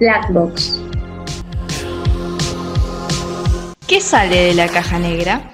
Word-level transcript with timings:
Black 0.00 0.32
Box. 0.32 0.80
¿Qué 3.86 4.00
sale 4.00 4.46
de 4.46 4.54
la 4.54 4.66
caja 4.68 4.98
negra? 4.98 5.52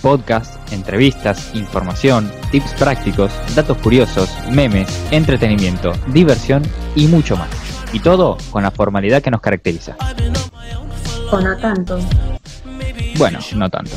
Podcast, 0.00 0.56
entrevistas, 0.72 1.50
información, 1.54 2.30
tips 2.50 2.72
prácticos, 2.74 3.32
datos 3.54 3.76
curiosos, 3.78 4.30
memes, 4.50 4.88
entretenimiento, 5.10 5.92
diversión 6.08 6.62
y 6.94 7.06
mucho 7.06 7.36
más. 7.36 7.48
Y 7.92 8.00
todo 8.00 8.38
con 8.50 8.62
la 8.62 8.70
formalidad 8.70 9.22
que 9.22 9.30
nos 9.30 9.40
caracteriza. 9.40 9.96
O 11.32 11.40
no 11.40 11.56
tanto. 11.56 11.98
Bueno, 13.18 13.40
no 13.56 13.68
tanto. 13.68 13.90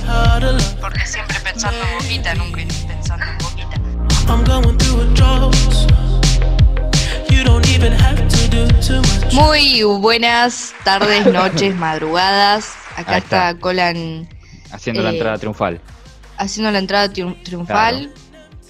Porque 0.81 1.05
siempre 1.05 1.37
pensando 1.43 1.77
en 1.77 1.99
boquita, 1.99 2.33
nunca 2.35 2.61
pensando 2.87 3.25
en 3.25 3.37
boquita. 3.37 3.77
Muy 9.31 9.83
buenas 9.83 10.73
tardes, 10.83 11.25
noches, 11.33 11.75
madrugadas. 11.75 12.73
Acá 12.95 13.17
está. 13.17 13.49
está. 13.49 13.59
Colan 13.59 14.27
Haciendo 14.71 15.01
la 15.03 15.09
Eh, 15.09 15.13
entrada 15.13 15.37
triunfal. 15.37 15.79
haciendo 16.37 16.71
la 16.71 16.79
entrada 16.79 17.07
triun- 17.11 17.41
triunfal. 17.43 18.11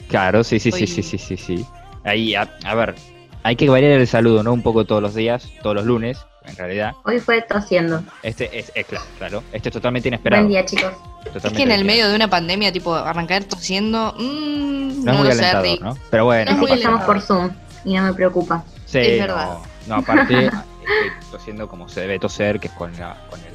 Claro, 0.07 0.43
sí, 0.43 0.59
sí, 0.59 0.71
sí, 0.71 0.81
Hoy- 0.83 0.87
sí, 0.87 1.03
sí, 1.03 1.17
sí, 1.17 1.37
sí. 1.37 1.65
Ahí, 2.03 2.35
a, 2.35 2.49
a 2.65 2.75
ver, 2.75 2.95
hay 3.43 3.55
que 3.55 3.69
variar 3.69 3.91
el 3.93 4.07
saludo, 4.07 4.43
¿no? 4.43 4.53
Un 4.53 4.61
poco 4.61 4.85
todos 4.85 5.01
los 5.01 5.15
días, 5.15 5.47
todos 5.61 5.75
los 5.77 5.85
lunes, 5.85 6.17
en 6.45 6.55
realidad. 6.57 6.91
Hoy 7.05 7.19
fue 7.19 7.41
tosiendo. 7.41 8.03
Este 8.21 8.57
es, 8.59 8.71
es 8.75 8.85
claro, 8.85 9.05
claro. 9.17 9.43
Este 9.53 9.69
es 9.69 9.73
totalmente 9.73 10.09
inesperado. 10.09 10.43
Buen 10.43 10.51
día, 10.51 10.65
chicos. 10.65 10.91
Es 11.25 11.31
totalmente 11.33 11.57
que 11.57 11.63
en 11.63 11.71
el 11.71 11.85
medio 11.85 12.09
de 12.09 12.15
una 12.15 12.29
pandemia, 12.29 12.71
tipo, 12.73 12.93
arrancar 12.93 13.45
tosiendo, 13.45 14.13
mmm, 14.19 15.03
No, 15.05 15.11
es 15.13 15.17
muy 15.19 15.31
sé, 15.31 15.45
alentador. 15.45 15.81
¿no? 15.81 15.97
Pero 16.11 16.25
bueno, 16.25 16.51
Es 16.51 16.57
muy 16.57 16.71
estamos 16.71 17.03
por 17.05 17.21
Zoom 17.21 17.51
y 17.85 17.93
no 17.95 18.03
me 18.03 18.13
preocupa. 18.13 18.63
Sí, 18.85 18.99
Es 18.99 19.19
no, 19.21 19.27
verdad. 19.27 19.57
No, 19.87 19.95
aparte, 19.95 20.45
estoy 20.45 21.31
tosiendo 21.31 21.67
como 21.67 21.87
se 21.89 22.01
debe 22.01 22.19
toser, 22.19 22.59
que 22.59 22.67
es 22.67 22.73
con, 22.73 22.91
la, 22.97 23.17
con 23.29 23.39
el. 23.39 23.53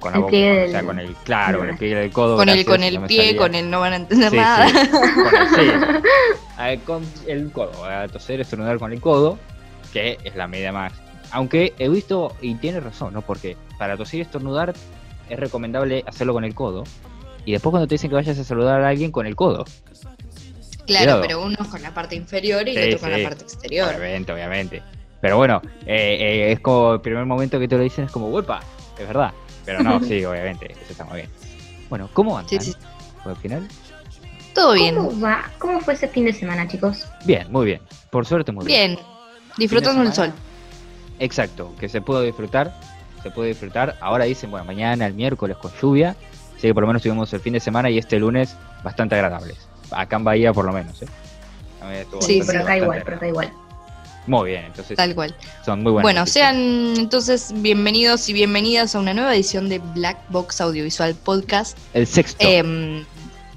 Con 0.00 0.10
la 0.12 0.16
El 0.18 0.22
boca, 0.24 0.36
o 0.36 0.70
sea, 0.70 0.82
con 0.84 0.98
el. 0.98 1.14
Claro, 1.24 1.58
con 1.58 1.68
el 1.68 1.76
pliegue 1.76 1.94
del 1.96 2.10
codo. 2.12 2.36
Con 2.36 2.48
el, 2.48 2.64
con 2.64 2.82
el 2.82 3.00
pie, 3.02 3.26
salía. 3.26 3.36
con 3.36 3.54
el 3.54 3.70
no 3.70 3.80
van 3.80 3.92
a 3.92 3.96
entender 3.96 4.30
Sí, 4.30 4.36
nada. 4.36 4.68
sí, 4.68 4.74
con 4.88 5.34
el, 5.34 5.48
sí. 5.48 6.80
Con 6.86 7.02
el 7.26 7.50
codo. 7.52 7.84
A 7.84 8.06
toser, 8.08 8.40
estornudar 8.40 8.78
con 8.78 8.92
el 8.92 9.00
codo, 9.00 9.38
que 9.92 10.18
es 10.22 10.36
la 10.36 10.46
medida 10.46 10.70
más. 10.72 10.92
Aunque 11.32 11.74
he 11.78 11.88
visto, 11.88 12.36
y 12.40 12.54
tiene 12.56 12.78
razón, 12.80 13.14
¿no? 13.14 13.22
Porque 13.22 13.56
para 13.78 13.96
toser 13.96 14.18
y 14.18 14.22
estornudar 14.22 14.72
es 15.28 15.40
recomendable 15.40 16.04
hacerlo 16.06 16.32
con 16.34 16.44
el 16.44 16.54
codo. 16.54 16.84
Y 17.44 17.52
después 17.52 17.70
cuando 17.72 17.88
te 17.88 17.94
dicen 17.96 18.10
que 18.10 18.14
vayas 18.16 18.38
a 18.38 18.44
saludar 18.44 18.82
a 18.82 18.88
alguien 18.88 19.10
con 19.10 19.26
el 19.26 19.34
codo. 19.34 19.64
Claro, 20.86 21.04
Cuidado. 21.04 21.22
pero 21.22 21.42
uno 21.42 21.56
es 21.60 21.68
con 21.68 21.82
la 21.82 21.92
parte 21.94 22.16
inferior 22.16 22.66
y 22.68 22.72
Sí, 22.72 22.78
el 22.78 22.94
otro 22.94 23.00
con 23.08 23.12
la 23.22 23.28
parte 23.28 23.44
exterior. 23.44 23.88
Obviamente, 23.88 24.32
obviamente. 24.32 24.82
Pero 25.20 25.36
bueno, 25.36 25.62
eh, 25.86 26.16
eh, 26.20 26.52
es 26.52 26.60
como 26.60 26.94
el 26.94 27.00
primer 27.00 27.24
momento 27.24 27.58
que 27.60 27.68
te 27.68 27.76
lo 27.76 27.82
dicen, 27.82 28.06
es 28.06 28.10
como, 28.10 28.28
¡huepa! 28.28 28.60
Es 28.98 29.06
verdad. 29.06 29.32
Pero 29.64 29.82
no, 29.82 30.00
sí, 30.04 30.24
obviamente, 30.24 30.72
eso 30.72 30.80
está 30.90 31.04
muy 31.04 31.18
bien. 31.18 31.30
Bueno, 31.88 32.08
¿cómo 32.12 32.36
andan? 32.36 32.48
Sí, 32.60 32.72
sí. 32.72 32.76
Al 33.24 33.36
final, 33.36 33.68
Todo 34.54 34.72
bien. 34.74 34.96
¿Cómo 34.96 35.20
va? 35.20 35.44
¿Cómo 35.58 35.80
fue 35.80 35.94
ese 35.94 36.08
fin 36.08 36.24
de 36.24 36.32
semana, 36.32 36.66
chicos? 36.66 37.06
bien, 37.24 37.50
muy 37.52 37.66
bien. 37.66 37.80
Por 38.10 38.26
suerte, 38.26 38.50
muy 38.50 38.66
bien. 38.66 38.94
Bien. 38.96 39.06
Disfrutando 39.56 40.02
el 40.02 40.12
sol. 40.12 40.32
Exacto, 41.20 41.72
que 41.78 41.88
se 41.88 42.00
puede 42.00 42.26
disfrutar. 42.26 42.74
Se 43.22 43.30
puede 43.30 43.50
disfrutar. 43.50 43.96
Ahora 44.00 44.24
dicen, 44.24 44.50
bueno, 44.50 44.64
mañana, 44.64 45.06
el 45.06 45.14
miércoles 45.14 45.56
con 45.58 45.70
lluvia. 45.80 46.16
Así 46.56 46.66
que 46.68 46.74
por 46.74 46.82
lo 46.82 46.88
menos 46.88 47.02
tuvimos 47.02 47.32
el 47.32 47.40
fin 47.40 47.52
de 47.52 47.60
semana 47.60 47.88
y 47.90 47.98
este 47.98 48.18
lunes 48.18 48.56
bastante 48.82 49.14
agradables. 49.14 49.68
Acá 49.94 50.16
en 50.16 50.24
Bahía, 50.24 50.52
por 50.52 50.64
lo 50.64 50.72
menos, 50.72 51.00
¿eh? 51.02 51.06
A 51.80 51.86
mí 51.88 51.96
estuvo 51.96 52.22
Sí, 52.22 52.38
por 52.38 52.46
bastante- 52.46 52.62
acá 52.72 52.76
igual, 52.78 53.02
por 53.02 53.14
acá 53.14 53.28
igual. 53.28 53.52
Muy 54.26 54.50
bien, 54.50 54.66
entonces 54.66 54.96
Tal 54.96 55.14
cual. 55.16 55.34
son 55.64 55.82
muy 55.82 55.90
buenas. 55.90 56.02
Bueno, 56.04 56.20
noticias. 56.20 56.46
sean 56.54 56.94
entonces 56.96 57.52
bienvenidos 57.56 58.28
y 58.28 58.32
bienvenidas 58.32 58.94
a 58.94 59.00
una 59.00 59.14
nueva 59.14 59.34
edición 59.34 59.68
de 59.68 59.80
Black 59.80 60.18
Box 60.28 60.60
Audiovisual 60.60 61.16
Podcast. 61.16 61.76
El 61.92 62.06
sexto. 62.06 62.36
Em, 62.46 63.04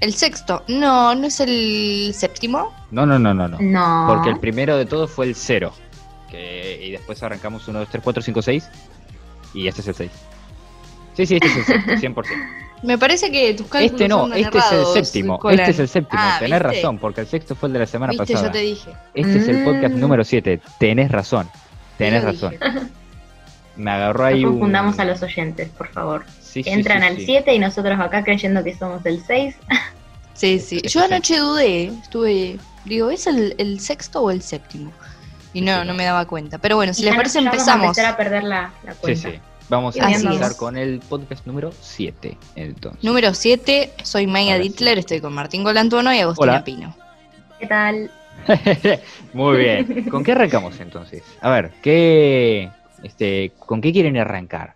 el 0.00 0.12
sexto, 0.14 0.64
no, 0.66 1.14
no 1.14 1.26
es 1.28 1.38
el 1.38 2.12
séptimo. 2.16 2.72
No, 2.90 3.06
no, 3.06 3.16
no, 3.18 3.32
no, 3.32 3.46
no. 3.46 3.58
No. 3.60 4.04
Porque 4.08 4.28
el 4.30 4.40
primero 4.40 4.76
de 4.76 4.86
todos 4.86 5.08
fue 5.10 5.26
el 5.26 5.36
0. 5.36 5.72
Que, 6.30 6.80
y 6.84 6.90
después 6.90 7.22
arrancamos 7.22 7.68
1, 7.68 7.78
2, 7.78 7.88
3, 7.88 8.02
4, 8.02 8.22
5, 8.22 8.42
6. 8.42 8.68
Y 9.54 9.68
este 9.68 9.82
es 9.82 9.86
el 9.88 9.94
6. 9.94 10.10
Sí, 11.16 11.26
sí, 11.26 11.34
este 11.36 11.46
es 11.46 11.56
el 11.56 11.64
sexto, 11.64 11.92
100%. 12.22 12.24
Me 12.86 12.96
parece 12.98 13.30
que 13.30 13.52
tus 13.54 13.66
cálculos 13.66 13.92
Este 13.92 14.08
no, 14.08 14.32
este 14.32 14.58
es 14.58 14.72
el 14.72 14.86
séptimo. 15.04 15.38
Colan. 15.38 15.58
Este 15.60 15.70
es 15.72 15.78
el 15.80 15.88
séptimo. 15.88 16.22
Ah, 16.24 16.36
Tenés 16.38 16.62
¿viste? 16.62 16.76
razón, 16.76 16.98
porque 16.98 17.20
el 17.22 17.26
sexto 17.26 17.54
fue 17.54 17.68
el 17.68 17.72
de 17.74 17.78
la 17.80 17.86
semana 17.86 18.12
Viste, 18.12 18.32
pasada. 18.32 18.46
yo 18.48 18.52
te 18.52 18.58
dije. 18.60 18.90
Este 19.14 19.38
es 19.38 19.48
el 19.48 19.64
podcast 19.64 19.94
Mm. 19.94 20.00
número 20.00 20.24
7. 20.24 20.60
Tenés 20.78 21.10
razón. 21.10 21.48
Tenés 21.98 22.22
razón. 22.24 22.52
dije. 22.52 22.64
Me 23.76 23.90
agarró 23.90 24.24
ahí 24.24 24.42
No 24.42 24.48
un. 24.48 24.54
confundamos 24.54 24.98
a 24.98 25.04
los 25.04 25.22
oyentes, 25.22 25.68
por 25.70 25.88
favor. 25.88 26.24
Sí, 26.40 26.62
sí, 26.62 26.70
Entran 26.70 27.00
sí, 27.02 27.06
al 27.06 27.16
sí. 27.18 27.24
7 27.26 27.54
y 27.54 27.58
nosotros 27.58 28.00
acá 28.00 28.24
creyendo 28.24 28.64
que 28.64 28.74
somos 28.76 29.04
el 29.04 29.22
6. 29.24 29.56
Sí, 30.32 30.58
sí. 30.58 30.76
Este 30.76 30.88
Yo 30.90 31.02
anoche 31.02 31.38
dudé, 31.38 31.84
estuve, 32.02 32.58
digo, 32.84 33.10
¿es 33.10 33.26
el, 33.26 33.54
el 33.56 33.80
sexto 33.80 34.20
o 34.20 34.30
el 34.30 34.42
séptimo? 34.42 34.92
Y 35.54 35.62
no, 35.62 35.82
no 35.82 35.94
me 35.94 36.04
daba 36.04 36.26
cuenta. 36.26 36.58
Pero 36.58 36.76
bueno, 36.76 36.92
si 36.92 37.04
les 37.04 37.14
parece 37.16 37.38
Vamos 37.38 37.52
a 37.52 37.56
empezamos. 37.56 37.84
empezar 37.86 38.04
a 38.12 38.16
perder 38.18 38.44
la, 38.44 38.70
la 38.84 38.92
Sí, 38.92 38.98
cuenta. 39.00 39.30
sí. 39.30 39.38
Vamos 39.68 39.96
a 39.98 40.10
empezar 40.10 40.52
es. 40.52 40.56
con 40.56 40.76
el 40.76 41.00
podcast 41.00 41.46
número 41.46 41.72
7. 41.80 42.38
Entonces. 42.54 43.02
Número 43.02 43.34
7, 43.34 43.92
soy 44.02 44.26
Maya 44.26 44.52
Ahora 44.52 44.62
sí. 44.62 44.68
Dittler, 44.68 44.98
estoy 44.98 45.20
con 45.20 45.32
Martín 45.34 45.64
Golantuono 45.64 46.12
y 46.14 46.20
Agostina 46.20 46.52
Hola. 46.52 46.64
Pino. 46.64 46.96
¿Qué 47.58 47.66
tal? 47.66 48.10
Muy 49.32 49.58
bien. 49.58 50.08
¿Con 50.08 50.22
qué 50.22 50.32
arrancamos 50.32 50.78
entonces? 50.78 51.22
A 51.40 51.50
ver, 51.50 51.72
¿qué, 51.82 52.70
este, 53.02 53.52
¿con 53.58 53.80
qué 53.80 53.92
quieren 53.92 54.16
arrancar? 54.18 54.74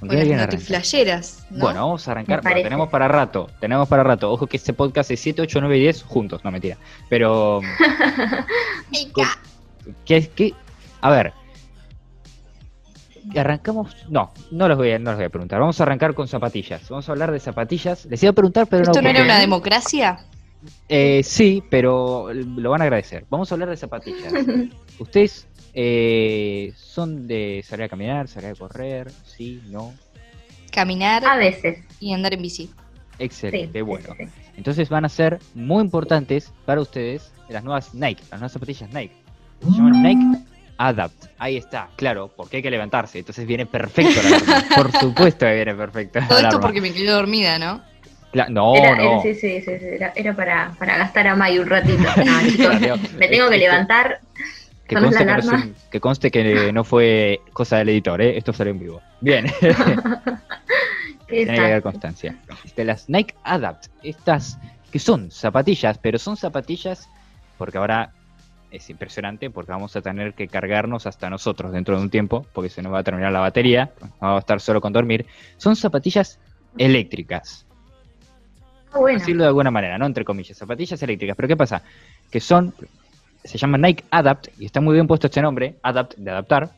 ¿Con 0.00 0.08
Con 0.08 0.16
qué 0.16 0.22
quieren 0.22 0.38
arrancar? 0.40 0.54
notiflayeras, 0.54 1.46
¿no? 1.50 1.64
Bueno, 1.64 1.80
vamos 1.80 2.08
a 2.08 2.12
arrancar. 2.12 2.42
Bueno, 2.42 2.62
tenemos 2.62 2.88
para 2.88 3.08
rato. 3.08 3.50
Tenemos 3.60 3.88
para 3.88 4.04
rato. 4.04 4.30
Ojo 4.30 4.46
que 4.46 4.56
este 4.56 4.72
podcast 4.72 5.10
es 5.10 5.20
7, 5.20 5.42
8, 5.42 5.60
9 5.60 5.76
y 5.76 5.80
10 5.80 6.02
juntos. 6.04 6.44
No, 6.44 6.50
mentira. 6.50 6.78
Pero, 7.10 7.60
¿qué, 10.06 10.30
qué? 10.34 10.54
A 11.00 11.10
ver. 11.10 11.32
Arrancamos. 13.36 13.94
No, 14.08 14.32
no 14.50 14.68
los, 14.68 14.76
voy 14.78 14.92
a, 14.92 14.98
no 14.98 15.10
los 15.10 15.16
voy 15.18 15.26
a 15.26 15.28
preguntar. 15.30 15.60
Vamos 15.60 15.78
a 15.80 15.82
arrancar 15.82 16.14
con 16.14 16.28
zapatillas. 16.28 16.88
Vamos 16.88 17.08
a 17.08 17.12
hablar 17.12 17.30
de 17.32 17.40
zapatillas. 17.40 18.06
Les 18.06 18.22
iba 18.22 18.30
a 18.30 18.34
preguntar, 18.34 18.66
pero 18.68 18.82
¿Esto 18.84 19.02
no 19.02 19.08
era 19.08 19.18
porque- 19.20 19.30
una 19.30 19.38
democracia? 19.40 20.18
Eh, 20.88 21.22
sí, 21.22 21.62
pero 21.70 22.32
lo 22.32 22.70
van 22.70 22.80
a 22.80 22.84
agradecer. 22.84 23.24
Vamos 23.30 23.50
a 23.50 23.54
hablar 23.54 23.68
de 23.70 23.76
zapatillas. 23.76 24.32
¿Ustedes 24.98 25.46
eh, 25.74 26.72
son 26.76 27.28
de 27.28 27.62
salir 27.66 27.84
a 27.84 27.88
caminar, 27.88 28.26
salir 28.28 28.50
a 28.50 28.54
correr? 28.54 29.10
Sí, 29.24 29.62
no. 29.68 29.94
Caminar 30.72 31.24
A 31.24 31.36
veces. 31.36 31.84
y 32.00 32.12
andar 32.12 32.34
en 32.34 32.42
bici. 32.42 32.70
Excelente, 33.20 33.78
sí, 33.78 33.82
bueno. 33.82 34.06
sí, 34.16 34.26
sí. 34.26 34.32
Entonces 34.56 34.88
van 34.88 35.04
a 35.04 35.08
ser 35.08 35.38
muy 35.54 35.82
importantes 35.82 36.52
para 36.66 36.80
ustedes 36.80 37.32
las 37.48 37.64
nuevas 37.64 37.94
Nike, 37.94 38.22
las 38.30 38.40
nuevas 38.40 38.52
zapatillas 38.52 38.92
Nike. 38.92 39.14
Se 39.62 39.70
llaman 39.70 40.02
Nike 40.02 40.38
Adapt. 40.78 41.24
Ahí 41.38 41.56
está, 41.56 41.88
claro, 41.96 42.32
porque 42.36 42.58
hay 42.58 42.62
que 42.62 42.70
levantarse. 42.70 43.18
Entonces 43.18 43.46
viene 43.46 43.66
perfecto 43.66 44.20
la 44.22 44.36
alarma. 44.36 44.64
Por 44.76 44.92
supuesto 44.92 45.44
que 45.46 45.54
viene 45.54 45.74
perfecto. 45.74 46.20
la 46.20 46.28
Todo 46.28 46.38
esto 46.38 46.60
porque 46.60 46.80
me 46.80 46.92
quedé 46.92 47.10
dormida, 47.10 47.58
¿no? 47.58 47.82
Cla- 48.32 48.48
no, 48.48 48.74
Era, 48.76 48.94
no. 48.94 49.02
era- 49.02 49.22
sí, 49.22 49.34
sí, 49.34 49.60
sí, 49.60 49.78
sí, 49.78 49.86
era, 49.86 50.12
era 50.14 50.34
para, 50.36 50.72
para 50.78 50.96
gastar 50.98 51.26
a 51.28 51.34
May 51.34 51.58
un 51.58 51.66
ratito. 51.68 52.02
No, 52.02 52.40
chicos, 52.48 52.76
Claro, 52.78 52.96
me 53.18 53.28
tengo 53.28 53.48
que 53.50 53.58
levantar. 53.58 54.20
Que 54.86 54.94
conste 54.96 55.24
la 55.24 55.36
que, 55.36 55.42
no 55.46 55.52
un- 55.52 55.74
que 55.90 56.00
conste 56.00 56.30
que 56.30 56.72
no 56.72 56.84
fue 56.84 57.40
cosa 57.52 57.76
del 57.78 57.88
editor, 57.90 58.20
¿eh? 58.22 58.38
esto 58.38 58.52
salió 58.52 58.72
en 58.72 58.78
vivo. 58.78 59.02
Bien, 59.20 59.46
¿Qué 61.26 61.44
tiene 61.44 61.54
que 61.54 61.60
haber 61.60 61.82
constancia. 61.82 62.36
De 62.74 62.84
las 62.84 63.08
Nike 63.08 63.34
Adapt, 63.44 63.86
estas 64.02 64.58
que 64.90 64.98
son 64.98 65.30
zapatillas, 65.30 65.98
pero 65.98 66.18
son 66.18 66.36
zapatillas 66.36 67.08
porque 67.58 67.76
ahora 67.78 68.12
es 68.70 68.90
impresionante 68.90 69.50
porque 69.50 69.72
vamos 69.72 69.94
a 69.96 70.02
tener 70.02 70.34
que 70.34 70.48
cargarnos 70.48 71.06
hasta 71.06 71.30
nosotros 71.30 71.72
dentro 71.72 71.96
de 71.96 72.02
un 72.02 72.10
tiempo, 72.10 72.46
porque 72.52 72.68
se 72.68 72.82
nos 72.82 72.92
va 72.92 73.00
a 73.00 73.02
terminar 73.02 73.32
la 73.32 73.40
batería, 73.40 73.92
vamos 74.20 74.36
a 74.36 74.38
estar 74.38 74.60
solo 74.60 74.80
con 74.80 74.92
dormir. 74.92 75.26
Son 75.56 75.76
zapatillas 75.76 76.38
eléctricas, 76.76 77.66
bueno. 78.92 79.18
decirlo 79.18 79.44
de 79.44 79.48
alguna 79.48 79.70
manera, 79.70 79.98
¿no? 79.98 80.06
Entre 80.06 80.24
comillas, 80.24 80.56
zapatillas 80.56 81.02
eléctricas. 81.02 81.36
Pero 81.36 81.48
¿qué 81.48 81.56
pasa? 81.56 81.82
Que 82.30 82.40
son, 82.40 82.74
se 83.44 83.58
llaman 83.58 83.82
Nike 83.82 84.04
Adapt, 84.10 84.48
y 84.58 84.66
está 84.66 84.80
muy 84.80 84.94
bien 84.94 85.06
puesto 85.06 85.26
este 85.26 85.42
nombre, 85.42 85.76
Adapt, 85.82 86.16
de 86.16 86.30
adaptar, 86.30 86.70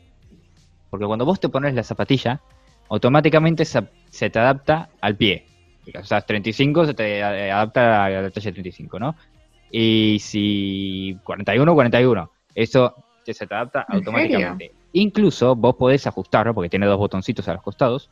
porque 0.89 1.05
cuando 1.05 1.25
vos 1.25 1.39
te 1.39 1.49
pones 1.49 1.73
la 1.73 1.83
zapatilla, 1.83 2.41
automáticamente 2.89 3.65
se, 3.65 3.83
se 4.09 4.29
te 4.29 4.39
adapta 4.39 4.89
al 4.99 5.15
pie. 5.15 5.45
O 5.99 6.03
sea, 6.03 6.21
35 6.21 6.85
se 6.85 6.93
te 6.93 7.23
adapta 7.23 8.05
a 8.05 8.09
la 8.09 8.29
talla 8.29 8.51
35, 8.51 8.99
¿no? 8.99 9.15
Y 9.71 10.19
si 10.19 11.17
41, 11.23 11.73
41. 11.73 12.31
Eso 12.53 12.95
se 13.25 13.47
te 13.47 13.55
adapta 13.55 13.85
¿En 13.89 13.97
automáticamente. 13.97 14.71
Incluso 14.93 15.55
vos 15.55 15.75
podés 15.75 16.05
ajustarlo, 16.05 16.53
porque 16.53 16.69
tiene 16.69 16.85
dos 16.85 16.97
botoncitos 16.97 17.47
a 17.47 17.53
los 17.53 17.63
costados, 17.63 18.09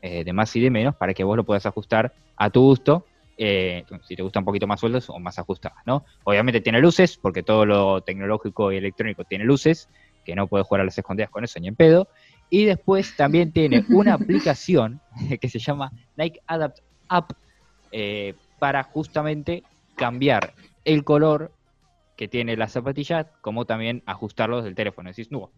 eh, 0.00 0.24
de 0.24 0.32
más 0.32 0.54
y 0.56 0.60
de 0.60 0.70
menos, 0.70 0.96
para 0.96 1.12
que 1.12 1.24
vos 1.24 1.36
lo 1.36 1.44
puedas 1.44 1.66
ajustar 1.66 2.12
a 2.36 2.50
tu 2.50 2.62
gusto. 2.62 3.04
eh, 3.38 3.84
si 4.08 4.16
te 4.16 4.22
gusta 4.22 4.38
un 4.38 4.46
poquito 4.46 4.66
más 4.66 4.80
sueldos 4.80 5.10
o 5.10 5.18
más 5.18 5.38
ajustadas, 5.38 5.76
¿no? 5.84 6.06
Obviamente 6.24 6.62
tiene 6.62 6.80
luces, 6.80 7.18
porque 7.18 7.42
todo 7.42 7.66
lo 7.66 8.00
tecnológico 8.00 8.72
y 8.72 8.78
electrónico 8.78 9.24
tiene 9.24 9.44
luces, 9.44 9.90
que 10.24 10.34
no 10.34 10.46
puedes 10.46 10.66
jugar 10.66 10.80
a 10.80 10.84
las 10.84 10.96
escondidas 10.96 11.28
con 11.30 11.44
eso 11.44 11.60
ni 11.60 11.68
en 11.68 11.76
pedo. 11.76 12.08
Y 12.48 12.64
después 12.64 13.14
también 13.14 13.52
tiene 13.52 13.84
una 13.90 14.14
aplicación 14.14 15.00
que 15.40 15.48
se 15.50 15.58
llama 15.58 15.92
Nike 16.16 16.40
Adapt 16.46 16.78
App 17.08 17.32
eh, 17.92 18.34
para 18.58 18.82
justamente 18.84 19.64
cambiar 19.96 20.54
el 20.86 21.04
color 21.04 21.52
que 22.16 22.28
tiene 22.28 22.56
la 22.56 22.68
zapatilla, 22.68 23.30
como 23.42 23.66
también 23.66 24.02
ajustarlos 24.06 24.64
del 24.64 24.74
teléfono. 24.74 25.10
Decís, 25.10 25.30
no, 25.30 25.50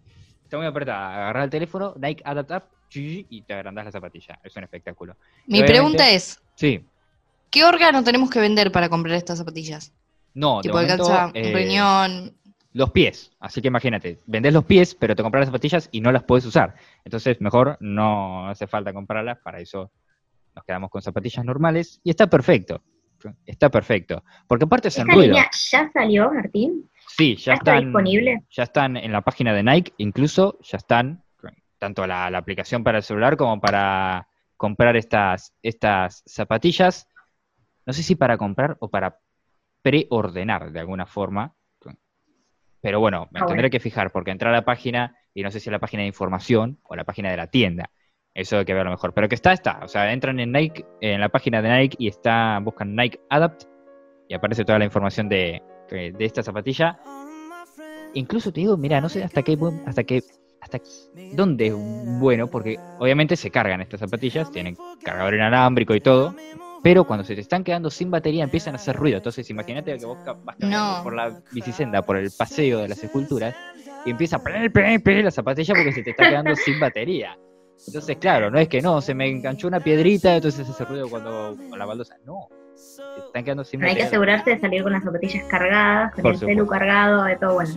está 0.43 0.57
muy 0.57 0.67
apretada, 0.67 1.15
agarrar 1.15 1.45
el 1.45 1.51
teléfono, 1.51 1.95
Nike 1.97 2.23
Adapt 2.25 2.51
App, 2.51 2.65
y 2.93 3.43
te 3.43 3.55
agrandás 3.55 3.85
la 3.85 3.93
zapatilla. 3.93 4.41
Es 4.43 4.57
un 4.57 4.65
espectáculo. 4.65 5.17
Mi 5.47 5.63
pregunta 5.63 6.11
es, 6.11 6.43
Sí, 6.55 6.85
¿qué 7.51 7.65
órgano 7.65 8.03
tenemos 8.03 8.31
que 8.31 8.41
vender 8.41 8.73
para 8.73 8.89
comprar 8.89 9.15
estas 9.15 9.39
zapatillas? 9.39 9.93
no, 10.35 10.57
de 10.59 10.63
tipo, 10.63 10.75
momento, 10.77 11.05
alcanza 11.05 11.31
eh, 11.35 11.53
riñón. 11.55 12.35
los 12.73 12.91
pies. 12.91 13.31
Así 13.41 13.61
que 13.61 13.69
imagínate, 13.69 14.21
vendés 14.27 14.53
los 14.55 14.65
pies, 14.65 14.95
pero 14.95 15.15
te 15.15 15.23
compras 15.23 15.43
las 15.43 15.49
zapatillas 15.49 15.89
y 15.93 16.01
no 16.01 16.11
las 16.13 16.25
puedes 16.25 16.47
usar. 16.47 16.75
Entonces, 17.05 17.41
mejor 17.41 17.77
no 17.81 18.49
hace 18.49 18.67
falta 18.67 18.93
comprarlas, 18.93 19.39
para 19.39 19.61
eso 19.61 19.91
nos 20.57 20.65
quedamos 20.65 20.91
con 20.91 21.03
zapatillas 21.03 21.45
normales 21.45 22.01
y 22.03 22.11
está 22.11 22.27
perfecto. 22.27 22.83
Está 23.47 23.69
perfecto. 23.71 24.23
Porque 24.47 24.65
aparte 24.65 24.89
hacen 24.89 25.03
¿Esta 25.03 25.15
ruido. 25.15 25.33
línea 25.35 25.51
ya 25.71 25.91
salió, 25.93 26.31
Martín? 26.33 26.91
Sí, 27.17 27.37
ya 27.37 27.53
¿Ya 27.53 27.55
está 27.55 27.73
están, 27.73 27.85
disponible? 27.87 28.45
ya 28.51 28.63
están 28.63 28.97
en 28.97 29.13
la 29.13 29.23
página 29.23 29.53
de 29.53 29.63
Nike, 29.63 29.93
incluso 29.99 30.59
ya 30.63 30.77
están 30.79 31.25
tanto 31.79 32.07
la, 32.07 32.29
la 32.31 32.39
aplicación 32.39 32.83
para 32.85 32.99
el 32.99 33.05
celular 33.05 33.37
como 33.37 33.61
para 33.61 34.29
comprar 34.57 34.97
estas, 34.97 35.55
estas 35.63 36.23
zapatillas. 36.27 37.09
No 37.87 37.93
sé 37.93 38.03
si 38.03 38.15
para 38.17 38.37
comprar 38.37 38.77
o 38.81 38.89
para 38.91 39.19
preordenar 39.83 40.73
de 40.73 40.81
alguna 40.81 41.07
forma. 41.07 41.55
Pero 42.81 43.01
bueno, 43.01 43.29
me 43.33 43.41
Ah, 43.41 43.47
tendré 43.47 43.63
bueno. 43.65 43.71
que 43.71 43.81
fijar 43.81 44.13
porque 44.13 44.31
entrar 44.31 44.53
a 44.53 44.57
la 44.59 44.65
página 44.65 45.17
y 45.35 45.43
no 45.43 45.51
sé 45.51 45.59
si 45.61 45.69
es 45.69 45.73
la 45.73 45.79
página 45.81 46.03
de 46.03 46.09
información 46.09 46.79
o 46.85 46.95
la 46.95 47.05
página 47.05 47.31
de 47.31 47.37
la 47.37 47.49
tienda. 47.49 47.91
Eso 48.39 48.59
hay 48.59 48.65
que 48.65 48.73
verlo 48.73 48.93
mejor. 48.93 49.13
Pero 49.13 49.29
que 49.29 49.35
está, 49.35 49.53
está. 49.53 49.81
O 49.83 49.89
sea, 49.89 50.13
entran 50.13 50.39
en 50.39 50.53
Nike, 50.53 50.87
en 51.01 51.21
la 51.21 51.29
página 51.29 51.61
de 51.61 51.69
Nike 51.71 51.97
y 51.99 52.07
está, 52.07 52.61
buscan 52.63 52.95
Nike 52.95 53.19
Adapt 53.31 53.65
y 54.29 54.35
aparece 54.35 54.65
toda 54.65 54.79
la 54.79 54.85
información 54.85 55.29
de, 55.29 55.61
de 55.91 56.25
esta 56.25 56.45
zapatilla. 56.45 57.01
Incluso 58.15 58.53
te 58.53 58.61
digo, 58.61 58.77
mira, 58.77 59.01
no 59.01 59.09
sé 59.09 59.25
hasta 59.25 59.43
qué 59.43 59.59
hasta 59.87 60.05
qué 60.05 60.23
hasta 60.61 60.81
dónde 61.33 61.67
es 61.67 61.75
bueno, 62.21 62.47
porque 62.47 62.79
obviamente 63.01 63.35
se 63.35 63.51
cargan 63.51 63.81
estas 63.81 63.99
zapatillas, 63.99 64.53
tienen 64.53 64.77
cargador 65.03 65.35
inalámbrico 65.35 65.97
y 65.97 66.01
todo, 66.01 66.33
pero 66.85 67.05
cuando 67.05 67.25
se 67.25 67.35
te 67.35 67.41
están 67.41 67.65
quedando 67.65 67.91
sin 67.91 68.09
batería 68.09 68.45
empiezan 68.45 68.75
a 68.75 68.77
hacer 68.77 68.95
ruido. 68.95 69.17
Entonces 69.17 69.51
imagínate 69.51 69.99
que 69.99 70.07
vos 70.07 70.19
vas 70.45 71.03
por 71.03 71.13
la 71.13 71.43
bicisenda, 71.51 72.03
por 72.03 72.17
el 72.17 72.31
paseo 72.39 72.83
de 72.83 72.89
las 72.89 73.03
esculturas, 73.03 73.57
y 74.05 74.11
empieza 74.11 74.37
a 74.37 74.43
pre 74.43 75.23
la 75.23 75.31
zapatilla 75.33 75.75
porque 75.75 75.93
se 75.93 76.05
te 76.05 76.11
está 76.11 76.29
quedando 76.29 76.55
sin 76.55 76.79
batería. 76.79 77.37
Entonces, 77.87 78.17
claro, 78.19 78.51
no 78.51 78.59
es 78.59 78.69
que 78.69 78.83
no, 78.83 79.01
se 79.01 79.15
me 79.15 79.29
enganchó 79.29 79.69
una 79.69 79.81
piedrita, 79.81 80.37
entonces 80.37 80.69
hace 80.69 80.85
ruido 80.85 81.09
cuando 81.09 81.57
con 81.71 81.79
la 81.79 81.87
baldosa. 81.87 82.17
No, 82.27 82.49
se 82.75 83.03
están 83.27 83.45
quedando 83.45 83.65
sin 83.65 83.83
Hay 83.85 83.97
que 83.97 84.03
asegurarse 84.05 84.51
de 84.51 84.61
salir 84.61 84.83
con 84.83 84.93
las 84.93 85.03
zapatillas 85.05 85.45
cargadas, 85.45 86.13
con 86.15 86.23
Por 86.23 86.33
el 86.33 86.39
celu 86.39 86.51
supuesto. 86.61 86.71
cargado, 86.71 87.25
de 87.25 87.37
todo 87.37 87.55
bueno. 87.55 87.71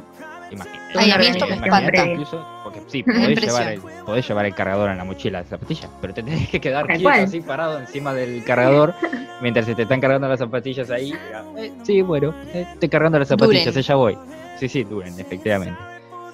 Imagínate. 0.51 0.99
Ay, 0.99 1.11
a 1.11 1.17
mí 1.17 1.27
esto 1.27 1.47
me 1.47 1.55
espanta. 1.55 2.05
Incluso, 2.05 2.45
porque 2.63 2.81
sí, 2.87 3.03
podés 3.03 3.39
llevar, 3.39 3.67
el, 3.69 3.75
impresiona. 3.75 4.05
podés 4.05 4.27
llevar 4.27 4.45
el 4.47 4.53
cargador 4.55 4.89
en 4.89 4.97
la 4.97 5.05
mochila 5.05 5.41
de 5.43 5.45
zapatilla, 5.47 5.89
pero 6.01 6.13
te 6.13 6.23
tenés 6.23 6.49
que 6.49 6.59
quedar 6.59 6.87
quieto 6.87 7.03
cual. 7.03 7.19
así 7.21 7.39
parado 7.41 7.79
encima 7.79 8.13
del 8.13 8.43
cargador 8.43 8.93
mientras 9.39 9.65
se 9.65 9.75
te 9.75 9.83
están 9.83 10.01
cargando 10.01 10.27
las 10.27 10.39
zapatillas 10.39 10.89
ahí. 10.89 11.13
Eh, 11.57 11.71
sí, 11.83 12.01
bueno, 12.01 12.33
eh, 12.53 12.67
estoy 12.73 12.89
cargando 12.89 13.17
las 13.17 13.29
zapatillas, 13.29 13.65
Duren. 13.65 13.81
ya 13.83 13.95
voy. 13.95 14.17
Sí, 14.57 14.67
sí, 14.67 14.83
duren, 14.83 15.17
efectivamente. 15.17 15.79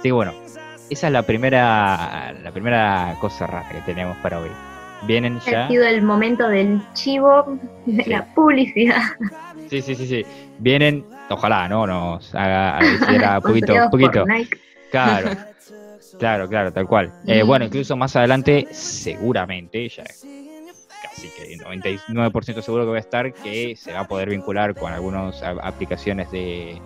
Sí, 0.02 0.10
bueno, 0.10 0.34
esa 0.90 1.08
es 1.08 1.14
la 1.14 1.24
primera, 1.24 2.34
la 2.44 2.52
primera 2.52 3.16
cosa 3.20 3.48
rara 3.48 3.70
que 3.70 3.82
tenemos 3.82 4.18
para 4.18 4.40
hoy. 4.40 4.50
Vienen 5.04 5.38
Ha 5.46 5.52
ya. 5.52 5.68
sido 5.68 5.86
el 5.86 6.02
momento 6.02 6.48
del 6.50 6.82
chivo, 6.94 7.60
de 7.86 8.04
Sí. 8.04 8.10
la 8.10 8.26
publicidad. 8.34 9.02
Sí, 9.70 9.82
sí, 9.82 9.96
sí, 9.96 10.08
sí. 10.08 10.26
Vienen, 10.60 11.06
ojalá, 11.30 11.68
¿no? 11.70 11.86
Nos 11.86 12.34
haga 12.34 12.80
hiciera 12.84 13.40
poquito, 13.42 13.74
poquito. 13.92 14.26
Claro, 14.90 15.30
claro, 16.20 16.48
claro, 16.50 16.74
tal 16.74 16.88
cual. 16.88 17.14
Eh, 17.28 17.44
bueno, 17.44 17.66
incluso 17.66 17.96
más 17.96 18.16
adelante, 18.16 18.68
seguramente, 18.72 19.88
ya 19.90 20.04
casi 20.04 21.30
que 21.30 21.58
99% 21.58 22.62
seguro 22.62 22.86
que 22.86 22.92
va 22.92 22.98
a 22.98 23.02
estar, 23.02 23.32
que 23.34 23.76
se 23.76 23.94
va 23.94 24.00
a 24.02 24.08
poder 24.08 24.30
vincular 24.30 24.74
con 24.74 24.92
algunas 24.92 25.44
aplicaciones 25.44 26.32
de, 26.32 26.82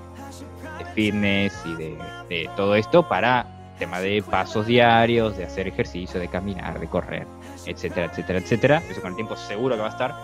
de 0.79 0.85
fitness 0.95 1.53
y 1.65 1.75
de, 1.75 1.97
de 2.29 2.49
todo 2.57 2.75
esto 2.75 3.07
para 3.07 3.45
tema 3.81 3.99
de 3.99 4.21
pasos 4.23 4.65
diarios, 4.67 5.35
de 5.37 5.43
hacer 5.45 5.67
ejercicio, 5.67 6.19
de 6.19 6.27
caminar, 6.27 6.79
de 6.79 6.87
correr, 6.87 7.27
etcétera, 7.65 8.05
etcétera, 8.05 8.39
etcétera. 8.39 8.81
Eso 8.89 9.01
con 9.01 9.09
el 9.11 9.15
tiempo 9.15 9.35
seguro 9.35 9.75
que 9.75 9.81
va 9.81 9.87
a 9.87 9.91
estar 9.91 10.15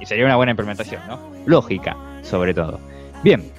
y 0.00 0.06
sería 0.06 0.26
una 0.26 0.36
buena 0.36 0.50
implementación, 0.50 1.00
¿no? 1.08 1.18
Lógica, 1.46 1.96
sobre 2.22 2.52
todo. 2.52 2.78
Bien, 3.22 3.50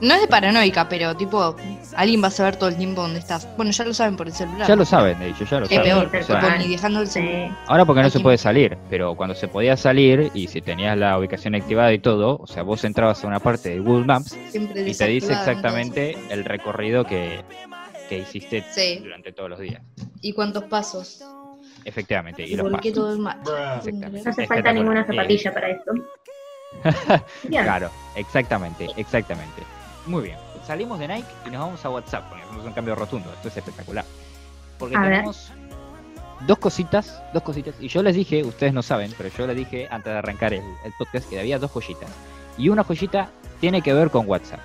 No 0.00 0.14
es 0.14 0.22
de 0.22 0.28
paranoica, 0.28 0.88
pero 0.88 1.14
tipo, 1.14 1.54
alguien 1.94 2.22
va 2.22 2.28
a 2.28 2.30
saber 2.30 2.56
todo 2.56 2.70
el 2.70 2.76
tiempo 2.76 3.02
dónde 3.02 3.18
estás. 3.18 3.46
Bueno, 3.58 3.70
ya 3.70 3.84
lo 3.84 3.92
saben 3.92 4.16
por 4.16 4.26
el 4.28 4.32
celular. 4.32 4.66
ya 4.66 4.74
lo 4.74 4.86
saben, 4.86 5.18
de 5.18 5.28
hecho, 5.28 5.44
ya 5.44 5.58
lo 5.60 5.66
Es 5.66 5.70
saben. 5.72 5.84
peor, 6.08 6.22
O 6.22 6.24
sea, 6.24 6.56
ni 6.56 6.68
dejando 6.68 7.00
el 7.02 7.06
celular. 7.06 7.50
Ahora 7.66 7.84
porque 7.84 8.02
no 8.02 8.08
se 8.08 8.18
puede 8.20 8.38
salir, 8.38 8.78
pero 8.88 9.14
cuando 9.14 9.34
se 9.34 9.46
podía 9.46 9.76
salir 9.76 10.30
y 10.32 10.48
si 10.48 10.62
tenías 10.62 10.96
la 10.96 11.18
ubicación 11.18 11.54
activada 11.54 11.92
y 11.92 11.98
todo, 11.98 12.38
o 12.40 12.46
sea, 12.46 12.62
vos 12.62 12.82
entrabas 12.84 13.22
a 13.22 13.26
una 13.26 13.40
parte 13.40 13.68
de 13.68 13.80
Google 13.80 14.06
Maps 14.06 14.34
Siempre 14.48 14.88
y 14.88 14.94
te 14.94 15.06
dice 15.06 15.34
exactamente 15.34 16.16
el 16.30 16.46
recorrido 16.46 17.04
que, 17.04 17.42
que 18.10 18.18
hiciste 18.18 18.62
Sí. 18.72 18.98
durante 18.98 19.32
todos 19.32 19.48
los 19.50 19.58
días. 19.60 19.80
¿Y 20.20 20.32
cuántos 20.34 20.64
pasos? 20.64 21.22
Efectivamente, 21.84 22.42
y 22.42 22.52
¿Y 22.52 22.56
los 22.56 22.70
pasos. 22.70 22.92
todo 22.92 23.12
el 23.14 23.18
mar? 23.20 23.38
Exactamente. 23.78 24.22
No 24.24 24.30
hace 24.30 24.46
falta 24.46 24.72
ninguna 24.72 25.00
Eh, 25.00 25.04
zapatilla 25.06 25.54
para. 25.54 25.68
Bien. 27.44 27.64
Claro, 27.64 27.90
exactamente, 28.16 28.88
exactamente. 28.96 29.62
Muy 30.06 30.22
bien, 30.24 30.38
salimos 30.66 30.98
de 30.98 31.08
Nike 31.08 31.28
y 31.46 31.50
nos 31.50 31.60
vamos 31.60 31.84
a 31.84 31.90
WhatsApp, 31.90 32.28
porque 32.28 32.42
hacemos 32.44 32.64
un 32.66 32.72
cambio 32.72 32.94
rotundo, 32.94 33.30
esto 33.32 33.48
es 33.48 33.56
espectacular. 33.56 34.04
Porque 34.78 34.96
A 34.96 35.00
ver. 35.00 35.10
tenemos 35.10 35.52
dos 36.46 36.58
cositas, 36.58 37.22
dos 37.34 37.42
cositas, 37.42 37.74
y 37.80 37.88
yo 37.88 38.02
les 38.02 38.14
dije, 38.16 38.42
ustedes 38.44 38.72
no 38.72 38.82
saben, 38.82 39.12
pero 39.16 39.28
yo 39.36 39.46
les 39.46 39.56
dije 39.56 39.88
antes 39.90 40.12
de 40.12 40.18
arrancar 40.18 40.54
el, 40.54 40.62
el 40.84 40.92
podcast 40.98 41.28
que 41.28 41.38
había 41.40 41.58
dos 41.58 41.70
joyitas. 41.70 42.10
Y 42.56 42.68
una 42.70 42.82
joyita 42.84 43.30
tiene 43.60 43.82
que 43.82 43.92
ver 43.92 44.10
con 44.10 44.26
WhatsApp. 44.28 44.60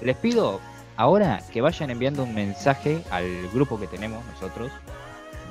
Les 0.00 0.16
pido 0.16 0.60
ahora 0.96 1.42
que 1.52 1.60
vayan 1.60 1.90
enviando 1.90 2.24
un 2.24 2.34
mensaje 2.34 3.02
al 3.10 3.48
grupo 3.52 3.78
que 3.78 3.86
tenemos 3.86 4.24
nosotros 4.26 4.70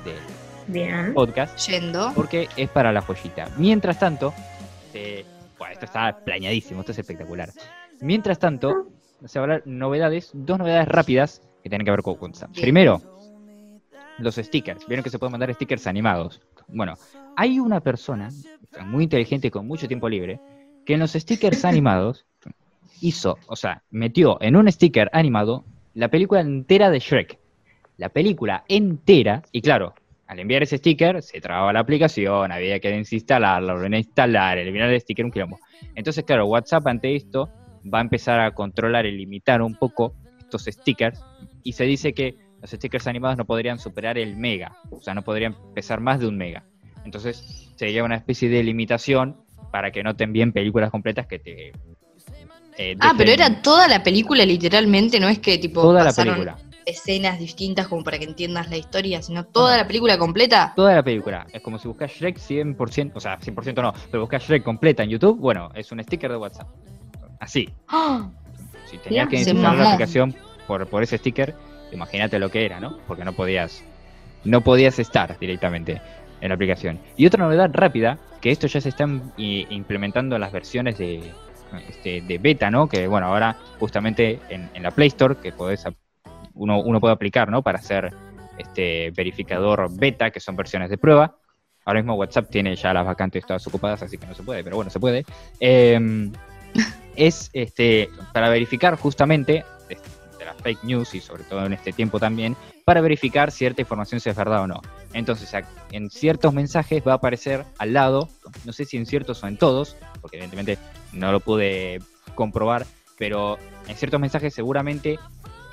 del 0.04 0.16
Bien. 0.66 1.14
podcast 1.14 1.58
Yendo. 1.68 2.12
porque 2.14 2.48
es 2.56 2.68
para 2.70 2.92
la 2.92 3.00
joyita. 3.02 3.48
Mientras 3.56 3.98
tanto, 3.98 4.32
eh, 4.94 5.24
bueno, 5.58 5.72
esto 5.72 5.86
está 5.86 6.16
planeadísimo, 6.24 6.80
esto 6.80 6.92
es 6.92 6.98
espectacular. 6.98 7.50
Mientras 8.00 8.38
tanto, 8.38 8.88
se 9.24 9.38
va 9.38 9.42
a 9.42 9.44
hablar 9.44 9.62
novedades, 9.66 10.30
dos 10.34 10.58
novedades 10.58 10.88
rápidas 10.88 11.42
que 11.62 11.68
tienen 11.68 11.84
que 11.84 11.90
ver 11.90 12.02
con 12.02 12.16
WhatsApp. 12.20 12.50
Bien. 12.50 12.62
Primero, 12.62 13.00
los 14.18 14.36
stickers. 14.36 14.86
Vieron 14.86 15.04
que 15.04 15.10
se 15.10 15.18
pueden 15.18 15.32
mandar 15.32 15.52
stickers 15.54 15.86
animados. 15.86 16.40
Bueno, 16.68 16.94
hay 17.36 17.58
una 17.60 17.80
persona 17.80 18.30
muy 18.84 19.04
inteligente 19.04 19.48
y 19.48 19.50
con 19.50 19.66
mucho 19.66 19.86
tiempo 19.88 20.08
libre 20.08 20.40
que 20.84 20.94
en 20.94 21.00
los 21.00 21.12
stickers 21.12 21.64
animados 21.64 22.26
hizo, 23.02 23.38
o 23.46 23.56
sea, 23.56 23.82
metió 23.90 24.38
en 24.40 24.56
un 24.56 24.70
sticker 24.70 25.10
animado 25.12 25.64
la 25.94 26.08
película 26.08 26.40
entera 26.40 26.90
de 26.90 26.98
Shrek. 26.98 27.38
La 27.98 28.08
película 28.08 28.64
entera, 28.68 29.42
y 29.52 29.60
claro, 29.60 29.94
al 30.26 30.38
enviar 30.38 30.62
ese 30.62 30.78
sticker 30.78 31.22
se 31.22 31.40
trababa 31.40 31.72
la 31.72 31.80
aplicación, 31.80 32.50
había 32.50 32.80
que 32.80 32.90
desinstalarla, 32.90 33.74
volver 33.74 33.92
a 33.92 33.98
instalar, 33.98 34.56
eliminar 34.56 34.88
el 34.90 35.00
sticker, 35.00 35.26
un 35.26 35.30
quilombo. 35.30 35.58
Entonces, 35.94 36.24
claro, 36.24 36.46
WhatsApp 36.46 36.86
ante 36.86 37.14
esto 37.14 37.50
va 37.92 37.98
a 37.98 38.02
empezar 38.02 38.40
a 38.40 38.52
controlar 38.52 39.04
y 39.04 39.12
limitar 39.12 39.60
un 39.60 39.74
poco 39.74 40.14
estos 40.38 40.64
stickers 40.64 41.22
y 41.62 41.72
se 41.72 41.84
dice 41.84 42.14
que 42.14 42.36
los 42.60 42.70
stickers 42.70 43.06
animados 43.06 43.36
no 43.36 43.44
podrían 43.44 43.78
superar 43.78 44.16
el 44.16 44.36
mega, 44.36 44.76
o 44.90 45.00
sea, 45.00 45.14
no 45.14 45.22
podrían 45.22 45.56
pesar 45.74 46.00
más 46.00 46.20
de 46.20 46.28
un 46.28 46.36
mega. 46.36 46.64
Entonces, 47.04 47.72
sería 47.76 48.04
una 48.04 48.16
especie 48.16 48.48
de 48.48 48.62
limitación 48.62 49.36
para 49.72 49.90
que 49.90 50.02
no 50.02 50.14
te 50.14 50.24
envíen 50.24 50.52
películas 50.52 50.90
completas 50.90 51.26
que 51.26 51.38
te... 51.38 51.72
eh, 52.78 52.96
Ah, 53.00 53.12
pero 53.16 53.30
era 53.30 53.62
toda 53.62 53.88
la 53.88 54.02
película 54.02 54.44
literalmente, 54.44 55.18
no 55.20 55.28
es 55.28 55.38
que 55.38 55.58
tipo 55.58 55.82
toda 55.82 56.00
la 56.00 56.04
pasaron 56.06 56.34
película. 56.34 56.58
escenas 56.86 57.38
distintas 57.38 57.86
como 57.88 58.02
para 58.02 58.18
que 58.18 58.24
entiendas 58.24 58.68
la 58.70 58.76
historia, 58.76 59.22
sino 59.22 59.44
toda 59.44 59.76
la 59.76 59.86
película 59.86 60.18
completa. 60.18 60.72
Toda 60.74 60.94
la 60.94 61.02
película. 61.02 61.46
Es 61.52 61.60
como 61.62 61.78
si 61.78 61.86
buscas 61.88 62.10
Shrek 62.12 62.38
100%, 62.38 63.12
o 63.14 63.20
sea, 63.20 63.38
100% 63.38 63.82
no, 63.82 63.92
pero 64.10 64.22
buscas 64.22 64.42
Shrek 64.44 64.62
completa 64.62 65.02
en 65.02 65.10
YouTube, 65.10 65.38
bueno, 65.38 65.70
es 65.74 65.92
un 65.92 66.02
sticker 66.02 66.30
de 66.30 66.36
WhatsApp. 66.36 66.68
Así. 67.40 67.68
¡Ah! 67.88 68.28
Si 68.86 68.98
tenías 68.98 69.28
que 69.28 69.36
instalar 69.36 69.76
la 69.76 69.92
aplicación 69.92 70.34
por, 70.66 70.86
por 70.88 71.02
ese 71.02 71.18
sticker, 71.18 71.54
imagínate 71.92 72.38
lo 72.38 72.50
que 72.50 72.64
era, 72.64 72.78
¿no? 72.80 72.98
Porque 73.06 73.24
no 73.24 73.32
podías, 73.32 73.82
no 74.44 74.60
podías 74.62 74.98
estar 74.98 75.38
directamente 75.38 76.00
en 76.40 76.48
la 76.48 76.54
aplicación. 76.54 76.98
Y 77.16 77.26
otra 77.26 77.44
novedad 77.44 77.70
rápida, 77.72 78.18
que 78.40 78.50
esto 78.50 78.66
ya 78.66 78.80
se 78.80 78.88
están 78.88 79.32
i- 79.36 79.66
implementando 79.70 80.34
en 80.36 80.40
las 80.40 80.52
versiones 80.52 80.98
de, 80.98 81.32
este, 81.88 82.20
de 82.22 82.38
beta, 82.38 82.70
¿no? 82.70 82.88
Que 82.88 83.06
bueno, 83.06 83.26
ahora 83.26 83.56
justamente 83.78 84.40
en, 84.48 84.82
la 84.82 84.90
Play 84.90 85.08
Store, 85.08 85.36
que 85.36 85.52
podés 85.52 85.84
uno, 86.54 86.80
uno 86.80 87.00
puede 87.00 87.14
aplicar, 87.14 87.50
¿no? 87.50 87.62
Para 87.62 87.78
hacer 87.78 88.12
este 88.58 89.10
verificador 89.10 89.88
beta, 89.90 90.30
que 90.30 90.40
son 90.40 90.56
versiones 90.56 90.90
de 90.90 90.98
prueba. 90.98 91.36
Ahora 91.84 92.00
mismo 92.00 92.14
WhatsApp 92.14 92.50
tiene 92.50 92.76
ya 92.76 92.92
las 92.92 93.06
vacantes 93.06 93.44
todas 93.44 93.66
ocupadas, 93.66 94.02
así 94.02 94.18
que 94.18 94.26
no 94.26 94.34
se 94.34 94.42
puede, 94.42 94.62
pero 94.62 94.76
bueno, 94.76 94.90
se 94.90 95.00
puede. 95.00 95.24
Eh, 95.58 96.30
es 97.16 97.50
este 97.52 98.08
para 98.32 98.48
verificar 98.48 98.96
justamente 98.96 99.64
de, 99.88 99.98
de 100.38 100.44
las 100.44 100.56
fake 100.62 100.84
news 100.84 101.14
y 101.14 101.20
sobre 101.20 101.44
todo 101.44 101.66
en 101.66 101.72
este 101.72 101.92
tiempo 101.92 102.18
también, 102.18 102.56
para 102.84 103.00
verificar 103.00 103.50
cierta 103.50 103.80
información 103.80 104.20
si 104.20 104.30
es 104.30 104.36
verdad 104.36 104.62
o 104.62 104.66
no. 104.66 104.80
Entonces, 105.12 105.52
en 105.90 106.10
ciertos 106.10 106.54
mensajes 106.54 107.02
va 107.06 107.12
a 107.12 107.16
aparecer 107.16 107.64
al 107.78 107.92
lado, 107.92 108.28
no 108.64 108.72
sé 108.72 108.84
si 108.84 108.96
en 108.96 109.06
ciertos 109.06 109.42
o 109.42 109.46
en 109.46 109.56
todos, 109.56 109.96
porque 110.20 110.38
evidentemente 110.38 110.78
no 111.12 111.32
lo 111.32 111.40
pude 111.40 112.00
comprobar, 112.34 112.86
pero 113.18 113.58
en 113.86 113.96
ciertos 113.96 114.20
mensajes 114.20 114.54
seguramente 114.54 115.18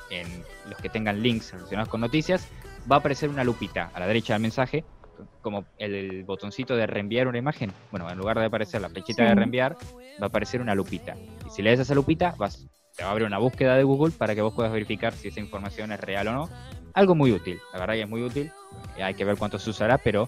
en 0.09 0.27
los 0.69 0.79
que 0.79 0.89
tengan 0.89 1.21
links 1.21 1.51
relacionados 1.53 1.89
con 1.89 2.01
noticias, 2.01 2.47
va 2.91 2.97
a 2.97 2.99
aparecer 2.99 3.29
una 3.29 3.43
lupita 3.43 3.91
a 3.93 3.99
la 3.99 4.07
derecha 4.07 4.33
del 4.33 4.41
mensaje, 4.41 4.83
como 5.41 5.65
el, 5.77 5.93
el 5.93 6.23
botoncito 6.23 6.75
de 6.75 6.87
reenviar 6.87 7.27
una 7.27 7.37
imagen. 7.37 7.71
Bueno, 7.91 8.09
en 8.09 8.17
lugar 8.17 8.39
de 8.39 8.45
aparecer 8.45 8.81
la 8.81 8.89
flechita 8.89 9.23
de 9.23 9.35
reenviar, 9.35 9.75
va 10.21 10.25
a 10.25 10.27
aparecer 10.27 10.61
una 10.61 10.73
lupita. 10.75 11.15
Y 11.45 11.49
si 11.49 11.61
le 11.61 11.71
das 11.71 11.79
a 11.79 11.81
esa 11.83 11.95
lupita, 11.95 12.33
vas, 12.37 12.65
te 12.95 13.03
va 13.03 13.09
a 13.09 13.11
abrir 13.11 13.27
una 13.27 13.37
búsqueda 13.37 13.75
de 13.75 13.83
Google 13.83 14.13
para 14.17 14.33
que 14.33 14.41
vos 14.41 14.53
puedas 14.53 14.71
verificar 14.71 15.13
si 15.13 15.27
esa 15.27 15.39
información 15.39 15.91
es 15.91 15.99
real 15.99 16.27
o 16.29 16.33
no. 16.33 16.49
Algo 16.93 17.15
muy 17.15 17.31
útil, 17.31 17.59
la 17.73 17.79
verdad 17.79 17.93
que 17.93 18.01
es 18.01 18.09
muy 18.09 18.23
útil. 18.23 18.51
Eh, 18.97 19.03
Hay 19.03 19.13
que 19.13 19.25
ver 19.25 19.37
cuánto 19.37 19.59
se 19.59 19.69
usará, 19.69 19.97
pero 19.97 20.27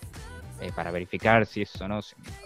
eh, 0.61 0.71
para 0.75 0.91
verificar 0.91 1.45
si 1.45 1.63
eso 1.63 1.85
o 1.85 1.87
no, 1.87 1.99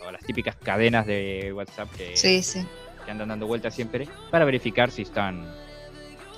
o 0.06 0.12
las 0.12 0.24
típicas 0.24 0.56
cadenas 0.56 1.06
de 1.06 1.52
WhatsApp 1.54 1.90
que, 1.96 2.16
Sí, 2.16 2.42
sí. 2.42 2.66
que 3.04 3.12
andan 3.12 3.30
dando 3.30 3.46
vueltas 3.46 3.74
siempre, 3.76 4.08
para 4.32 4.46
verificar 4.46 4.90
si 4.90 5.02
están, 5.04 5.54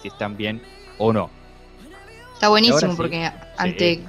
si 0.02 0.08
están 0.08 0.36
bien 0.36 0.62
o 0.98 1.14
no. 1.14 1.30
Está 2.34 2.50
buenísimo 2.50 2.92
sí. 2.92 2.98
porque 2.98 3.32
ante 3.58 4.04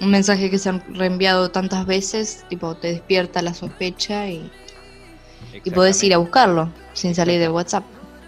un 0.00 0.10
mensaje 0.10 0.50
que 0.50 0.58
se 0.58 0.68
han 0.68 0.82
reenviado 0.94 1.50
tantas 1.50 1.86
veces, 1.86 2.44
tipo, 2.48 2.74
te 2.76 2.88
despierta 2.88 3.42
la 3.42 3.54
sospecha 3.54 4.28
y, 4.28 4.50
y 5.64 5.70
podés 5.70 6.02
ir 6.02 6.14
a 6.14 6.18
buscarlo 6.18 6.70
sin 6.92 7.14
salir 7.14 7.40
de 7.40 7.48
WhatsApp. 7.48 7.84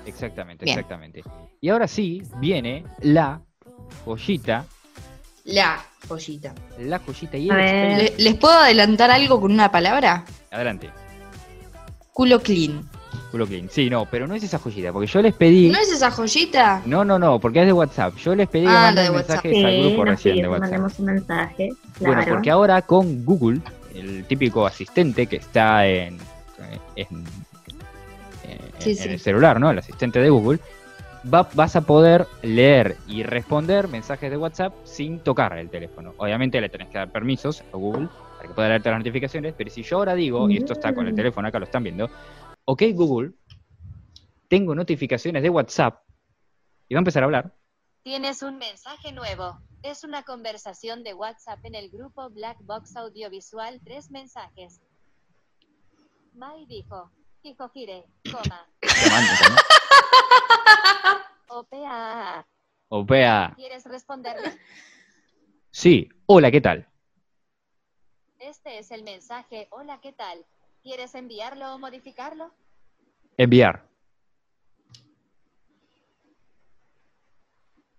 Exactamente, 0.07 0.65
Bien. 0.65 0.79
exactamente. 0.79 1.23
Y 1.61 1.69
ahora 1.69 1.89
sí 1.89 2.23
viene 2.41 2.85
la 3.01 3.41
joyita, 4.05 4.65
La 5.49 5.83
joyita. 6.09 6.55
la 6.79 6.99
joyita 6.99 7.37
y 7.37 7.51
A 7.51 7.99
el. 7.99 8.13
¿Les 8.19 8.35
puedo 8.35 8.55
adelantar 8.59 9.11
algo 9.11 9.41
con 9.41 9.51
una 9.53 9.71
palabra? 9.71 10.25
Adelante, 10.51 10.91
Culo 12.13 12.41
clean. 12.41 12.89
culo 13.31 13.47
clean. 13.47 13.69
Sí, 13.71 13.89
no, 13.89 14.05
pero 14.07 14.27
no 14.27 14.35
es 14.35 14.43
esa 14.43 14.59
joyita, 14.59 14.93
porque 14.93 15.07
yo 15.07 15.23
les 15.23 15.35
pedí. 15.35 15.69
¿No 15.71 15.79
es 15.79 15.91
esa 15.91 16.11
joyita? 16.11 16.83
No, 16.85 17.05
no, 17.05 17.19
no, 17.19 17.39
porque 17.39 17.61
es 17.61 17.67
de 17.67 17.73
WhatsApp. 17.73 18.15
Yo 18.17 18.35
les 18.35 18.49
pedí 18.49 18.65
que 18.65 18.69
Ah, 18.71 18.73
manden 18.93 18.95
la 18.97 19.03
de 19.11 19.11
WhatsApp. 19.17 19.45
mensajes 19.45 19.65
al 19.65 19.81
grupo 19.81 20.05
nos 20.05 20.15
recién 20.17 20.37
de 20.37 20.43
que 20.43 20.49
WhatsApp. 20.49 20.61
mandemos 20.63 20.99
un 20.99 21.05
mensaje. 21.07 21.69
Bueno, 22.01 22.23
porque 22.29 22.51
ahora 22.51 22.83
con 22.83 23.25
Google, 23.25 23.61
el 23.95 24.25
típico 24.27 24.67
asistente 24.67 25.27
que 25.27 25.37
está 25.37 25.87
en, 25.87 26.19
en, 26.97 27.07
eh, 28.45 28.59
Sí, 28.79 28.91
en 28.91 28.97
sí. 28.97 29.09
el 29.09 29.21
celular, 29.21 29.59
¿no? 29.61 29.71
El 29.71 29.79
asistente 29.79 30.19
de 30.21 30.29
Google, 30.31 30.59
va- 31.33 31.49
vas 31.55 31.77
a 31.77 31.81
poder 31.83 32.27
leer 32.43 32.97
y 33.07 33.23
responder 33.23 33.89
mensajes 33.89 34.31
de 34.31 34.37
WhatsApp 34.37 34.75
sin 34.85 35.21
tocar 35.21 35.57
el 35.59 35.71
teléfono. 35.71 36.15
Obviamente 36.19 36.61
le 36.61 36.69
tenés 36.69 36.89
que 36.89 36.99
dar 36.99 37.11
permisos 37.11 37.63
a 37.73 37.77
Google 37.77 38.09
para 38.37 38.49
que 38.49 38.55
pueda 38.55 38.69
leerte 38.69 38.91
las 38.91 38.99
notificaciones, 39.01 39.55
pero 39.57 39.71
si 39.71 39.83
yo 39.83 39.97
ahora 39.99 40.15
digo, 40.15 40.49
y 40.49 40.57
esto 40.57 40.73
está 40.75 40.95
con 40.95 41.07
el 41.07 41.13
Mm. 41.13 41.17
teléfono, 41.17 41.49
acá 41.49 41.59
lo 41.59 41.65
están 41.65 41.83
viendo, 41.83 42.09
ok 42.65 42.83
Google, 42.95 43.33
tengo 44.49 44.75
notificaciones 44.75 45.43
de 45.43 45.51
WhatsApp 45.51 46.01
y 46.89 46.95
va 46.95 46.99
a 46.99 47.03
empezar 47.03 47.23
a 47.23 47.27
hablar. 47.27 47.55
Tienes 48.03 48.43
un 48.43 48.57
mensaje 48.59 49.13
nuevo. 49.13 49.59
Es 49.83 50.03
una 50.05 50.23
conversación 50.23 51.05
de 51.05 51.15
WhatsApp 51.15 51.59
en 51.65 51.75
el 51.75 51.91
grupo 51.91 52.31
Black 52.31 52.57
Box 52.63 52.97
Audiovisual. 52.97 53.81
Tres 53.85 54.11
mensajes. 54.11 54.81
Mai 56.35 56.65
dijo, 56.67 57.11
Hijojire, 57.43 58.05
coma, 58.31 58.67
Opea. 61.59 62.47
O 62.89 63.05
vea, 63.05 63.53
¿Quieres 63.57 63.85
responderle? 63.85 64.59
sí, 65.71 66.09
hola, 66.27 66.51
¿qué 66.51 66.61
tal? 66.61 66.89
Este 68.39 68.79
es 68.79 68.91
el 68.93 69.03
mensaje. 69.03 69.67
Hola, 69.71 70.01
¿qué 70.01 70.13
tal? 70.13 70.47
¿Quieres 70.83 71.15
enviarlo 71.17 71.75
o 71.75 71.79
modificarlo? 71.79 72.53
Enviar. 73.37 73.89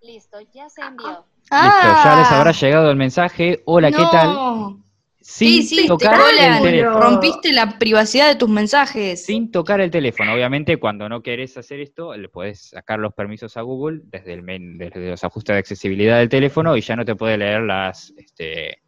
Listo, 0.02 0.40
ya 0.54 0.70
se 0.70 0.82
envió. 0.82 1.26
Listo, 1.52 2.04
ya 2.04 2.16
les 2.18 2.32
habrá 2.32 2.52
llegado 2.52 2.90
el 2.90 2.96
mensaje. 2.96 3.62
Hola, 3.66 3.92
¿qué 3.92 4.06
tal? 4.12 4.82
Sin 5.22 5.64
Sí, 5.64 5.82
sí, 5.82 5.88
tocar 5.88 6.18
colan. 6.18 6.58
el 6.58 6.64
teléfono. 6.64 7.00
Rompiste 7.02 7.52
la 7.52 7.78
privacidad 7.78 8.30
de 8.30 8.36
tus 8.36 8.48
mensajes. 8.50 9.26
Sin 9.26 9.52
tocar 9.52 9.82
el 9.82 9.92
teléfono. 9.92 10.34
Obviamente, 10.34 10.78
cuando 10.78 11.10
no 11.10 11.22
querés 11.22 11.58
hacer 11.58 11.82
esto, 11.82 12.16
le 12.16 12.30
podés 12.30 12.70
sacar 12.70 13.00
los 13.00 13.14
permisos 13.14 13.58
a 13.58 13.62
Google 13.62 14.00
desde, 14.06 14.34
el 14.34 14.44
men- 14.44 14.78
desde 14.78 15.10
los 15.10 15.24
ajustes 15.24 15.54
de 15.54 15.60
accesibilidad 15.60 16.20
del 16.20 16.30
teléfono 16.30 16.76
y 16.78 16.82
ya 16.82 16.96
no 16.96 17.04
te 17.04 17.16
puede 17.16 17.38
leer 17.38 17.62
las 17.62 18.14
este, 18.18 18.82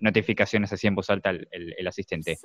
notificaciones 0.00 0.72
así 0.72 0.86
en 0.88 0.94
voz 0.96 1.08
alta 1.10 1.30
el, 1.30 1.46
el- 1.52 1.74
el 1.78 1.86
asistente. 1.86 2.38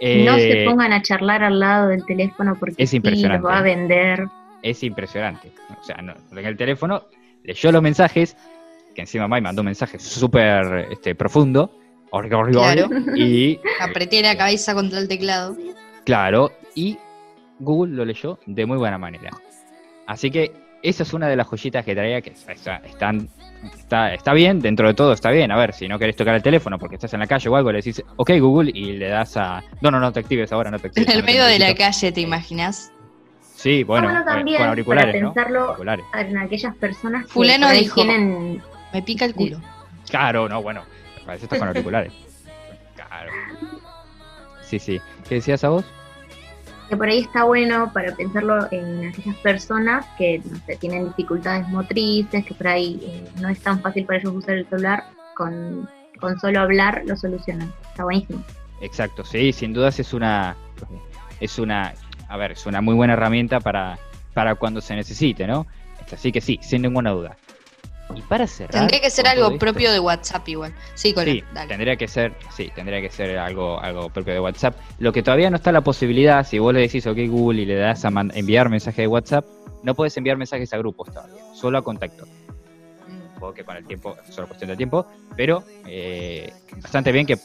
No 0.00 0.36
se 0.36 0.62
Eh, 0.62 0.64
pongan 0.66 0.92
a 0.92 1.00
charlar 1.00 1.42
al 1.42 1.58
lado 1.58 1.88
del 1.88 2.04
teléfono 2.04 2.56
porque 2.60 2.82
es 2.82 2.90
sí, 2.90 2.96
impresionante. 2.98 3.42
los 3.42 3.50
va 3.50 3.58
a 3.58 3.62
vender. 3.62 4.26
Es 4.62 4.82
impresionante. 4.82 5.50
O 5.80 5.82
sea, 5.82 5.96
no, 6.02 6.14
en 6.32 6.44
el 6.44 6.56
teléfono 6.56 7.04
leyó 7.42 7.72
los 7.72 7.80
mensajes, 7.82 8.36
que 8.94 9.00
encima 9.00 9.26
Mai 9.28 9.40
mandó 9.40 9.62
un 9.62 9.66
mensaje 9.66 9.98
súper 9.98 10.88
este, 10.90 11.14
profundo. 11.14 11.70
Claro. 12.10 12.88
Y 13.16 13.58
Apreté 13.80 14.22
la 14.22 14.36
cabeza 14.36 14.74
contra 14.74 14.98
el 14.98 15.08
teclado. 15.08 15.56
Claro, 16.04 16.52
y 16.74 16.96
Google 17.58 17.94
lo 17.96 18.04
leyó 18.04 18.38
de 18.46 18.66
muy 18.66 18.78
buena 18.78 18.98
manera. 18.98 19.30
Así 20.06 20.30
que 20.30 20.52
esa 20.82 21.02
es 21.02 21.12
una 21.12 21.26
de 21.28 21.36
las 21.36 21.46
joyitas 21.48 21.84
que 21.84 21.94
traía 21.94 22.20
que 22.20 22.30
está, 22.30 22.76
están, 22.76 23.28
está, 23.76 24.14
está 24.14 24.32
bien, 24.34 24.60
dentro 24.60 24.86
de 24.86 24.94
todo 24.94 25.12
está 25.12 25.30
bien. 25.30 25.50
A 25.50 25.56
ver, 25.56 25.72
si 25.72 25.88
no 25.88 25.98
querés 25.98 26.14
tocar 26.14 26.34
el 26.36 26.42
teléfono 26.42 26.78
porque 26.78 26.94
estás 26.94 27.12
en 27.14 27.20
la 27.20 27.26
calle 27.26 27.48
o 27.48 27.56
algo, 27.56 27.72
le 27.72 27.78
decís, 27.78 28.02
ok 28.16 28.30
Google, 28.38 28.70
y 28.72 28.92
le 28.92 29.08
das 29.08 29.36
a... 29.36 29.62
No, 29.80 29.90
no, 29.90 29.98
no 29.98 30.12
te 30.12 30.20
actives 30.20 30.52
ahora, 30.52 30.70
no 30.70 30.78
te 30.78 30.88
actives. 30.88 31.08
En 31.12 31.14
el 31.16 31.20
no 31.22 31.26
medio 31.26 31.44
de 31.44 31.58
la 31.58 31.66
necesito". 31.70 31.84
calle, 31.84 32.12
¿te 32.12 32.20
imaginas? 32.20 32.92
Sí, 33.56 33.82
bueno, 33.84 34.06
Bueno, 34.06 34.20
eh, 34.20 34.24
también, 34.26 34.58
con 34.58 34.68
auriculares, 34.68 35.14
para 35.14 35.24
¿no? 35.24 35.34
pensarlo- 35.34 35.60
Auriculares. 35.70 36.04
En 36.14 36.38
aquellas 36.38 36.76
personas 36.76 37.24
que 37.26 37.32
Fulano 37.32 37.70
dijo. 37.70 38.02
tienen 38.02 38.62
Me 38.92 39.02
pica 39.02 39.24
el 39.24 39.34
culo. 39.34 39.60
Claro, 40.08 40.48
no, 40.48 40.62
bueno, 40.62 40.82
para 41.26 41.36
eso 41.36 41.44
estás 41.44 41.58
con 41.58 41.68
auriculares. 41.68 42.12
Claro. 42.94 43.32
Sí, 44.62 44.78
sí. 44.78 45.00
¿Qué 45.28 45.36
decías 45.36 45.62
a 45.64 45.68
vos? 45.68 45.84
que 46.88 46.96
por 46.96 47.08
ahí 47.08 47.18
está 47.18 47.44
bueno 47.44 47.90
para 47.92 48.14
pensarlo 48.14 48.68
en 48.70 49.08
aquellas 49.08 49.36
personas 49.38 50.06
que 50.16 50.40
no 50.44 50.56
sé, 50.66 50.76
tienen 50.76 51.06
dificultades 51.06 51.66
motrices, 51.68 52.44
que 52.44 52.54
por 52.54 52.68
ahí 52.68 53.00
eh, 53.02 53.28
no 53.40 53.48
es 53.48 53.60
tan 53.60 53.80
fácil 53.80 54.04
para 54.04 54.20
ellos 54.20 54.34
usar 54.34 54.54
el 54.56 54.68
celular, 54.68 55.04
con, 55.34 55.88
con 56.20 56.38
solo 56.38 56.60
hablar 56.60 57.02
lo 57.04 57.16
solucionan. 57.16 57.72
Está 57.90 58.04
buenísimo. 58.04 58.42
Exacto, 58.80 59.24
sí, 59.24 59.52
sin 59.52 59.72
dudas 59.72 59.98
es 59.98 60.12
una 60.12 60.56
es 61.40 61.58
una 61.58 61.92
a 62.28 62.36
ver, 62.36 62.52
es 62.52 62.66
una 62.66 62.80
muy 62.80 62.94
buena 62.94 63.14
herramienta 63.14 63.60
para, 63.60 63.98
para 64.34 64.54
cuando 64.54 64.80
se 64.80 64.94
necesite, 64.94 65.46
¿no? 65.46 65.66
Así 66.12 66.30
que 66.30 66.40
sí, 66.40 66.58
sin 66.62 66.82
ninguna 66.82 67.10
duda. 67.10 67.36
Y 68.14 68.22
para 68.22 68.46
cerrar. 68.46 68.72
Tendría 68.72 69.00
que 69.00 69.10
ser 69.10 69.26
algo 69.26 69.58
propio 69.58 69.90
de 69.90 69.98
WhatsApp 69.98 70.48
igual. 70.48 70.72
Sí, 70.94 71.14
Sí, 71.16 71.44
dale. 71.52 71.68
tendría 71.68 71.96
que 71.96 72.06
ser, 72.06 72.34
sí, 72.56 72.70
tendría 72.74 73.00
que 73.00 73.10
ser 73.10 73.36
algo, 73.38 73.80
algo 73.80 74.10
propio 74.10 74.32
de 74.32 74.40
WhatsApp. 74.40 74.76
Lo 74.98 75.12
que 75.12 75.22
todavía 75.22 75.50
no 75.50 75.56
está 75.56 75.72
la 75.72 75.80
posibilidad, 75.80 76.46
si 76.46 76.58
vos 76.58 76.72
le 76.72 76.80
decís 76.80 77.06
OK 77.06 77.18
Google 77.28 77.62
y 77.62 77.66
le 77.66 77.74
das 77.74 78.04
a 78.04 78.08
enviar 78.34 78.68
mensaje 78.68 79.02
de 79.02 79.08
WhatsApp, 79.08 79.44
no 79.82 79.94
puedes 79.94 80.16
enviar 80.16 80.36
mensajes 80.36 80.72
a 80.72 80.78
grupos 80.78 81.12
todavía, 81.12 81.42
solo 81.54 81.78
a 81.78 81.82
contactos. 81.82 82.28
Mm. 82.28 83.34
Supongo 83.34 83.54
que 83.54 83.64
con 83.64 83.76
el 83.76 83.86
tiempo, 83.86 84.16
es 84.26 84.34
solo 84.34 84.46
cuestión 84.46 84.70
de 84.70 84.76
tiempo, 84.76 85.06
pero 85.36 85.64
eh, 85.86 86.52
bastante 86.76 87.12
bien 87.12 87.26
que 87.26 87.36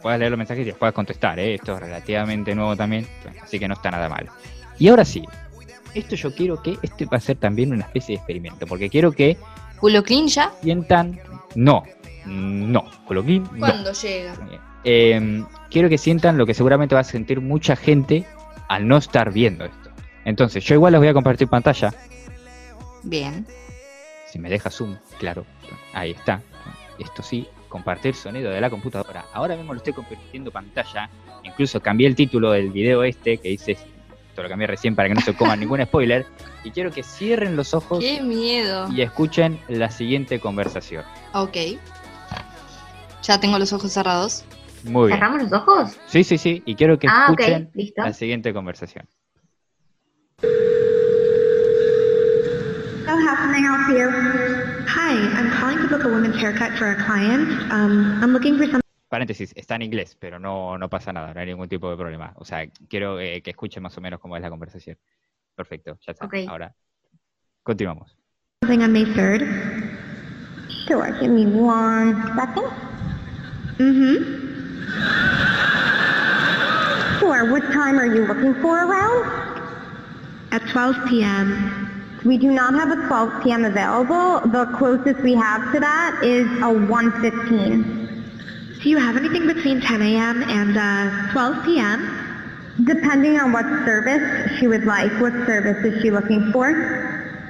puedas 0.00 0.18
leer 0.18 0.30
los 0.30 0.38
mensajes 0.38 0.66
y 0.66 0.68
los 0.70 0.78
puedas 0.78 0.94
contestar, 0.94 1.38
¿eh? 1.38 1.54
esto 1.54 1.74
es 1.74 1.80
relativamente 1.80 2.54
nuevo 2.54 2.76
también, 2.76 3.06
así 3.42 3.58
que 3.58 3.66
no 3.66 3.74
está 3.74 3.90
nada 3.90 4.08
mal. 4.08 4.28
Y 4.78 4.88
ahora 4.88 5.04
sí, 5.04 5.24
esto 5.94 6.16
yo 6.16 6.34
quiero 6.34 6.60
que, 6.62 6.76
este 6.82 7.06
va 7.06 7.16
a 7.18 7.20
ser 7.20 7.36
también 7.36 7.72
una 7.72 7.84
especie 7.84 8.14
de 8.14 8.16
experimento, 8.16 8.66
porque 8.66 8.90
quiero 8.90 9.12
que 9.12 9.36
¿Culo 9.84 10.02
clean 10.02 10.28
ya? 10.28 10.50
sientan, 10.62 11.20
no, 11.56 11.82
no, 12.24 12.84
no. 13.04 13.44
¿Cuándo 13.58 13.92
llega? 13.92 14.34
Eh, 14.82 15.44
quiero 15.70 15.90
que 15.90 15.98
sientan 15.98 16.38
lo 16.38 16.46
que 16.46 16.54
seguramente 16.54 16.94
va 16.94 17.02
a 17.02 17.04
sentir 17.04 17.42
mucha 17.42 17.76
gente 17.76 18.24
al 18.70 18.88
no 18.88 18.96
estar 18.96 19.30
viendo 19.30 19.66
esto. 19.66 19.90
Entonces, 20.24 20.64
yo 20.64 20.74
igual 20.76 20.92
les 20.92 21.00
voy 21.00 21.08
a 21.08 21.12
compartir 21.12 21.48
pantalla, 21.48 21.92
Bien. 23.02 23.46
si 24.26 24.38
me 24.38 24.48
deja 24.48 24.70
zoom, 24.70 24.96
claro, 25.18 25.44
ahí 25.92 26.12
está. 26.12 26.40
Esto 26.98 27.22
sí, 27.22 27.46
compartir 27.68 28.14
sonido 28.14 28.50
de 28.50 28.62
la 28.62 28.70
computadora. 28.70 29.26
Ahora 29.34 29.54
mismo 29.54 29.74
lo 29.74 29.76
estoy 29.76 29.92
compartiendo 29.92 30.50
pantalla, 30.50 31.10
incluso 31.42 31.82
cambié 31.82 32.06
el 32.06 32.14
título 32.14 32.52
del 32.52 32.70
video 32.70 33.04
este 33.04 33.36
que 33.36 33.50
dice 33.50 33.76
esto 34.34 34.42
lo 34.42 34.48
cambié 34.48 34.66
recién 34.66 34.96
para 34.96 35.08
que 35.08 35.14
no 35.14 35.20
se 35.20 35.32
coman 35.32 35.60
ningún 35.60 35.80
spoiler. 35.84 36.26
Y 36.64 36.72
quiero 36.72 36.90
que 36.90 37.04
cierren 37.04 37.54
los 37.54 37.72
ojos 37.72 38.00
Qué 38.00 38.20
miedo. 38.20 38.88
y 38.90 39.00
escuchen 39.02 39.60
la 39.68 39.90
siguiente 39.92 40.40
conversación. 40.40 41.04
Ok. 41.34 41.56
Ya 43.22 43.38
tengo 43.38 43.60
los 43.60 43.72
ojos 43.72 43.92
cerrados. 43.92 44.44
Muy 44.82 45.06
bien. 45.06 45.18
¿Cerramos 45.20 45.42
los 45.44 45.52
ojos? 45.52 45.96
Sí, 46.06 46.24
sí, 46.24 46.36
sí. 46.36 46.62
Y 46.66 46.74
quiero 46.74 46.98
que 46.98 47.06
Ah, 47.08 47.26
escuchen 47.30 47.70
listo. 47.74 48.02
la 48.02 48.12
siguiente 48.12 48.52
conversación. 48.52 49.06
So 50.40 50.48
how 53.12 53.36
can 53.36 53.54
I 53.54 53.60
help 53.60 53.88
you? 53.96 54.08
Hi, 54.88 55.12
I'm 55.38 55.50
calling 55.52 55.78
to 55.78 55.86
book 55.88 56.04
a 56.04 56.08
woman's 56.08 56.36
haircut 56.36 56.76
for 56.76 56.90
a 56.90 56.96
client. 57.06 57.48
Um, 57.70 58.18
I'm 58.20 58.32
looking 58.32 58.58
for 58.58 58.66
some. 58.66 58.83
Paréntesis, 59.14 59.52
está 59.54 59.76
en 59.76 59.82
inglés, 59.82 60.16
pero 60.18 60.40
no, 60.40 60.76
no 60.76 60.90
pasa 60.90 61.12
nada, 61.12 61.32
no 61.32 61.38
hay 61.38 61.46
ningún 61.46 61.68
tipo 61.68 61.88
de 61.88 61.96
problema. 61.96 62.32
O 62.34 62.44
sea, 62.44 62.66
quiero 62.88 63.20
eh, 63.20 63.42
que 63.42 63.50
escuchen 63.50 63.80
más 63.80 63.96
o 63.96 64.00
menos 64.00 64.18
cómo 64.18 64.36
es 64.36 64.42
la 64.42 64.50
conversación. 64.50 64.98
Perfecto, 65.54 65.96
ya 66.04 66.10
está. 66.10 66.26
Ok. 66.26 66.34
Ahora, 66.48 66.74
continuamos. 67.62 68.18
something 68.64 68.82
on 68.82 68.92
May 68.92 69.04
3rd. 69.04 69.46
Sure, 70.88 71.16
give 71.20 71.30
me 71.30 71.46
one 71.46 72.16
second. 72.34 72.66
Mm-hmm. 73.78 74.16
Sure, 77.20 77.52
what 77.52 77.62
time 77.72 78.00
are 78.00 78.06
you 78.06 78.26
looking 78.26 78.54
for 78.60 78.84
around? 78.84 79.30
At 80.50 80.66
12 80.72 80.96
p.m. 81.08 82.18
We 82.24 82.36
do 82.36 82.50
not 82.50 82.74
have 82.74 82.90
a 82.90 83.06
12 83.06 83.44
p.m. 83.44 83.64
available. 83.64 84.40
The 84.50 84.66
closest 84.76 85.20
we 85.20 85.34
have 85.34 85.72
to 85.72 85.78
that 85.78 86.18
is 86.24 86.48
a 86.58 86.74
1.15. 86.74 88.03
Do 88.84 88.90
you 88.90 88.98
have 88.98 89.16
anything 89.16 89.46
between 89.46 89.80
10 89.80 90.02
a.m. 90.02 90.42
and 90.42 90.76
uh, 90.76 91.32
12 91.32 91.64
p.m.? 91.64 92.76
Depending 92.84 93.38
on 93.40 93.50
what 93.50 93.64
service 93.86 94.58
she 94.58 94.68
would 94.68 94.84
like. 94.84 95.10
What 95.22 95.32
service 95.46 95.82
is 95.86 96.02
she 96.02 96.10
looking 96.10 96.52
for? 96.52 97.48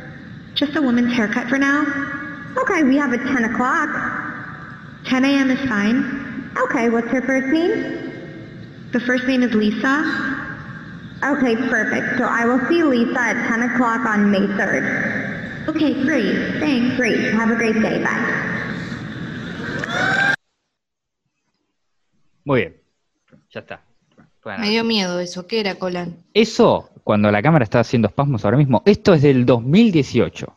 Just 0.54 0.76
a 0.76 0.80
woman's 0.80 1.12
haircut 1.12 1.48
for 1.48 1.58
now. 1.58 1.82
Okay, 2.56 2.84
we 2.84 2.96
have 2.98 3.12
a 3.12 3.18
10 3.18 3.46
o'clock. 3.46 3.88
10 5.06 5.24
a.m. 5.24 5.50
is 5.50 5.68
fine. 5.68 6.52
Okay, 6.56 6.88
what's 6.88 7.08
her 7.08 7.22
first 7.22 7.48
name? 7.48 8.12
The 8.92 9.00
first 9.00 9.24
name 9.24 9.42
is 9.42 9.52
Lisa. 9.54 10.04
Okay, 11.24 11.56
perfect. 11.56 12.16
So 12.16 12.26
I 12.26 12.44
will 12.44 12.64
see 12.68 12.84
Lisa 12.84 13.20
at 13.20 13.48
10 13.48 13.70
o'clock 13.72 14.06
on 14.06 14.30
May 14.30 14.46
3rd. 14.54 15.66
Okay, 15.66 16.00
great. 16.04 16.60
Thanks. 16.60 16.94
Great. 16.94 17.34
Have 17.34 17.50
a 17.50 17.56
great 17.56 17.82
day. 17.82 18.04
Bye. 18.04 18.70
Muy 22.44 22.60
bien, 22.60 22.76
ya 23.50 23.60
está. 23.60 23.82
Bueno, 24.42 24.60
Me 24.60 24.70
dio 24.70 24.84
miedo 24.84 25.20
eso. 25.20 25.46
¿Qué 25.46 25.60
era, 25.60 25.76
Colan? 25.76 26.24
Eso, 26.34 26.90
cuando 27.02 27.30
la 27.30 27.42
cámara 27.42 27.64
está 27.64 27.80
haciendo 27.80 28.08
espasmos 28.08 28.44
ahora 28.44 28.58
mismo, 28.58 28.82
esto 28.84 29.14
es 29.14 29.22
del 29.22 29.46
2018. 29.46 30.56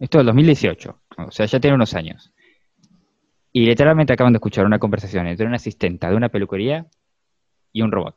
Esto 0.00 0.18
es 0.18 0.20
del 0.20 0.26
2018. 0.26 1.00
O 1.18 1.30
sea, 1.30 1.46
ya 1.46 1.60
tiene 1.60 1.76
unos 1.76 1.94
años. 1.94 2.32
Y 3.52 3.66
literalmente 3.66 4.12
acaban 4.12 4.32
de 4.32 4.38
escuchar 4.38 4.66
una 4.66 4.80
conversación 4.80 5.28
entre 5.28 5.46
una 5.46 5.56
asistenta 5.56 6.10
de 6.10 6.16
una 6.16 6.28
peluquería 6.28 6.86
y 7.72 7.82
un 7.82 7.92
robot 7.92 8.16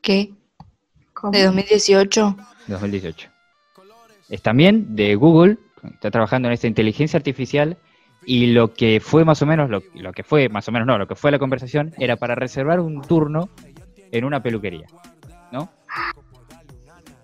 ¿Qué? 0.00 0.32
¿Cómo? 1.12 1.32
¿De 1.32 1.44
2018? 1.44 2.36
de 2.66 2.72
2018. 2.72 3.30
Es 4.30 4.42
también 4.42 4.96
de 4.96 5.14
Google, 5.14 5.58
está 5.92 6.10
trabajando 6.10 6.48
en 6.48 6.54
esta 6.54 6.66
inteligencia 6.66 7.18
artificial 7.18 7.76
y 8.28 8.48
lo 8.48 8.74
que 8.74 9.00
fue 9.00 9.24
más 9.24 9.40
o 9.40 9.46
menos, 9.46 9.70
lo, 9.70 9.82
lo 9.94 10.12
que 10.12 10.22
fue 10.22 10.50
más 10.50 10.68
o 10.68 10.72
menos, 10.72 10.86
no, 10.86 10.98
lo 10.98 11.08
que 11.08 11.14
fue 11.14 11.30
la 11.30 11.38
conversación 11.38 11.94
era 11.96 12.16
para 12.16 12.34
reservar 12.34 12.78
un 12.78 13.00
turno 13.00 13.48
en 14.12 14.22
una 14.22 14.42
peluquería, 14.42 14.86
¿no? 15.50 15.70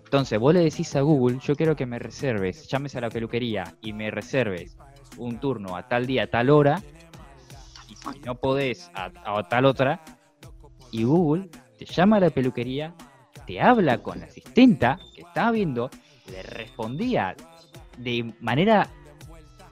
Entonces, 0.05 0.39
vos 0.39 0.55
le 0.55 0.61
decís 0.61 0.97
a 0.97 1.03
Google, 1.03 1.41
yo 1.43 1.57
quiero 1.57 1.77
que 1.77 1.85
me 1.85 1.99
reserves, 1.99 2.67
llames 2.69 2.97
a 2.97 3.03
la 3.03 3.11
peluquería 3.11 3.65
y 3.83 3.93
me 3.93 4.11
reserves 4.11 4.79
un 5.19 5.39
turno 5.41 5.77
a 5.77 5.87
tal 5.87 6.07
día, 6.07 6.23
a 6.23 6.27
tal 6.29 6.49
hora, 6.49 6.83
y 7.87 7.97
si 7.97 8.21
no 8.21 8.37
podés, 8.37 8.91
a, 8.95 9.11
a 9.27 9.43
tal 9.47 9.67
otra, 9.67 10.01
y 10.91 11.05
Google 11.05 11.51
te 11.79 11.85
llama 11.85 12.17
a 12.17 12.21
la 12.21 12.31
peluquería, 12.31 12.95
te 13.47 13.61
habla 13.61 13.99
con 13.99 14.21
la 14.21 14.25
asistenta 14.25 14.99
que 15.15 15.21
estaba 15.21 15.51
viendo, 15.51 15.91
le 16.33 16.43
respondía 16.45 17.37
de 17.99 18.33
manera 18.41 18.89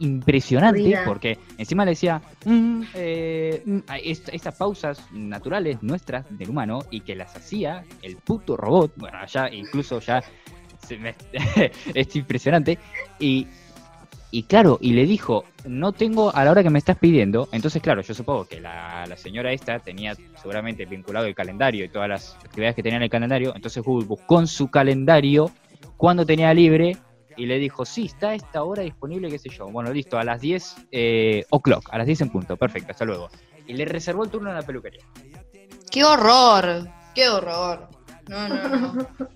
impresionante, 0.03 0.81
porque 1.05 1.39
encima 1.59 1.85
le 1.85 1.93
decía, 1.93 2.21
"Mm, 2.45 2.83
eh, 2.95 3.63
mm, 3.65 3.79
est- 4.03 4.29
estas 4.33 4.55
pausas 4.57 5.01
naturales 5.13 5.83
nuestras 5.83 6.27
del 6.37 6.51
humano 6.51 6.81
y 6.91 7.01
que 7.01 7.15
las 7.15 7.35
hacía 7.37 7.85
el 8.03 8.17
puto 8.17 8.57
robot, 8.57 8.93
bueno, 8.97 9.19
allá 9.19 9.49
incluso 9.53 10.01
ya 10.01 10.23
se 10.87 10.99
me- 10.99 11.15
es 11.95 12.17
impresionante, 12.17 12.79
y, 13.19 13.47
y 14.31 14.43
claro, 14.45 14.79
y 14.81 14.93
le 14.93 15.05
dijo, 15.07 15.45
no 15.67 15.93
tengo 15.93 16.35
a 16.35 16.45
la 16.45 16.51
hora 16.51 16.63
que 16.63 16.71
me 16.71 16.79
estás 16.79 16.97
pidiendo, 16.99 17.49
entonces 17.53 17.81
claro, 17.83 18.01
yo 18.03 18.15
supongo 18.15 18.47
que 18.47 18.61
la, 18.61 19.05
la 19.07 19.17
señora 19.17 19.53
esta 19.53 19.79
tenía 19.79 20.15
seguramente 20.41 20.87
vinculado 20.87 21.27
el 21.27 21.35
calendario 21.35 21.85
y 21.85 21.89
todas 21.89 22.09
las 22.09 22.35
actividades 22.45 22.75
que 22.75 22.83
tenía 22.83 22.97
en 22.97 23.03
el 23.05 23.11
calendario, 23.11 23.53
entonces 23.55 23.83
Google 23.85 24.07
buscó 24.07 24.41
en 24.41 24.47
su 24.47 24.69
calendario 24.71 25.51
cuando 25.97 26.25
tenía 26.27 26.53
libre 26.55 26.97
y 27.37 27.47
le 27.47 27.59
dijo, 27.59 27.85
sí, 27.85 28.07
está 28.07 28.35
esta 28.35 28.63
hora 28.63 28.83
disponible, 28.83 29.29
qué 29.31 29.39
sé 29.39 29.49
yo. 29.49 29.67
Bueno, 29.69 29.93
listo, 29.93 30.19
a 30.19 30.25
las 30.25 30.41
10 30.41 30.77
eh, 30.91 31.45
o'clock, 31.51 31.89
a 31.93 31.99
las 31.99 32.07
10 32.07 32.23
en 32.23 32.31
punto, 32.31 32.57
perfecto, 32.57 32.93
hasta 32.93 33.05
luego. 33.05 33.29
Y 33.67 33.75
le 33.75 33.85
reservó 33.85 34.25
el 34.25 34.31
turno 34.31 34.51
en 34.51 34.57
la 34.57 34.63
peluquería. 34.63 35.05
¡Qué 35.91 36.05
horror! 36.05 36.89
¡Qué 37.15 37.29
horror! 37.29 37.89
No, 38.29 38.49
no, 38.49 38.69
no. 38.69 39.07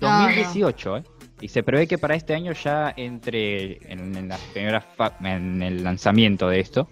No, 0.00 0.08
2018, 0.26 0.96
¿eh? 0.96 1.04
Y 1.40 1.48
se 1.48 1.62
prevé 1.62 1.86
que 1.86 1.96
para 1.96 2.16
este 2.16 2.34
año 2.34 2.52
ya 2.52 2.92
entre 2.96 3.78
en, 3.92 4.16
en 4.16 4.28
las 4.28 4.40
primeras 4.52 4.84
fa- 4.96 5.16
en 5.22 5.62
el 5.62 5.84
lanzamiento 5.84 6.48
de 6.48 6.58
esto. 6.58 6.88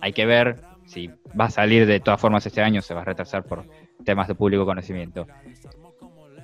Hay 0.00 0.12
que 0.14 0.24
ver 0.24 0.62
si 0.86 1.08
va 1.38 1.46
a 1.46 1.50
salir 1.50 1.86
de 1.86 2.00
todas 2.00 2.18
formas 2.18 2.46
este 2.46 2.62
año, 2.62 2.80
se 2.80 2.94
va 2.94 3.02
a 3.02 3.04
retrasar 3.04 3.44
por 3.44 3.66
temas 4.06 4.26
de 4.28 4.34
público 4.34 4.64
conocimiento. 4.64 5.26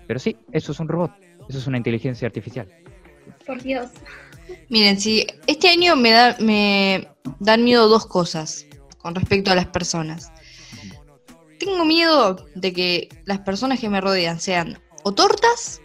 Pero 0.07 0.19
sí, 0.21 0.37
eso 0.53 0.73
es 0.73 0.81
un 0.81 0.89
robot, 0.89 1.13
eso 1.49 1.59
es 1.59 1.67
una 1.67 1.79
inteligencia 1.79 2.27
artificial. 2.27 2.69
Por 3.47 3.63
Dios. 3.63 3.91
Miren, 4.69 5.01
si 5.01 5.27
este 5.47 5.69
año 5.69 5.97
me, 5.97 6.11
da, 6.11 6.37
me 6.41 7.09
dan 7.41 7.65
miedo 7.65 7.89
dos 7.89 8.07
cosas 8.07 8.67
con 8.99 9.15
respecto 9.15 9.51
a 9.51 9.55
las 9.55 9.67
personas. 9.67 10.33
Tengo 11.59 11.85
miedo 11.85 12.45
de 12.55 12.73
que 12.73 13.09
las 13.25 13.39
personas 13.41 13.79
que 13.81 13.89
me 13.89 14.01
rodean 14.01 14.41
sean 14.41 14.81
o 15.05 15.13
tortas, 15.13 15.81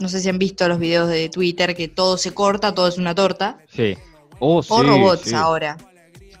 no 0.00 0.08
sé 0.08 0.20
si 0.20 0.28
han 0.28 0.38
visto 0.38 0.66
los 0.68 0.78
videos 0.78 1.08
de 1.08 1.28
Twitter 1.28 1.76
que 1.76 1.88
todo 1.88 2.16
se 2.16 2.34
corta, 2.34 2.74
todo 2.74 2.88
es 2.88 2.98
una 2.98 3.14
torta, 3.14 3.58
Sí. 3.68 3.96
Oh, 4.40 4.56
o 4.58 4.62
sí, 4.62 4.70
robots 4.82 5.22
sí. 5.28 5.34
ahora. 5.34 5.76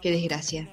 Qué 0.00 0.10
desgracia. 0.10 0.68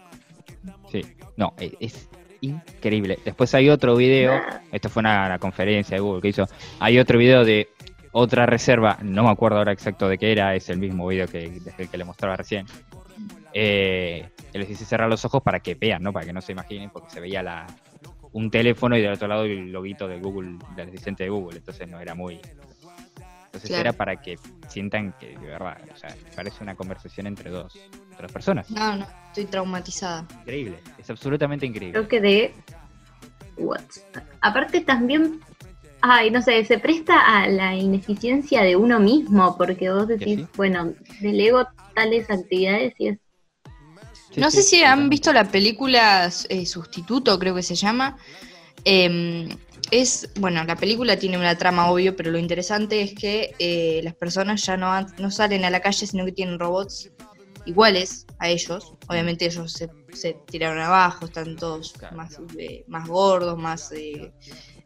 Sí, 0.92 1.02
no, 1.38 1.54
e- 1.60 1.78
es 1.80 2.08
increíble. 2.42 3.20
Después 3.24 3.54
hay 3.54 3.70
otro 3.70 3.96
video, 3.96 4.42
esto 4.72 4.90
fue 4.90 5.02
una, 5.02 5.28
una 5.28 5.38
conferencia 5.38 5.96
de 5.96 6.02
Google 6.02 6.22
que 6.22 6.30
hizo, 6.30 6.48
hay 6.80 6.98
otro 6.98 7.20
video 7.20 7.46
de 7.46 7.70
otra 8.12 8.46
reserva, 8.46 8.98
no 9.02 9.24
me 9.24 9.30
acuerdo 9.30 9.58
ahora 9.58 9.72
exacto 9.72 10.08
de 10.08 10.18
qué 10.18 10.32
era, 10.32 10.56
es 10.56 10.70
el 10.70 10.78
mismo 10.78 11.08
video 11.08 11.28
que, 11.28 11.50
desde 11.50 11.84
el 11.84 11.90
que 11.90 11.98
le 11.98 12.06
mostraba 12.06 12.36
recién. 12.36 12.66
Eh, 13.54 14.30
que 14.52 14.60
les 14.60 14.70
hice 14.70 14.86
cerrar 14.86 15.10
los 15.10 15.24
ojos 15.26 15.42
para 15.42 15.60
que 15.60 15.76
vean, 15.76 16.04
¿no? 16.04 16.14
Para 16.14 16.26
que 16.26 16.34
no 16.34 16.42
se 16.42 16.52
imaginen, 16.52 16.90
porque 16.90 17.10
se 17.10 17.20
veía 17.20 17.42
la, 17.44 17.68
un 18.32 18.52
teléfono 18.52 18.98
y 18.98 19.02
del 19.02 19.14
otro 19.14 19.28
lado 19.28 19.44
el 19.44 19.72
loguito 19.72 20.08
de 20.08 20.20
Google, 20.20 20.58
del 20.76 20.90
asistente 20.90 21.24
de 21.24 21.30
Google, 21.30 21.58
entonces 21.58 21.88
no 21.88 22.00
era 22.00 22.16
muy... 22.16 22.40
Entonces 23.46 23.70
Claro. 23.70 23.82
era 23.82 23.94
para 23.94 24.16
que 24.22 24.38
sientan 24.68 25.14
que 25.20 25.30
de 25.36 25.48
verdad, 25.48 25.78
o 25.92 25.98
sea, 25.98 26.16
parece 26.36 26.64
una 26.64 26.76
conversación 26.76 27.26
entre 27.26 27.50
dos, 27.50 27.76
entre 28.12 28.22
dos 28.22 28.32
personas. 28.32 28.70
No, 28.70 28.96
no, 28.96 29.08
estoy 29.28 29.46
traumatizada. 29.46 30.24
Increíble, 30.42 30.80
es 31.00 31.10
absolutamente 31.10 31.66
increíble. 31.66 31.94
Creo 31.94 32.08
que 32.08 32.22
de 32.22 32.54
WhatsApp. 33.58 34.24
Aparte 34.42 34.82
también, 34.82 35.40
ay, 36.02 36.32
no 36.32 36.42
sé, 36.42 36.64
se 36.66 36.80
presta 36.80 37.20
a 37.22 37.48
la 37.48 37.76
ineficiencia 37.76 38.62
de 38.64 38.76
uno 38.76 39.00
mismo, 39.00 39.56
porque 39.58 39.92
vos 39.92 40.08
decís, 40.08 40.44
sí? 40.44 40.48
bueno, 40.56 40.96
delego 41.20 41.66
tales 41.94 42.30
actividades 42.30 42.94
y 43.00 43.10
es 43.10 43.20
Sí, 44.32 44.44
no 44.44 44.52
sí, 44.52 44.52
sé 44.52 44.64
si 44.64 44.84
han 44.84 45.10
visto 45.10 45.34
la 45.34 45.52
película 45.52 46.30
eh, 46.50 46.66
Sustituto, 46.66 47.38
creo 47.40 47.56
que 47.56 47.64
se 47.64 47.76
llama. 47.76 48.18
Eh, 48.86 49.50
es, 49.92 50.32
bueno, 50.40 50.64
la 50.66 50.76
película 50.78 51.18
tiene 51.18 51.38
una 51.38 51.58
trama 51.58 51.92
obvio, 51.92 52.16
pero 52.16 52.32
lo 52.32 52.40
interesante 52.40 53.02
es 53.02 53.14
que 53.16 53.56
eh, 53.60 54.02
las 54.04 54.16
personas 54.16 54.66
ya 54.66 54.78
no, 54.78 54.92
han- 54.94 55.14
no 55.18 55.32
salen 55.32 55.66
a 55.66 55.70
la 55.72 55.82
calle, 55.82 56.08
sino 56.08 56.26
que 56.26 56.32
tienen 56.34 56.60
robots 56.60 57.12
iguales 57.66 58.28
a 58.40 58.50
ellos. 58.50 58.96
Obviamente 59.08 59.46
ellos 59.46 59.74
se, 59.74 59.92
se 60.12 60.36
tiraron 60.50 60.80
abajo, 60.82 61.26
están 61.26 61.58
todos 61.58 61.98
Claro. 61.98 62.10
más, 62.10 62.40
eh, 62.60 62.84
más 62.88 63.08
gordos, 63.08 63.58
más... 63.58 63.92
Eh, 63.94 64.34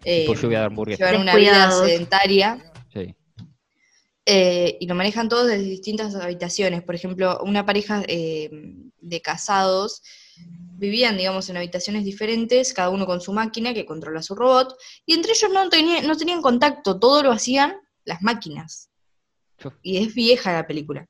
eh, 0.04 0.22
Tipo 0.22 0.34
lluvia 0.36 0.60
de 0.60 0.66
hamburguesas. 0.66 1.08
llevan 1.08 1.22
una 1.22 1.36
vida 1.36 1.72
sedentaria. 1.72 2.72
Sí. 2.92 3.16
Eh, 4.26 4.78
y 4.80 4.88
lo 4.88 4.96
manejan 4.96 5.28
todos 5.28 5.48
desde 5.48 5.64
distintas 5.64 6.16
habitaciones. 6.16 6.84
Por 6.84 6.96
ejemplo, 6.96 7.40
una 7.44 7.66
pareja 7.66 8.04
eh, 8.08 8.50
de 9.02 9.22
casados 9.22 10.02
vivían, 10.76 11.18
digamos, 11.18 11.50
en 11.50 11.58
habitaciones 11.58 12.04
diferentes, 12.04 12.74
cada 12.74 12.90
uno 12.90 13.06
con 13.06 13.22
su 13.22 13.34
máquina 13.34 13.74
que 13.74 13.86
controla 13.86 14.22
su 14.24 14.36
robot, 14.36 14.76
y 15.06 15.14
entre 15.14 15.32
ellos 15.34 15.52
no, 15.54 15.70
tenían 15.70 16.08
no 16.08 16.18
tenían 16.18 16.42
contacto, 16.42 17.00
todo 17.00 17.24
lo 17.24 17.32
hacían 17.32 17.76
las 18.06 18.22
máquinas. 18.22 18.90
Y 19.82 20.04
es 20.04 20.14
vieja 20.14 20.52
la 20.52 20.68
película. 20.68 21.08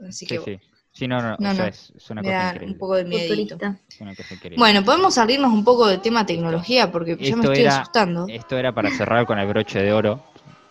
Así 0.00 0.26
que 0.26 0.38
Sí, 0.38 0.42
sí. 0.44 0.60
Sí, 0.96 1.06
no, 1.06 1.20
no, 1.20 1.36
No, 1.38 1.50
o 1.50 1.54
sea, 1.54 1.64
no. 1.64 1.68
es, 1.68 1.92
es 1.94 2.10
una 2.10 2.22
me 2.22 2.28
cosa 2.28 2.38
da 2.38 2.48
increíble. 2.52 2.72
un 2.72 2.78
poco 2.78 2.94
de 2.96 3.04
miedito. 3.04 3.56
Es 3.88 4.00
una 4.00 4.14
cosa 4.14 4.32
increíble. 4.34 4.56
Bueno, 4.58 4.82
podemos 4.82 5.12
salirnos 5.14 5.52
un 5.52 5.62
poco 5.62 5.86
del 5.88 6.00
tema 6.00 6.24
tecnología, 6.24 6.90
porque 6.90 7.16
ya 7.20 7.36
me 7.36 7.42
Esto 7.42 7.52
estoy 7.52 7.64
era- 7.64 7.76
asustando. 7.80 8.26
Esto 8.28 8.56
era 8.56 8.72
para 8.74 8.90
cerrar 8.90 9.26
con 9.26 9.38
el 9.38 9.46
broche 9.46 9.78
de 9.82 9.92
oro. 9.92 10.22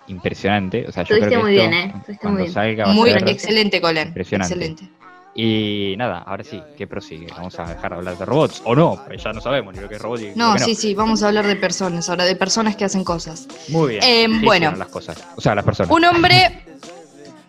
Impresionante. 0.08 0.86
O 0.88 0.92
sea, 0.92 1.04
yo 1.04 1.16
creo 1.18 1.30
que 1.30 1.38
muy 1.38 1.58
esto, 1.58 1.70
bien, 1.70 1.74
¿eh? 1.74 1.86
Estuviste 1.98 2.18
cuando 2.22 2.40
muy 2.40 2.44
bien. 2.44 2.54
salga 2.54 2.86
va 2.86 2.92
a 2.92 2.94
Muy 2.94 3.10
ser- 3.12 3.30
excelente, 3.30 3.82
Colin. 3.82 4.08
impresionante. 4.08 4.54
Excelente. 4.54 4.90
Y 5.38 5.96
nada, 5.98 6.20
ahora 6.20 6.44
sí, 6.44 6.62
¿qué 6.78 6.88
prosigue? 6.88 7.28
Vamos 7.36 7.60
a 7.60 7.66
dejar 7.66 7.92
de 7.92 7.98
hablar 7.98 8.18
de 8.18 8.24
robots. 8.26 8.62
O 8.66 8.74
no, 8.76 9.00
pues 9.06 9.22
ya 9.24 9.34
no 9.34 9.42
sabemos 9.42 9.74
ni 9.76 9.82
lo 9.82 9.90
que 9.90 9.96
es 9.96 10.02
robot 10.02 10.22
y 10.22 10.30
lo 10.30 10.36
No, 10.36 10.54
que 10.54 10.60
sí, 10.60 10.76
sí, 10.76 10.94
vamos 10.96 11.24
a 11.24 11.28
hablar 11.28 11.46
de 11.46 11.56
personas, 11.58 12.10
ahora 12.10 12.24
de 12.24 12.36
personas 12.36 12.76
que 12.76 12.86
hacen 12.86 13.04
cosas. 13.04 13.48
Muy 13.70 13.90
bien. 14.00 14.04
Eh, 14.04 14.28
¿Qué 14.40 14.46
bueno. 14.46 14.72
las 14.78 14.88
cosas. 14.88 15.22
O 15.36 15.42
sea, 15.42 15.54
las 15.54 15.66
personas. 15.66 15.92
Un 15.92 16.06
hombre 16.06 16.64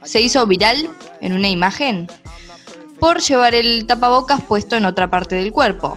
se 0.02 0.20
hizo 0.20 0.44
viral 0.46 0.88
en 1.20 1.32
una 1.32 1.48
imagen 1.48 2.08
por 3.00 3.20
llevar 3.20 3.54
el 3.54 3.87
tapabocas 3.87 4.42
puesto 4.42 4.76
en 4.76 4.85
otra 4.85 5.09
parte 5.11 5.35
del 5.37 5.52
cuerpo. 5.52 5.96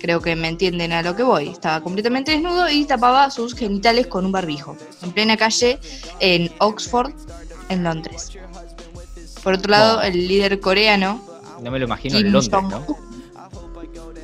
Creo 0.00 0.20
que 0.20 0.34
me 0.34 0.48
entienden 0.48 0.92
a 0.92 1.02
lo 1.02 1.14
que 1.14 1.22
voy. 1.22 1.48
Estaba 1.48 1.80
completamente 1.80 2.32
desnudo 2.32 2.68
y 2.68 2.84
tapaba 2.84 3.30
sus 3.30 3.54
genitales 3.54 4.08
con 4.08 4.26
un 4.26 4.32
barbijo, 4.32 4.76
en 5.02 5.12
plena 5.12 5.36
calle 5.36 5.78
en 6.18 6.50
Oxford, 6.58 7.12
en 7.68 7.84
Londres. 7.84 8.30
Por 9.44 9.54
otro 9.54 9.70
lado, 9.70 9.98
Oh. 9.98 10.02
el 10.02 10.26
líder 10.28 10.58
coreano, 10.60 11.20
No 11.62 11.70
me 11.70 11.78
lo 11.78 11.84
imagino 11.84 12.16
Kim 12.16 12.26
en 12.26 12.32
Londres, 12.32 12.62
¿no? 12.68 12.96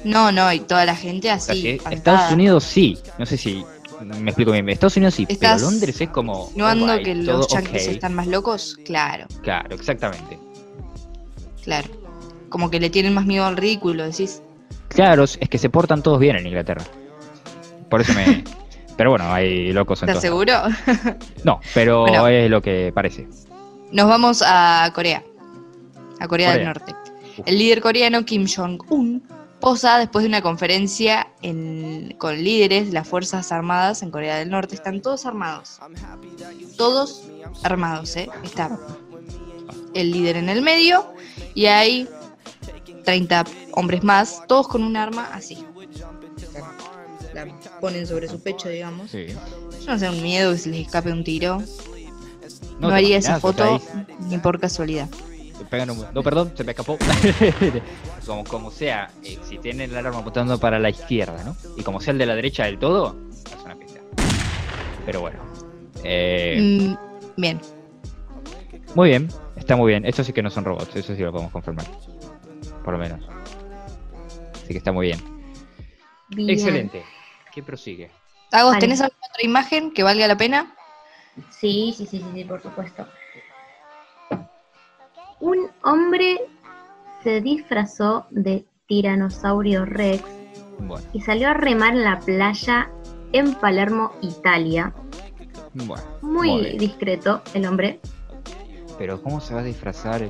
no, 0.05 0.33
no, 0.33 0.53
y 0.53 0.61
toda 0.61 0.85
la 0.85 0.97
gente 0.97 1.33
O 1.33 1.39
sea, 1.39 1.53
así. 1.53 1.63
que 1.63 1.81
Estados 1.95 2.33
Unidos 2.33 2.65
sí. 2.65 2.99
No 3.19 3.27
sé 3.27 3.37
si 3.37 3.65
me 4.01 4.31
explico 4.31 4.51
bien. 4.53 4.69
Estados 4.69 4.97
Unidos 4.97 5.15
sí, 5.15 5.27
pero 5.39 5.59
Londres 5.59 6.01
es 6.01 6.09
como. 6.11 6.47
insinuando 6.47 6.87
alright, 6.87 7.05
que 7.07 7.25
todo 7.25 7.39
los 7.39 7.49
yankees 7.49 7.87
están 7.89 8.15
más 8.15 8.27
locos, 8.27 8.77
claro, 8.85 9.27
Claro, 9.43 9.75
exactamente. 9.75 10.39
claro. 11.63 11.89
Como 12.49 12.71
que 12.71 12.81
le 12.81 12.91
tienen 12.91 13.15
más 13.15 13.27
miedo 13.27 13.45
al 13.45 13.57
ridículo, 13.57 14.05
decís. 14.05 14.43
Claro, 14.89 15.25
es 15.25 15.37
que 15.51 15.59
se 15.59 15.69
portan 15.71 16.03
todos 16.03 16.19
bien 16.19 16.37
en 16.37 16.47
Inglaterra. 16.47 16.85
Por 17.91 18.01
eso 18.01 18.13
me. 18.15 18.45
pero 18.97 19.11
bueno, 19.11 19.33
hay 19.33 19.73
locos 19.73 20.03
en 20.03 20.09
¿Estás 20.09 20.23
seguro? 20.23 20.53
No, 21.45 21.61
pero 21.75 22.03
Bueno. 22.03 22.27
es 22.29 22.51
lo 22.51 22.61
que 22.63 22.91
parece. 22.95 23.29
Nos 23.93 24.09
vamos 24.09 24.43
a 24.47 24.91
Corea, 24.95 25.23
a 26.21 26.29
Corea, 26.29 26.53
del. 26.55 26.65
Norte. 26.65 26.95
El 27.47 27.59
líder 27.59 27.81
coreano 27.81 28.25
Kim 28.25 28.47
Jong-un 28.47 29.23
posa 29.61 29.99
después 29.99 30.23
de 30.25 30.29
una 30.29 30.43
conferencia 30.43 31.29
en- 31.43 32.15
con 32.19 32.37
líderes 32.43 32.87
de 32.89 32.93
las 32.93 33.07
Fuerzas 33.09 33.51
Armadas 33.53 34.03
en 34.03 34.11
Corea 34.11 34.37
del 34.37 34.51
Norte. 34.51 34.75
Están 34.75 35.01
todos 35.01 35.25
armados. 35.27 35.79
Todos 36.77 37.25
armados, 37.63 38.17
¿eh? 38.17 38.29
Está 38.43 38.79
el 39.95 40.11
líder 40.11 40.37
en 40.37 40.49
el 40.49 40.63
medio 40.63 41.07
y 41.55 41.67
hay 41.67 42.09
30 43.09 43.45
hombres 43.73 44.05
más, 44.05 44.43
todos 44.47 44.69
con 44.69 44.83
un 44.85 44.95
arma 44.95 45.31
así. 45.33 45.65
La 47.33 47.47
ponen 47.81 48.07
sobre 48.07 48.29
su 48.29 48.39
pecho, 48.43 48.69
digamos. 48.69 49.11
Sí. 49.11 49.29
Yo 49.29 49.93
no 49.93 49.99
sé, 49.99 50.11
un 50.11 50.23
miedo 50.23 50.53
que 50.53 50.59
se 50.59 50.69
les 50.69 50.81
escape 50.87 51.11
un 51.11 51.25
tiro. 51.25 51.63
No, 52.79 52.91
haría 52.91 53.17
esa 53.17 53.41
foto 53.41 53.81
ni 54.29 54.37
por 54.37 54.61
casualidad. 54.61 55.09
te 55.59 55.65
pegan 55.65 55.89
un- 55.89 56.05
No, 56.13 56.23
perdón, 56.23 56.53
se 56.55 56.65
me 56.65 56.73
escapó. 56.73 56.99
como, 58.27 58.45
como 58.45 58.71
sea, 58.71 59.11
eh, 59.25 59.39
si 59.49 59.57
tienen 59.57 59.91
el 59.91 60.07
arma 60.07 60.19
apuntando 60.19 60.59
para 60.61 60.79
la 60.79 60.91
izquierda, 60.91 61.43
¿no? 61.45 61.57
Y 61.79 61.83
como 61.83 62.03
sea 62.03 62.13
el 62.13 62.19
de 62.19 62.27
la 62.27 62.35
derecha 62.35 62.67
del 62.67 62.79
todo, 62.79 63.17
es 63.33 63.65
una 63.65 63.75
pista. 63.75 64.01
Pero 65.07 65.23
bueno. 65.23 65.39
Eh, 66.05 66.59
Mm, 66.61 67.41
bien. 67.41 67.59
Muy 68.95 69.09
bien, 69.09 69.29
está 69.57 69.77
muy 69.77 69.93
bien. 69.93 70.05
Estos 70.05 70.27
sí 70.27 70.35
que 70.35 70.43
no 70.43 70.51
son 70.51 70.67
robots, 70.67 70.95
eso 70.95 71.15
sí 71.17 71.23
lo 71.23 71.33
podemos 71.33 71.53
confirmar. 71.53 71.87
Por 72.85 72.95
lo 72.95 72.99
menos. 72.99 73.21
Así 74.55 74.69
que 74.69 74.79
está 74.79 74.93
muy 74.93 75.07
bien. 75.07 75.21
Bien. 76.31 76.51
Excelente. 76.51 77.03
¿Qué 77.53 77.63
prosigue? 77.63 78.11
Agos, 78.53 78.73
Vale. 78.73 78.81
¿tenés 78.81 79.01
alguna 79.01 79.27
otra 79.31 79.45
imagen 79.45 79.93
que 79.93 80.03
valga 80.03 80.27
la 80.27 80.37
pena? 80.37 80.75
Sí, 81.51 81.95
sí, 81.97 82.07
sí, 82.07 82.19
sí, 82.19 82.25
sí, 82.35 82.45
por 82.45 82.63
supuesto. 82.63 83.07
Un 85.41 85.71
hombre 85.83 86.41
se 87.23 87.41
disfrazó 87.41 88.27
de 88.31 88.65
tiranosaurio 88.87 89.85
rex 89.85 90.25
Bueno, 90.79 91.05
y 91.13 91.21
salió 91.21 91.49
a 91.51 91.55
remar 91.55 91.93
en 91.95 92.05
la 92.05 92.19
playa 92.21 92.91
en 93.33 93.55
Palermo, 93.55 94.13
Italia. 94.23 94.93
bueno. 95.75 96.03
Muy 96.23 96.61
bien. 96.63 96.79
discreto 96.79 97.43
el 97.55 97.67
hombre. 97.67 98.01
Pero 98.99 99.23
¿cómo 99.23 99.41
se 99.41 99.55
va 99.55 99.61
a 99.61 99.65
disfrazar? 99.65 100.23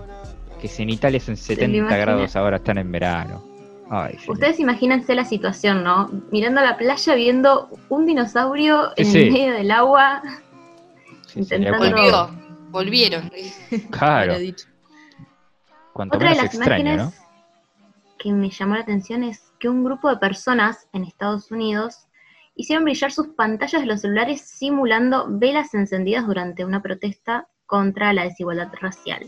Que 0.61 0.69
si 0.69 0.83
en 0.83 0.91
Italia 0.91 1.21
son 1.21 1.35
lo 1.35 1.41
70 1.41 1.77
imagina? 1.77 1.97
grados 1.99 2.35
ahora 2.37 2.57
están 2.57 2.79
en 2.79 2.91
verano. 2.91 3.43
Ay. 3.91 4.19
Ustedes 4.29 4.61
imagínense 4.61 5.15
la 5.15 5.25
situación, 5.25 5.83
¿no? 5.85 6.11
Mirando 6.31 6.61
a 6.61 6.65
la 6.65 6.77
playa, 6.77 7.15
viendo 7.15 7.71
un 7.89 8.05
dinosaurio 8.07 8.93
en 8.97 9.07
Sí. 9.07 9.19
el 9.23 9.33
medio 9.33 9.53
del 9.55 9.71
agua. 9.71 10.23
Intentando- 11.35 11.79
Volvió. 11.79 12.31
Volvieron. 12.71 13.31
Claro, 13.91 14.35
cuanto 15.95 16.17
Otra 16.17 16.31
de 16.31 16.37
las 16.37 16.45
extraño, 16.47 16.81
imágenes 16.93 17.07
¿no? 17.07 17.13
que 18.19 18.33
me 18.33 18.51
llamó 18.51 18.75
la 18.75 18.83
atención 18.83 19.23
es 19.23 19.53
que 19.59 19.69
un 19.69 19.85
grupo 19.85 20.11
de 20.11 20.17
personas 20.19 20.87
en 20.93 21.05
Estados 21.05 21.51
Unidos 21.51 22.07
hicieron 22.57 22.85
brillar 22.85 23.11
sus 23.13 23.29
pantallas 23.29 23.81
de 23.81 23.87
los 23.87 24.01
celulares 24.03 24.43
simulando 24.43 25.27
velas 25.31 25.73
encendidas 25.75 26.27
durante 26.27 26.65
una 26.65 26.83
protesta 26.83 27.47
contra 27.67 28.13
la 28.13 28.25
desigualdad 28.25 28.71
racial. 28.81 29.25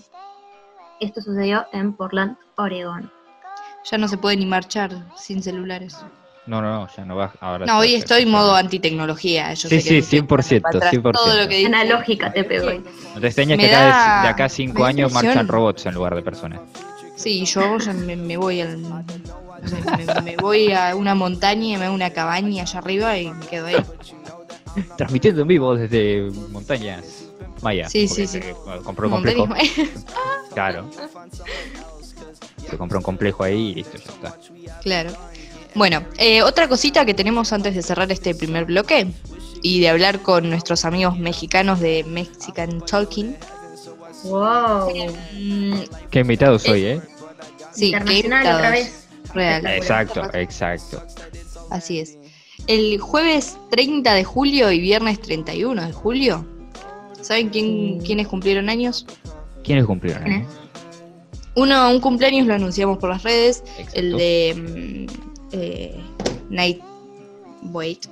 Esto 1.00 1.20
sucedió 1.22 1.66
en 1.72 1.94
Portland, 1.94 2.36
Oregon. 2.56 3.10
Ya 3.90 3.98
no 3.98 4.06
se 4.08 4.18
puede 4.18 4.36
ni 4.36 4.46
marchar 4.46 4.90
sin 5.14 5.42
celulares. 5.42 5.96
No, 6.46 6.60
no, 6.60 6.70
no, 6.72 6.88
ya 6.94 7.04
no 7.04 7.16
va. 7.16 7.32
Ahora 7.40 7.64
No, 7.66 7.78
hoy 7.78 7.94
estoy 7.94 8.22
en 8.22 8.30
modo 8.30 8.54
antitecnología. 8.54 9.54
Yo 9.54 9.68
Sí, 9.68 9.80
sé 9.80 9.88
que 9.88 10.02
sí, 10.02 10.18
100%, 10.20 10.60
para 10.62 10.78
atrás 10.78 10.92
100%. 10.94 11.12
Todo 11.12 11.36
lo 11.42 11.48
que 11.48 11.56
dice. 11.56 11.66
Analógica 11.68 12.32
te 12.32 12.44
pego. 12.44 12.70
No 13.14 13.20
te 13.20 13.26
extrañas 13.26 13.58
que 13.58 13.66
acá 13.66 13.80
de- 13.80 13.90
da- 13.90 14.22
de, 14.22 14.28
acá 14.28 14.44
a 14.44 14.48
5 14.48 14.74
me 14.74 14.80
da 14.82 14.88
años 14.88 15.12
marchan 15.12 15.48
robots 15.48 15.86
en 15.86 15.94
lugar 15.94 16.14
de 16.14 16.22
personas. 16.22 16.60
Sí, 17.16 17.44
yo 17.46 17.78
ya 17.78 17.92
me, 17.92 18.16
me 18.16 18.36
voy 18.36 18.60
al. 18.60 18.78
me, 18.78 20.22
me 20.22 20.36
voy 20.36 20.72
a 20.72 20.94
una 20.96 21.14
montaña, 21.14 21.78
me 21.78 21.86
hago 21.86 21.94
una 21.94 22.10
cabaña 22.10 22.62
allá 22.62 22.78
arriba 22.78 23.16
y 23.18 23.32
me 23.32 23.46
quedo 23.46 23.66
ahí. 23.66 23.76
Transmitiendo 24.96 25.42
en 25.42 25.48
vivo 25.48 25.74
desde 25.76 26.30
montañas 26.50 27.26
Maya. 27.62 27.88
Sí, 27.88 28.08
sí, 28.08 28.26
sí. 28.26 28.40
compró 28.84 29.08
un 29.08 29.14
complejo. 29.14 29.48
Claro. 30.52 30.90
Se 32.68 32.76
compró 32.76 32.98
un 32.98 33.04
complejo 33.04 33.44
ahí 33.44 33.70
y 33.70 33.74
listo, 33.74 33.98
ya 33.98 34.10
está. 34.12 34.36
Claro. 34.82 35.10
Bueno, 35.74 36.04
eh, 36.18 36.42
otra 36.42 36.68
cosita 36.68 37.04
que 37.04 37.14
tenemos 37.14 37.52
antes 37.52 37.74
de 37.74 37.82
cerrar 37.82 38.10
este 38.10 38.34
primer 38.34 38.64
bloque 38.64 39.06
y 39.62 39.80
de 39.80 39.88
hablar 39.88 40.20
con 40.20 40.48
nuestros 40.50 40.84
amigos 40.84 41.18
mexicanos 41.18 41.80
de 41.80 42.04
Mexican 42.04 42.80
Talking. 42.84 43.36
Wow. 44.24 44.92
Mm, 45.34 45.74
Qué 46.10 46.20
invitado 46.20 46.58
soy, 46.58 46.84
¿eh? 46.84 47.00
sí, 47.72 47.90
qué 47.92 47.96
Internacional 47.98 48.56
otra 48.56 48.70
vez. 48.70 49.08
Real. 49.32 49.66
Exacto, 49.66 50.22
exacto. 50.34 51.04
Así 51.70 52.00
es. 52.00 52.18
El 52.66 52.98
jueves 52.98 53.56
30 53.70 54.12
de 54.12 54.24
julio 54.24 54.72
y 54.72 54.80
viernes 54.80 55.20
31 55.20 55.86
de 55.86 55.92
julio. 55.92 56.46
¿Saben 57.20 57.48
quién, 57.50 58.00
quiénes 58.00 58.26
cumplieron 58.26 58.68
años? 58.68 59.06
¿Quiénes 59.62 59.84
cumplieron? 59.84 60.24
¿Quién 60.24 60.40
eh? 60.42 60.46
Uno, 61.56 61.90
un 61.90 62.00
cumpleaños 62.00 62.46
lo 62.46 62.54
anunciamos 62.54 62.98
por 62.98 63.10
las 63.10 63.22
redes. 63.22 63.64
Exacto. 63.78 63.98
El 63.98 64.16
de 64.16 65.06
mm, 65.08 65.52
eh, 65.52 66.00
Night. 66.48 66.80
Wait. 67.64 68.06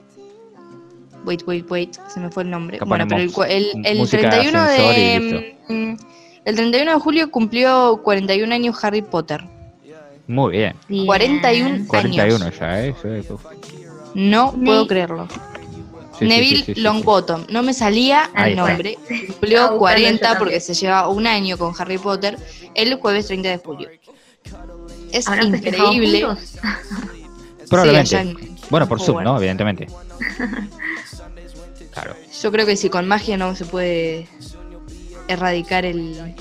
Wait, 1.25 1.43
wait, 1.47 1.71
wait. 1.71 1.95
Se 2.09 2.21
me 2.21 2.31
fue 2.31 2.43
el 2.43 2.51
nombre. 2.51 2.79
Bueno, 2.87 3.07
pero 3.09 3.23
el, 3.23 3.33
el, 3.49 3.87
el 3.87 3.99
música 3.99 4.23
de 4.23 4.29
31 4.29 4.59
ascensor 4.59 4.93
y 4.93 5.01
de. 5.01 5.57
mm, 5.69 5.97
El 6.45 6.57
31 6.57 6.93
de 6.93 7.01
julio 7.01 7.31
cumplió 7.31 8.01
41 8.03 8.55
años 8.55 8.85
Harry 8.85 9.03
Potter. 9.03 9.45
Muy 10.27 10.53
bien. 10.53 10.75
Bien. 10.89 11.07
41. 11.07 11.85
41 11.89 12.51
ya, 12.51 12.87
¿eh? 12.87 12.95
No 14.15 14.53
puedo 14.53 14.87
creerlo. 14.87 15.27
Sí, 16.19 16.25
Neville 16.27 16.57
sí, 16.59 16.65
sí, 16.67 16.75
sí, 16.75 16.81
Longbottom. 16.81 17.47
No 17.51 17.63
me 17.63 17.73
salía 17.73 18.31
el 18.37 18.57
nombre. 18.57 18.97
Cumplió 19.09 19.59
buscando 19.61 19.79
40 19.79 20.33
yo 20.33 20.39
porque 20.39 20.61
se 20.61 20.75
lleva 20.75 21.09
un 21.09 21.27
año 21.27 21.57
con 21.59 21.73
Harry 21.79 21.99
Potter 21.99 22.37
el 22.75 22.95
jueves 22.97 23.27
30 23.29 23.49
de 23.49 23.59
julio. 23.59 23.89
Es 25.13 25.29
¿Habrán 25.29 25.51
festejado 25.53 25.93
increíble. 25.93 26.27
Probablemente. 27.71 28.17
en- 28.17 28.57
bueno, 28.71 28.89
por 28.89 29.01
Zoom. 29.01 29.23
¿no? 29.23 29.37
Evidentemente. 29.37 29.87
Claro. 31.93 32.15
Yo 32.43 32.53
creo 32.53 32.65
que 32.67 32.77
si 32.77 32.91
con 32.91 33.09
magia 33.09 33.37
no 33.37 33.57
se 33.57 33.65
puede 33.65 34.29
erradicar 35.27 35.85
el, 35.85 36.35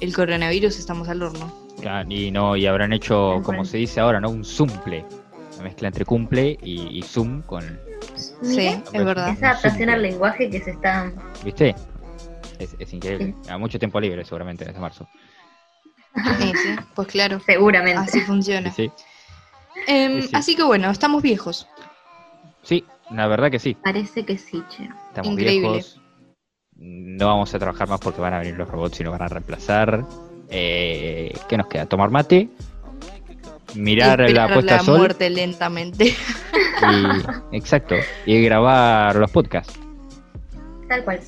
el 0.00 0.14
coronavirus, 0.14 0.78
estamos 0.78 1.08
al 1.08 1.22
horno. 1.22 1.52
Ah, 1.84 2.04
Y 2.08 2.30
no, 2.30 2.56
y 2.56 2.66
habrán 2.66 2.92
hecho, 2.92 3.40
como 3.42 3.64
se 3.64 3.78
dice 3.78 3.98
ahora, 4.00 4.20
¿no? 4.20 4.30
Un 4.30 4.44
zumple. 4.44 5.04
Una 5.54 5.64
mezcla 5.64 5.88
entre 5.88 6.04
cumple 6.04 6.56
y, 6.62 6.98
y 6.98 7.02
zoom 7.02 7.42
con. 7.42 7.80
Sí, 8.42 8.66
es 8.92 9.04
verdad. 9.04 9.28
Esa 9.30 9.50
adaptación 9.50 9.90
al 9.90 10.02
lenguaje 10.02 10.48
que 10.50 10.60
se 10.60 10.70
está... 10.72 11.12
¿Viste? 11.44 11.74
Es, 12.58 12.74
es 12.78 12.92
increíble. 12.92 13.34
A 13.48 13.58
mucho 13.58 13.78
tiempo 13.78 14.00
libre, 14.00 14.24
seguramente, 14.24 14.64
desde 14.64 14.80
marzo. 14.80 15.08
Sí, 16.38 16.52
sí, 16.62 16.76
pues 16.94 17.08
claro, 17.08 17.40
Seguramente. 17.40 17.98
así 18.00 18.20
funciona. 18.20 18.70
Sí, 18.72 18.90
Em, 19.86 20.20
Sí, 20.22 20.28
sí. 20.28 20.36
Así 20.36 20.56
que 20.56 20.62
bueno, 20.62 20.90
estamos 20.90 21.22
viejos. 21.22 21.66
sí, 22.62 22.84
la 23.10 23.26
verdad 23.28 23.50
que 23.50 23.58
sí. 23.58 23.74
Parece 23.74 24.24
que 24.24 24.36
sí, 24.36 24.62
che. 24.68 24.88
Estamos 25.08 25.32
Increíble. 25.32 25.68
viejos. 25.70 26.00
No 26.76 27.26
vamos 27.26 27.54
a 27.54 27.58
trabajar 27.58 27.88
más 27.88 28.00
porque 28.00 28.20
van 28.20 28.34
a 28.34 28.38
venir 28.38 28.56
los 28.56 28.68
robots 28.68 29.00
y 29.00 29.04
nos 29.04 29.12
van 29.12 29.22
a 29.22 29.28
reemplazar. 29.28 30.04
Eh, 30.48 31.32
¿Qué 31.48 31.56
nos 31.56 31.66
queda? 31.68 31.86
Tomar 31.86 32.10
mate, 32.10 32.48
mirar 33.74 34.30
la 34.30 34.52
puesta 34.52 34.76
la 34.76 34.82
sol 34.82 34.98
muerte 34.98 35.30
lentamente. 35.30 36.04
y, 37.52 37.56
exacto, 37.56 37.94
y 38.26 38.42
grabar 38.42 39.16
los 39.16 39.30
podcasts. 39.30 39.78
Tal 40.88 41.04
cual. 41.04 41.20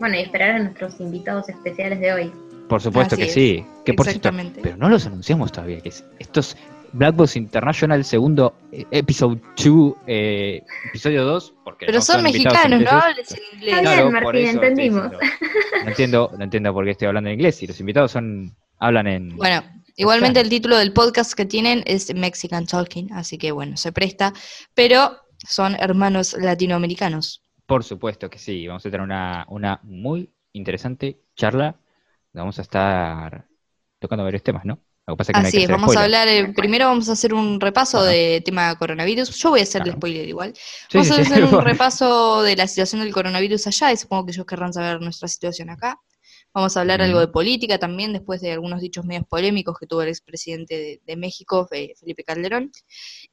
Bueno, 0.00 0.16
y 0.16 0.20
esperar 0.20 0.56
a 0.56 0.58
nuestros 0.58 0.98
invitados 1.00 1.48
especiales 1.48 2.00
de 2.00 2.12
hoy. 2.12 2.32
Por 2.68 2.80
supuesto 2.80 3.14
Así 3.14 3.22
que 3.22 3.28
es. 3.28 3.34
sí. 3.34 3.66
Que 3.84 3.94
por 3.94 4.06
cierto, 4.06 4.28
Exactamente. 4.28 4.60
pero 4.62 4.76
no 4.76 4.88
los 4.88 5.06
anunciamos 5.06 5.52
todavía. 5.52 5.80
Que 5.80 5.90
es, 5.90 6.04
esto 6.18 6.40
es 6.40 6.56
Black 6.92 7.14
Box 7.14 7.36
International, 7.36 8.04
segundo 8.04 8.54
eh, 8.72 8.86
episode 8.90 9.40
2, 9.62 9.94
eh, 10.06 10.62
episodio 10.88 11.24
2. 11.24 11.54
Porque 11.64 11.86
Pero 11.86 11.98
no 11.98 12.02
son 12.02 12.22
mexicanos, 12.22 12.80
no 12.80 12.90
hables 12.90 13.32
en 13.32 13.58
inglés. 13.58 13.76
Está 13.76 13.92
bien, 13.94 14.12
por 14.12 14.22
Martín, 14.24 14.44
eso 14.46 14.54
entendimos. 14.54 15.12
No 15.12 15.88
entiendo, 15.88 16.30
no 16.36 16.44
entiendo 16.44 16.72
por 16.72 16.84
qué 16.84 16.90
estoy 16.92 17.08
hablando 17.08 17.30
en 17.30 17.34
inglés. 17.34 17.56
Si 17.56 17.66
los 17.66 17.78
invitados 17.80 18.10
son 18.12 18.54
hablan 18.78 19.06
en. 19.06 19.36
Bueno, 19.36 19.62
igualmente 19.96 20.40
el 20.40 20.48
título 20.48 20.76
del 20.76 20.92
podcast 20.92 21.32
que 21.32 21.46
tienen 21.46 21.82
es 21.86 22.14
Mexican 22.14 22.66
Talking, 22.66 23.12
así 23.12 23.38
que 23.38 23.52
bueno, 23.52 23.76
se 23.76 23.92
presta, 23.92 24.32
pero 24.74 25.18
son 25.46 25.74
hermanos 25.74 26.34
latinoamericanos. 26.38 27.42
Por 27.66 27.84
supuesto 27.84 28.28
que 28.28 28.38
sí. 28.38 28.66
Vamos 28.66 28.84
a 28.84 28.90
tener 28.90 29.00
una, 29.00 29.46
una 29.48 29.80
muy 29.82 30.30
interesante 30.52 31.20
charla. 31.34 31.76
Vamos 32.32 32.58
a 32.58 32.62
estar 32.62 33.46
tocando 33.98 34.24
varios 34.24 34.42
temas, 34.42 34.64
¿no? 34.64 34.80
Lo 35.06 35.14
que 35.14 35.18
pasa 35.18 35.32
es 35.32 35.34
que 35.34 35.40
no 35.40 35.46
hay 35.46 35.48
Así 35.48 35.56
que 35.58 35.62
es, 35.64 35.70
hacer 35.70 35.80
vamos 35.80 35.96
a 35.96 36.02
hablar, 36.02 36.28
eh, 36.28 36.52
primero 36.54 36.86
vamos 36.86 37.08
a 37.08 37.12
hacer 37.12 37.34
un 37.34 37.60
repaso 37.60 37.98
Ajá. 37.98 38.08
de 38.08 38.42
tema 38.44 38.74
coronavirus. 38.76 39.30
Yo 39.36 39.50
voy 39.50 39.60
a 39.60 39.64
hacer 39.64 39.82
el 39.86 39.92
spoiler 39.92 40.26
igual. 40.26 40.54
Sí, 40.54 40.98
Vamos 40.98 41.08
sí, 41.08 41.12
a 41.12 41.16
sí. 41.24 41.32
hacer 41.32 41.44
un 41.44 41.60
repaso 41.64 42.42
de 42.42 42.56
la 42.56 42.66
situación 42.66 43.02
del 43.02 43.12
coronavirus 43.12 43.66
allá 43.66 43.92
y 43.92 43.96
supongo 43.96 44.26
que 44.26 44.32
ellos 44.32 44.46
querrán 44.46 44.72
saber 44.72 45.00
nuestra 45.00 45.28
situación 45.28 45.70
acá. 45.70 46.00
Vamos 46.54 46.76
a 46.76 46.80
hablar 46.82 47.02
algo 47.02 47.18
de 47.18 47.26
política 47.26 47.78
también, 47.78 48.12
después 48.12 48.40
de 48.40 48.52
algunos 48.52 48.80
dichos 48.80 49.04
medios 49.04 49.26
polémicos 49.26 49.76
que 49.76 49.86
tuvo 49.88 50.02
el 50.02 50.08
expresidente 50.08 50.74
de, 50.76 51.00
de 51.04 51.16
México, 51.16 51.66
Fe- 51.66 51.94
Felipe 51.98 52.22
Calderón. 52.22 52.70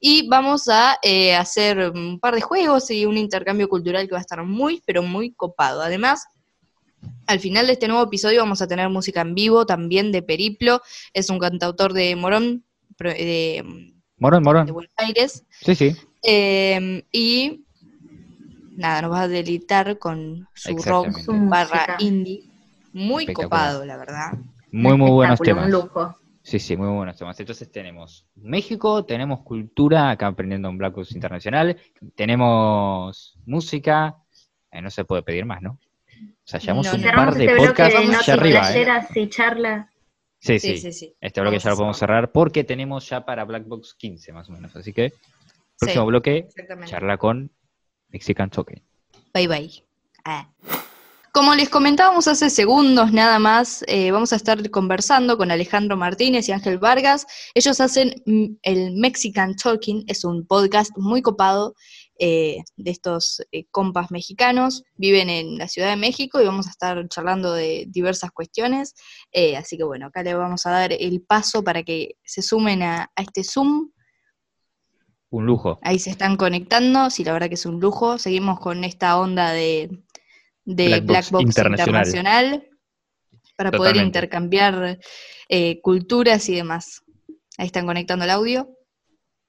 Y 0.00 0.28
vamos 0.28 0.68
a 0.68 0.98
eh, 1.02 1.36
hacer 1.36 1.90
un 1.94 2.18
par 2.18 2.34
de 2.34 2.40
juegos 2.40 2.90
y 2.90 3.06
un 3.06 3.16
intercambio 3.16 3.68
cultural 3.68 4.06
que 4.06 4.12
va 4.12 4.18
a 4.18 4.22
estar 4.22 4.42
muy, 4.44 4.82
pero 4.84 5.04
muy 5.04 5.32
copado. 5.32 5.82
Además, 5.82 6.24
al 7.28 7.38
final 7.38 7.68
de 7.68 7.74
este 7.74 7.86
nuevo 7.86 8.02
episodio 8.02 8.40
vamos 8.40 8.60
a 8.60 8.66
tener 8.66 8.88
música 8.88 9.20
en 9.20 9.36
vivo 9.36 9.66
también 9.66 10.10
de 10.10 10.22
Periplo. 10.22 10.82
Es 11.14 11.30
un 11.30 11.38
cantautor 11.38 11.92
de 11.92 12.16
Morón, 12.16 12.64
pro- 12.96 13.10
de, 13.12 13.92
Morón, 14.18 14.42
morón. 14.42 14.66
de 14.66 14.72
Buenos 14.72 14.92
Aires. 14.96 15.44
Sí, 15.60 15.76
sí. 15.76 15.96
Eh, 16.24 17.04
y 17.12 17.64
nada, 18.76 19.02
nos 19.02 19.12
va 19.12 19.22
a 19.22 19.28
delitar 19.28 19.98
con 19.98 20.48
su 20.54 20.76
rock 20.90 21.06
barra 21.48 21.96
indie. 22.00 22.48
Muy 22.92 23.26
copado, 23.32 23.84
la 23.84 23.96
verdad. 23.96 24.32
Muy, 24.70 24.96
muy 24.96 25.10
buenos 25.10 25.40
temas. 25.40 25.66
Un 25.66 25.70
lujo. 25.72 26.16
Sí, 26.42 26.58
sí, 26.58 26.76
muy 26.76 26.88
buenos 26.88 27.16
temas. 27.16 27.38
Entonces 27.38 27.70
tenemos 27.70 28.26
México, 28.34 29.04
tenemos 29.04 29.40
cultura, 29.42 30.10
acá 30.10 30.26
aprendiendo 30.26 30.68
en 30.68 30.78
Black 30.78 30.94
Box 30.94 31.12
Internacional, 31.12 31.76
tenemos 32.16 33.38
música, 33.46 34.16
eh, 34.70 34.82
no 34.82 34.90
se 34.90 35.04
puede 35.04 35.22
pedir 35.22 35.44
más, 35.44 35.62
¿no? 35.62 35.72
O 35.72 36.44
sea, 36.44 36.58
llevamos 36.58 36.86
No, 36.86 36.94
un 36.94 37.14
par 37.14 37.34
de 37.34 37.44
este 37.44 37.56
podcasts 37.56 37.96
allá 37.96 38.34
arriba, 38.34 38.58
¿eh? 38.58 38.72
playeras 38.72 39.16
y 39.16 39.28
charlas. 39.28 39.86
Sí, 40.40 40.58
Sí, 40.58 40.76
sí. 40.76 40.78
sí, 40.78 40.92
sí. 40.92 41.14
Este 41.20 41.40
bloque 41.40 41.54
Vamos 41.58 41.64
ya 41.64 41.70
lo 41.70 41.76
podemos 41.76 41.98
cerrar. 41.98 42.32
porque 42.32 42.64
tenemos 42.64 43.08
ya 43.08 43.24
para 43.24 43.44
Black 43.44 43.64
Box 43.68 43.94
15 43.94 44.32
más 44.32 44.48
o 44.48 44.52
menos. 44.52 44.74
Así 44.74 44.92
que, 44.92 45.12
próximo 45.78 46.02
Sí, 46.04 46.08
bloque, 46.08 46.48
charla 46.86 47.16
con 47.18 47.52
Mexican 48.08 48.50
Talking. 48.50 48.82
Bye 49.32 49.46
bye. 49.46 49.70
Ah. 50.24 50.48
Como 51.34 51.54
les 51.54 51.70
comentábamos 51.70 52.28
hace 52.28 52.50
segundos 52.50 53.10
nada 53.10 53.38
más, 53.38 53.82
eh, 53.88 54.10
vamos 54.10 54.34
a 54.34 54.36
estar 54.36 54.68
conversando 54.68 55.38
con 55.38 55.50
Alejandro 55.50 55.96
Martínez 55.96 56.46
y 56.46 56.52
Ángel 56.52 56.76
Vargas. 56.76 57.26
Ellos 57.54 57.80
hacen 57.80 58.22
el 58.60 58.92
Mexican 58.96 59.56
Talking, 59.56 60.04
es 60.08 60.24
un 60.26 60.46
podcast 60.46 60.90
muy 60.98 61.22
copado 61.22 61.74
eh, 62.18 62.58
de 62.76 62.90
estos 62.90 63.40
eh, 63.50 63.64
compas 63.70 64.10
mexicanos. 64.10 64.84
Viven 64.96 65.30
en 65.30 65.56
la 65.56 65.68
Ciudad 65.68 65.88
de 65.88 65.96
México 65.96 66.38
y 66.38 66.44
vamos 66.44 66.66
a 66.66 66.70
estar 66.70 67.08
charlando 67.08 67.54
de 67.54 67.86
diversas 67.88 68.30
cuestiones. 68.30 68.94
Así 69.56 69.78
que 69.78 69.84
bueno, 69.84 70.08
acá 70.08 70.22
le 70.22 70.34
vamos 70.34 70.66
a 70.66 70.70
dar 70.70 70.92
el 70.92 71.22
paso 71.22 71.64
para 71.64 71.82
que 71.82 72.16
se 72.26 72.42
sumen 72.42 72.82
a, 72.82 73.10
a 73.16 73.22
este 73.22 73.42
Zoom. 73.42 73.88
Un 75.30 75.46
lujo. 75.46 75.78
Ahí 75.80 75.98
se 75.98 76.10
están 76.10 76.36
conectando, 76.36 77.08
sí, 77.08 77.24
la 77.24 77.32
verdad 77.32 77.48
que 77.48 77.54
es 77.54 77.64
un 77.64 77.80
lujo. 77.80 78.18
Seguimos 78.18 78.60
con 78.60 78.84
esta 78.84 79.18
onda 79.18 79.50
de, 79.52 79.88
de 80.64 80.86
Black 80.88 81.04
Black, 81.04 81.30
Box 81.30 81.44
Internacional. 81.44 82.06
Internacional, 82.06 82.68
para 83.56 83.70
poder 83.70 83.96
intercambiar 83.96 84.98
eh, 85.48 85.80
culturas 85.80 86.48
y 86.48 86.56
demás. 86.56 87.02
Ahí 87.58 87.66
están 87.66 87.86
conectando 87.86 88.24
el 88.24 88.30
audio. 88.30 88.68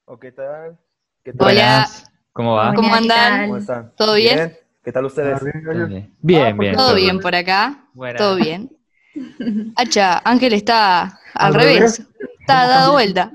Oh, 0.06 0.18
¿Qué 0.20 0.32
tal? 0.32 0.78
¿Qué 1.24 1.34
tal? 1.34 1.48
Hola. 1.48 1.88
¿Cómo 2.34 2.56
va? 2.56 2.74
¿Cómo 2.74 2.88
Hola, 2.90 2.98
¿qué 3.00 3.04
andan? 3.04 3.42
¿Cómo 3.48 3.58
están? 3.58 3.94
¿Todo 3.96 4.16
bien? 4.16 4.58
¿Qué 4.84 4.92
tal 4.92 5.06
ustedes? 5.06 5.40
Bien, 5.44 6.12
bien. 6.22 6.58
bien, 6.58 6.76
Todo 6.76 6.96
bien 6.96 7.20
por 7.20 7.34
acá, 7.36 7.88
Buena. 7.94 8.18
todo 8.18 8.36
bien. 8.36 8.70
Hacha, 9.78 10.22
Ángel 10.26 10.54
está 10.54 11.04
al, 11.04 11.20
Al 11.34 11.54
revés. 11.54 12.00
revés. 12.00 12.08
está 12.42 12.68
dado 12.68 12.94
vuelta. 12.94 13.32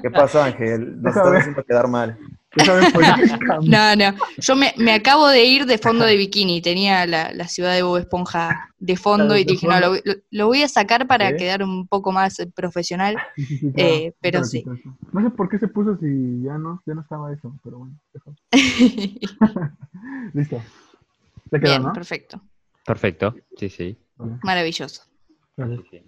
¿Qué 0.00 0.10
pasó, 0.10 0.42
Ángel? 0.42 1.02
Nos 1.02 1.14
ver. 1.14 1.36
haciendo 1.36 1.64
quedar 1.64 1.88
mal. 1.88 2.16
No, 3.62 3.94
no, 3.96 4.14
yo 4.38 4.56
me, 4.56 4.72
me 4.78 4.92
acabo 4.92 5.28
de 5.28 5.44
ir 5.44 5.66
de 5.66 5.78
fondo 5.78 6.04
de 6.04 6.16
bikini, 6.16 6.62
tenía 6.62 7.06
la, 7.06 7.32
la 7.32 7.46
ciudad 7.48 7.74
de 7.74 7.82
Bob 7.82 7.98
Esponja 7.98 8.70
de 8.78 8.96
fondo 8.96 9.26
Claro, 9.34 9.38
y 9.40 9.44
dije, 9.44 9.66
no, 9.66 9.78
lo, 9.80 9.94
lo- 9.94 10.14
lo 10.30 10.46
voy 10.46 10.62
a 10.62 10.68
sacar 10.68 11.06
para 11.06 11.36
quedar 11.36 11.62
un 11.62 11.86
poco 11.86 12.10
más 12.12 12.38
eh, 12.40 12.46
profesional. 12.54 13.16
Sí, 13.36 13.44
sí, 13.46 13.58
sí, 13.58 13.72
claro. 13.72 13.88
Eh, 13.90 14.14
pero 14.20 14.32
Claro, 14.40 14.46
sí. 14.46 14.62
claro. 14.62 14.78
No 15.12 15.22
sé 15.22 15.30
por 15.30 15.48
qué 15.48 15.58
se 15.58 15.68
puso 15.68 15.96
si 15.98 16.42
ya 16.42 16.56
no, 16.58 16.82
ya 16.86 16.94
no 16.94 17.02
estaba 17.02 17.32
eso, 17.32 17.54
pero 17.62 17.78
bueno. 17.78 17.94
Listo. 20.34 20.62
¿Te 21.50 21.60
quedó, 21.60 21.70
Bien, 21.70 21.82
no? 21.82 21.92
perfecto, 21.92 22.40
Perfecto. 22.84 23.34
Sí, 23.56 23.68
sí. 23.68 23.98
maravilloso. 24.42 25.02
Gracias. 25.56 26.02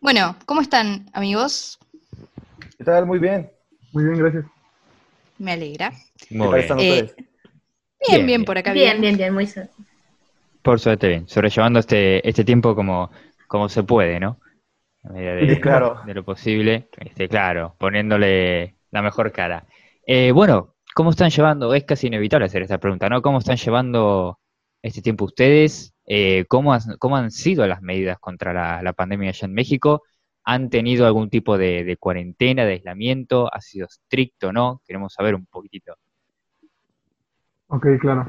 Bueno, 0.00 0.36
¿cómo 0.46 0.60
están 0.60 1.06
amigos? 1.12 1.78
¿Qué 2.78 2.84
tal? 2.84 3.06
Muy 3.06 3.18
bien. 3.18 3.50
Muy 3.92 4.04
bien, 4.04 4.18
gracias. 4.18 4.44
Me 5.38 5.52
alegra. 5.52 5.92
¿Qué 6.28 6.34
Muy 6.36 6.46
tal 6.48 6.54
bien. 6.54 6.60
están 6.62 6.80
Eh, 6.80 6.90
ustedes? 7.02 7.16
Bien, 7.16 7.28
Bien, 8.00 8.16
bien, 8.16 8.26
bien. 8.26 8.44
por 8.44 8.58
acá. 8.58 8.72
Bien, 8.72 9.00
bien, 9.00 9.16
bien, 9.16 9.34
muy 9.34 9.46
so- 9.46 9.62
Por 10.62 10.80
suerte 10.80 11.08
bien. 11.08 11.28
Sobrellevando 11.28 11.78
este, 11.80 12.26
este 12.28 12.44
tiempo 12.44 12.74
como, 12.74 13.10
como 13.46 13.68
se 13.68 13.82
puede, 13.82 14.20
¿no? 14.20 14.38
A 15.04 15.08
medida 15.12 15.34
de, 15.34 15.54
Sí, 15.54 15.60
claro. 15.60 16.00
de 16.06 16.14
lo 16.14 16.24
posible. 16.24 16.88
Este, 16.98 17.28
claro, 17.28 17.74
poniéndole 17.78 18.76
la 18.90 19.02
mejor 19.02 19.32
cara. 19.32 19.66
Eh, 20.06 20.32
bueno, 20.32 20.74
¿cómo 20.94 21.10
están 21.10 21.30
llevando? 21.30 21.74
Es 21.74 21.84
casi 21.84 22.06
inevitable 22.06 22.46
hacer 22.46 22.62
esta 22.62 22.78
pregunta, 22.78 23.08
¿no? 23.08 23.20
¿Cómo 23.22 23.38
están 23.38 23.56
llevando 23.56 24.38
este 24.82 25.02
tiempo 25.02 25.24
ustedes? 25.26 25.94
Eh, 26.06 26.44
¿cómo, 26.48 26.72
has- 26.72 26.88
¿Cómo 26.98 27.16
han 27.16 27.30
sido 27.30 27.66
las 27.66 27.82
medidas 27.82 28.18
contra 28.18 28.52
la, 28.52 28.82
la 28.82 28.92
pandemia 28.92 29.30
allá 29.30 29.46
en 29.46 29.54
México? 29.54 30.02
¿Han 30.44 30.70
tenido 30.70 31.06
algún 31.06 31.30
tipo 31.30 31.56
de, 31.56 31.84
de 31.84 31.96
cuarentena, 31.96 32.64
de 32.64 32.72
aislamiento? 32.72 33.52
¿Ha 33.52 33.60
sido 33.60 33.86
estricto 33.86 34.52
no? 34.52 34.82
Queremos 34.86 35.12
saber 35.14 35.34
un 35.34 35.46
poquitito. 35.46 35.94
Ok, 37.68 37.86
claro. 38.00 38.28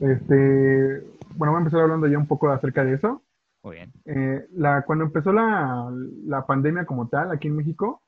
Este, 0.00 1.02
bueno, 1.34 1.52
voy 1.52 1.56
a 1.56 1.58
empezar 1.58 1.80
hablando 1.80 2.06
ya 2.06 2.18
un 2.18 2.26
poco 2.26 2.50
acerca 2.50 2.84
de 2.84 2.94
eso. 2.94 3.22
Muy 3.62 3.76
bien. 3.76 3.92
Eh, 4.04 4.46
la, 4.54 4.82
cuando 4.82 5.04
empezó 5.04 5.32
la, 5.32 5.90
la 6.26 6.46
pandemia 6.46 6.84
como 6.84 7.08
tal 7.08 7.30
aquí 7.30 7.48
en 7.48 7.56
México, 7.56 8.02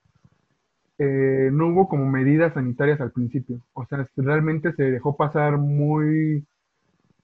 eh, 0.98 1.50
no 1.52 1.68
hubo 1.68 1.88
como 1.88 2.06
medidas 2.06 2.54
sanitarias 2.54 3.00
al 3.00 3.12
principio. 3.12 3.60
O 3.74 3.84
sea, 3.86 4.08
realmente 4.16 4.72
se 4.72 4.90
dejó 4.90 5.16
pasar 5.16 5.58
muy 5.58 6.46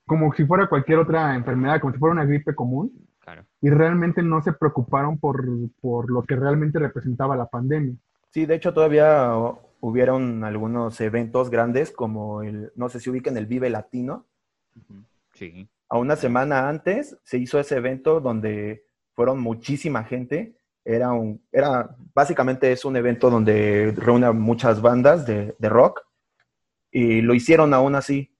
como 0.06 0.32
si 0.34 0.44
fuera 0.44 0.68
cualquier 0.68 0.98
otra 0.98 1.34
enfermedad, 1.34 1.80
como 1.80 1.92
si 1.92 1.98
fuera 1.98 2.12
una 2.12 2.24
gripe 2.24 2.54
común, 2.54 2.92
Claro. 3.32 3.46
y 3.62 3.70
realmente 3.70 4.22
no 4.22 4.42
se 4.42 4.52
preocuparon 4.52 5.18
por, 5.18 5.42
por 5.80 6.10
lo 6.10 6.22
que 6.22 6.36
realmente 6.36 6.78
representaba 6.78 7.34
la 7.34 7.46
pandemia. 7.46 7.94
Sí, 8.28 8.44
de 8.44 8.56
hecho 8.56 8.74
todavía 8.74 9.32
hubieron 9.80 10.44
algunos 10.44 11.00
eventos 11.00 11.48
grandes 11.48 11.92
como 11.92 12.42
el, 12.42 12.72
no 12.76 12.88
sé 12.88 13.00
si 13.00 13.08
ubican 13.10 13.36
el 13.36 13.46
Vive 13.46 13.70
Latino. 13.70 14.26
Sí. 15.34 15.68
A 15.88 15.98
una 15.98 16.16
semana 16.16 16.68
antes 16.68 17.18
se 17.24 17.38
hizo 17.38 17.58
ese 17.58 17.76
evento 17.76 18.20
donde 18.20 18.84
fueron 19.14 19.40
muchísima 19.40 20.04
gente 20.04 20.54
Era 20.84 21.12
un, 21.12 21.42
era, 21.52 21.96
básicamente 22.14 22.72
es 22.72 22.84
un 22.84 22.96
evento 22.96 23.30
donde 23.30 23.94
reúne 23.96 24.26
a 24.26 24.32
muchas 24.32 24.80
bandas 24.82 25.26
de, 25.26 25.54
de 25.58 25.68
rock 25.68 26.02
y 26.90 27.22
lo 27.22 27.34
hicieron 27.34 27.72
aún 27.72 27.94
así. 27.94 28.31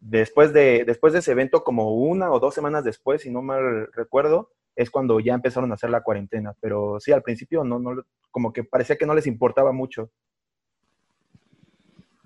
Después 0.00 0.52
de, 0.52 0.84
después 0.84 1.12
de 1.12 1.18
ese 1.20 1.32
evento, 1.32 1.64
como 1.64 1.94
una 1.94 2.30
o 2.30 2.38
dos 2.38 2.54
semanas 2.54 2.84
después, 2.84 3.22
si 3.22 3.30
no 3.30 3.42
mal 3.42 3.88
recuerdo, 3.92 4.50
es 4.76 4.90
cuando 4.90 5.18
ya 5.18 5.34
empezaron 5.34 5.70
a 5.72 5.74
hacer 5.74 5.90
la 5.90 6.02
cuarentena. 6.02 6.54
Pero 6.60 7.00
sí, 7.00 7.10
al 7.10 7.22
principio 7.22 7.64
no, 7.64 7.78
no, 7.80 8.02
como 8.30 8.52
que 8.52 8.62
parecía 8.62 8.96
que 8.96 9.06
no 9.06 9.14
les 9.14 9.26
importaba 9.26 9.72
mucho. 9.72 10.10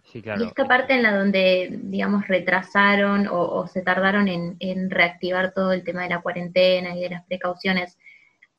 Sí, 0.04 0.18
Y 0.18 0.22
claro. 0.22 0.44
esta 0.44 0.68
parte 0.68 0.92
en 0.92 1.02
la 1.02 1.16
donde, 1.16 1.80
digamos, 1.84 2.28
retrasaron 2.28 3.26
o, 3.28 3.40
o 3.40 3.66
se 3.66 3.80
tardaron 3.80 4.28
en, 4.28 4.56
en 4.60 4.90
reactivar 4.90 5.54
todo 5.54 5.72
el 5.72 5.84
tema 5.84 6.02
de 6.02 6.10
la 6.10 6.20
cuarentena 6.20 6.94
y 6.94 7.00
de 7.00 7.08
las 7.08 7.24
precauciones, 7.24 7.96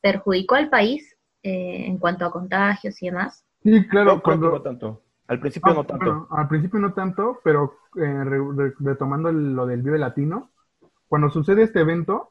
¿perjudicó 0.02 0.56
al 0.56 0.69
país 0.71 1.15
eh, 1.43 1.86
en 1.86 1.99
cuanto 1.99 2.26
a 2.26 2.32
contagios 2.32 2.99
y 3.04 3.06
demás? 3.08 3.45
Sí, 3.63 3.88
claro, 3.88 4.15
No, 4.15 4.23
cuando... 4.23 4.62
tanto. 4.63 5.02
Al 5.34 5.39
principio 5.39 5.72
Ah, 5.72 5.76
no 5.76 5.84
tanto. 5.86 6.06
bueno, 6.06 6.28
al 6.32 6.48
principio 6.48 6.80
no 6.80 6.93
tanto, 6.93 7.39
pero 7.43 7.74
eh, 7.96 8.24
re- 8.24 8.39
re- 8.56 8.74
retomando 8.80 9.32
lo 9.32 9.65
del 9.65 9.82
Vive 9.82 10.00
Latino, 10.00 10.50
cuando 11.08 11.30
sucede 11.30 11.63
este 11.63 11.82
evento, 11.82 12.30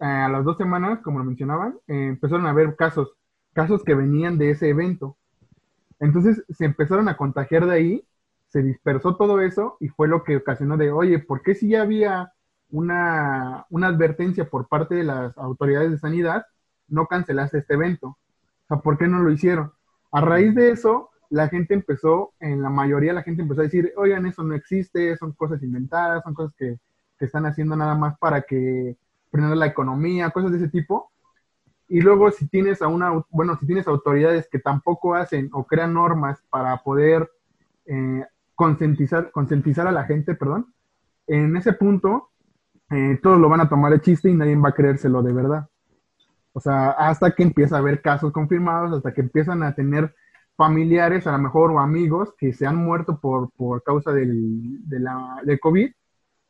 eh, 0.00 0.04
a 0.06 0.28
las 0.28 0.44
dos 0.44 0.56
semanas, 0.58 1.00
como 1.02 1.18
lo 1.18 1.24
mencionaban, 1.24 1.78
eh, 1.88 2.08
empezaron 2.08 2.46
a 2.46 2.50
haber 2.50 2.76
casos, 2.76 3.12
casos 3.54 3.82
que 3.84 3.94
venían 3.94 4.38
de 4.38 4.50
ese 4.50 4.68
evento. 4.68 5.16
Entonces 6.00 6.44
se 6.50 6.64
empezaron 6.64 7.08
a 7.08 7.16
contagiar 7.16 7.66
de 7.66 7.72
ahí, 7.74 8.04
se 8.48 8.62
dispersó 8.62 9.16
todo 9.16 9.40
eso 9.40 9.76
y 9.80 9.88
fue 9.88 10.08
lo 10.08 10.24
que 10.24 10.36
ocasionó 10.38 10.76
de, 10.76 10.90
oye, 10.92 11.18
¿por 11.18 11.42
qué 11.42 11.54
si 11.54 11.68
ya 11.70 11.82
había 11.82 12.32
una, 12.70 13.66
una 13.70 13.88
advertencia 13.88 14.48
por 14.48 14.68
parte 14.68 14.94
de 14.94 15.04
las 15.04 15.36
autoridades 15.38 15.90
de 15.90 15.98
sanidad, 15.98 16.46
no 16.88 17.06
cancelaste 17.06 17.58
este 17.58 17.74
evento? 17.74 18.08
O 18.08 18.18
sea, 18.68 18.78
¿por 18.78 18.98
qué 18.98 19.06
no 19.08 19.20
lo 19.20 19.30
hicieron? 19.30 19.72
A 20.12 20.20
raíz 20.20 20.54
de 20.54 20.70
eso, 20.70 21.10
la 21.30 21.48
gente 21.48 21.74
empezó, 21.74 22.32
en 22.40 22.62
la 22.62 22.70
mayoría 22.70 23.12
la 23.12 23.22
gente 23.22 23.42
empezó 23.42 23.60
a 23.60 23.64
decir, 23.64 23.92
oigan, 23.96 24.26
eso 24.26 24.42
no 24.42 24.54
existe, 24.54 25.16
son 25.16 25.32
cosas 25.32 25.62
inventadas, 25.62 26.22
son 26.22 26.34
cosas 26.34 26.54
que, 26.56 26.78
que 27.18 27.24
están 27.24 27.46
haciendo 27.46 27.76
nada 27.76 27.94
más 27.94 28.18
para 28.18 28.42
que 28.42 28.96
frenar 29.30 29.56
la 29.56 29.66
economía, 29.66 30.30
cosas 30.30 30.52
de 30.52 30.58
ese 30.58 30.68
tipo. 30.68 31.10
Y 31.88 32.00
luego 32.00 32.30
si 32.30 32.48
tienes 32.48 32.82
a 32.82 32.88
una, 32.88 33.24
bueno, 33.30 33.56
si 33.58 33.66
tienes 33.66 33.86
autoridades 33.86 34.48
que 34.50 34.58
tampoco 34.58 35.14
hacen 35.14 35.50
o 35.52 35.64
crean 35.64 35.94
normas 35.94 36.42
para 36.50 36.76
poder 36.78 37.30
eh, 37.86 38.24
concientizar, 38.54 39.30
a 39.86 39.92
la 39.92 40.04
gente, 40.04 40.34
perdón, 40.34 40.72
en 41.26 41.56
ese 41.56 41.72
punto 41.72 42.30
eh, 42.90 43.18
todos 43.22 43.38
lo 43.38 43.48
van 43.48 43.60
a 43.60 43.68
tomar 43.68 43.92
de 43.92 44.00
chiste 44.00 44.30
y 44.30 44.34
nadie 44.34 44.56
va 44.56 44.70
a 44.70 44.74
creérselo 44.74 45.22
de 45.22 45.32
verdad. 45.32 45.68
O 46.52 46.60
sea, 46.60 46.90
hasta 46.92 47.32
que 47.32 47.42
empieza 47.42 47.76
a 47.76 47.80
haber 47.80 48.00
casos 48.00 48.32
confirmados, 48.32 48.92
hasta 48.96 49.12
que 49.12 49.20
empiezan 49.20 49.62
a 49.62 49.74
tener 49.74 50.14
familiares, 50.56 51.26
a 51.26 51.32
lo 51.32 51.38
mejor, 51.38 51.70
o 51.72 51.80
amigos 51.80 52.34
que 52.38 52.52
se 52.52 52.66
han 52.66 52.76
muerto 52.76 53.18
por, 53.20 53.50
por 53.52 53.82
causa 53.82 54.12
del, 54.12 54.88
de 54.88 55.00
la, 55.00 55.40
del 55.44 55.60
COVID. 55.60 55.90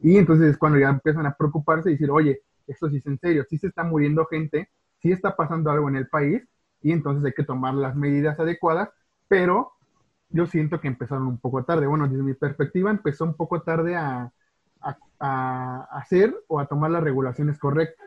Y 0.01 0.17
entonces 0.19 0.51
es 0.51 0.59
cuando 0.59 0.79
ya 0.79 0.91
empiezan 0.91 1.27
a 1.27 1.35
preocuparse 1.35 1.91
y 1.91 1.93
decir, 1.95 2.11
oye, 2.11 2.43
esto 2.67 2.89
sí 2.91 2.97
es 2.99 3.07
en 3.07 3.19
serio, 3.19 3.45
sí 3.49 3.59
se 3.59 3.69
está 3.69 3.85
muriendo 3.85 4.27
gente, 4.27 4.71
sí 5.01 5.13
está 5.13 5.37
pasando 5.37 5.71
algo 5.71 5.89
en 5.89 5.97
el 5.97 6.09
país, 6.09 6.43
y 6.83 6.93
entonces 6.93 7.25
hay 7.25 7.33
que 7.33 7.45
tomar 7.45 7.75
las 7.75 7.97
medidas 7.97 8.39
adecuadas, 8.39 8.91
pero 9.29 9.73
yo 10.29 10.47
siento 10.47 10.81
que 10.81 10.89
empezaron 10.89 11.27
un 11.27 11.39
poco 11.39 11.65
tarde. 11.65 11.87
Bueno, 11.87 12.09
desde 12.09 12.23
mi 12.23 12.35
perspectiva, 12.35 12.91
empezó 12.91 13.25
un 13.25 13.35
poco 13.35 13.63
tarde 13.63 13.97
a, 13.97 14.33
a- 14.81 14.99
a 15.19 15.89
hacer 15.99 16.35
o 16.49 16.61
a 16.61 16.67
tomar 16.67 16.91
las 16.91 17.03
regulaciones 17.03 17.59
correctas, 17.59 18.07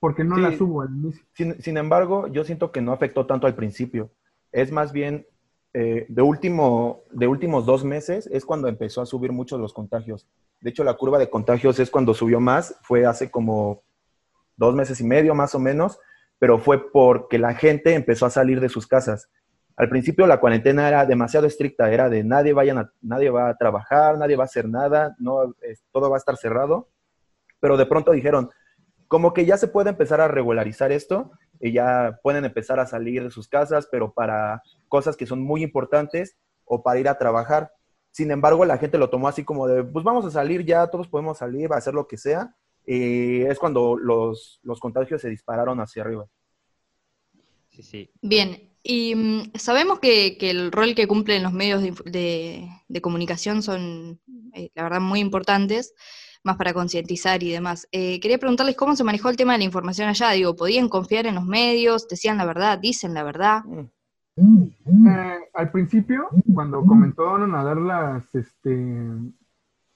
porque 0.00 0.24
no 0.24 0.36
Sí. 0.36 0.42
las 0.42 0.60
hubo 0.60 0.82
al 0.82 0.90
inicio. 0.90 1.24
Sin, 1.34 1.62
sin 1.62 1.76
embargo, 1.76 2.26
yo 2.26 2.44
siento 2.44 2.72
que 2.72 2.80
no 2.82 2.92
afectó 2.92 3.26
tanto 3.26 3.46
al 3.46 3.54
principio. 3.54 4.10
Es 4.52 4.70
más 4.70 4.92
bien, 4.92 5.26
eh, 5.74 6.04
de, 6.08 6.22
último, 6.22 7.02
de 7.10 7.26
últimos 7.26 7.64
dos 7.64 7.84
meses 7.84 8.28
es 8.30 8.44
cuando 8.44 8.68
empezó 8.68 9.00
a 9.00 9.06
subir 9.06 9.32
mucho 9.32 9.56
los 9.58 9.72
contagios. 9.72 10.26
De 10.60 10.70
hecho, 10.70 10.84
la 10.84 10.94
curva 10.94 11.18
de 11.18 11.30
contagios 11.30 11.78
es 11.78 11.90
cuando 11.90 12.14
subió 12.14 12.40
más, 12.40 12.76
fue 12.82 13.06
hace 13.06 13.30
como 13.30 13.82
dos 14.56 14.74
meses 14.74 15.00
y 15.00 15.04
medio 15.04 15.34
más 15.34 15.54
o 15.54 15.58
menos, 15.58 15.98
pero 16.38 16.58
fue 16.58 16.90
porque 16.90 17.38
la 17.38 17.54
gente 17.54 17.94
empezó 17.94 18.26
a 18.26 18.30
salir 18.30 18.60
de 18.60 18.68
sus 18.68 18.86
casas. 18.86 19.28
Al 19.76 19.88
principio 19.88 20.26
la 20.26 20.40
cuarentena 20.40 20.86
era 20.86 21.06
demasiado 21.06 21.46
estricta, 21.46 21.90
era 21.90 22.10
de 22.10 22.22
nadie, 22.22 22.52
vayan 22.52 22.90
nadie 23.00 23.30
va 23.30 23.48
a 23.48 23.56
trabajar, 23.56 24.18
nadie 24.18 24.36
va 24.36 24.44
a 24.44 24.46
hacer 24.46 24.68
nada, 24.68 25.16
no, 25.18 25.54
todo 25.90 26.10
va 26.10 26.16
a 26.16 26.18
estar 26.18 26.36
cerrado, 26.36 26.88
pero 27.58 27.78
de 27.78 27.86
pronto 27.86 28.12
dijeron, 28.12 28.50
como 29.08 29.32
que 29.32 29.46
ya 29.46 29.56
se 29.56 29.68
puede 29.68 29.90
empezar 29.90 30.20
a 30.20 30.28
regularizar 30.28 30.92
esto 30.92 31.32
ya 31.70 32.18
pueden 32.22 32.44
empezar 32.44 32.80
a 32.80 32.86
salir 32.86 33.22
de 33.22 33.30
sus 33.30 33.46
casas, 33.46 33.86
pero 33.92 34.12
para 34.12 34.62
cosas 34.88 35.16
que 35.16 35.26
son 35.26 35.40
muy 35.42 35.62
importantes 35.62 36.36
o 36.64 36.82
para 36.82 36.98
ir 36.98 37.08
a 37.08 37.18
trabajar. 37.18 37.70
Sin 38.10 38.30
embargo, 38.30 38.64
la 38.64 38.78
gente 38.78 38.98
lo 38.98 39.10
tomó 39.10 39.28
así 39.28 39.44
como 39.44 39.68
de, 39.68 39.84
pues 39.84 40.04
vamos 40.04 40.24
a 40.24 40.30
salir 40.30 40.64
ya, 40.64 40.88
todos 40.88 41.06
podemos 41.08 41.38
salir, 41.38 41.72
a 41.72 41.76
hacer 41.76 41.94
lo 41.94 42.08
que 42.08 42.16
sea. 42.16 42.54
Y 42.84 43.42
es 43.42 43.58
cuando 43.60 43.96
los, 43.96 44.58
los 44.64 44.80
contagios 44.80 45.20
se 45.20 45.28
dispararon 45.28 45.78
hacia 45.80 46.02
arriba. 46.02 46.26
Sí, 47.70 47.82
sí. 47.82 48.10
Bien, 48.20 48.70
y 48.82 49.14
mm, 49.14 49.52
sabemos 49.54 49.98
que, 50.00 50.36
que 50.36 50.50
el 50.50 50.72
rol 50.72 50.94
que 50.94 51.06
cumplen 51.06 51.42
los 51.42 51.52
medios 51.52 51.80
de, 51.82 51.94
de- 52.10 52.68
de 52.88 53.00
comunicación 53.00 53.62
son, 53.62 54.20
eh, 54.54 54.70
la 54.74 54.82
verdad, 54.82 55.00
muy 55.00 55.20
importantes, 55.20 55.94
más 56.44 56.56
para 56.56 56.74
concientizar 56.74 57.42
y 57.42 57.50
demás. 57.52 57.86
Eh, 57.92 58.18
quería 58.20 58.38
preguntarles 58.38 58.76
cómo 58.76 58.96
se 58.96 59.04
manejó 59.04 59.28
el 59.28 59.36
tema 59.36 59.52
de 59.52 59.58
la 59.58 59.64
información 59.64 60.08
allá. 60.08 60.30
Digo, 60.30 60.56
¿podían 60.56 60.88
confiar 60.88 61.26
en 61.26 61.36
los 61.36 61.44
medios? 61.46 62.08
¿Decían 62.08 62.36
la 62.38 62.44
verdad? 62.44 62.78
¿Dicen 62.78 63.14
la 63.14 63.22
verdad? 63.22 63.62
Eh, 64.36 65.38
al 65.54 65.70
principio, 65.70 66.28
cuando 66.54 66.84
comenzaron 66.84 67.54
a 67.54 67.62
dar 67.62 67.76
las, 67.76 68.34
este, 68.34 69.06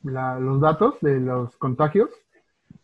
la- 0.03 0.39
los 0.39 0.61
datos 0.61 1.01
de 1.01 1.21
los 1.21 1.57
contagios, 1.57 2.11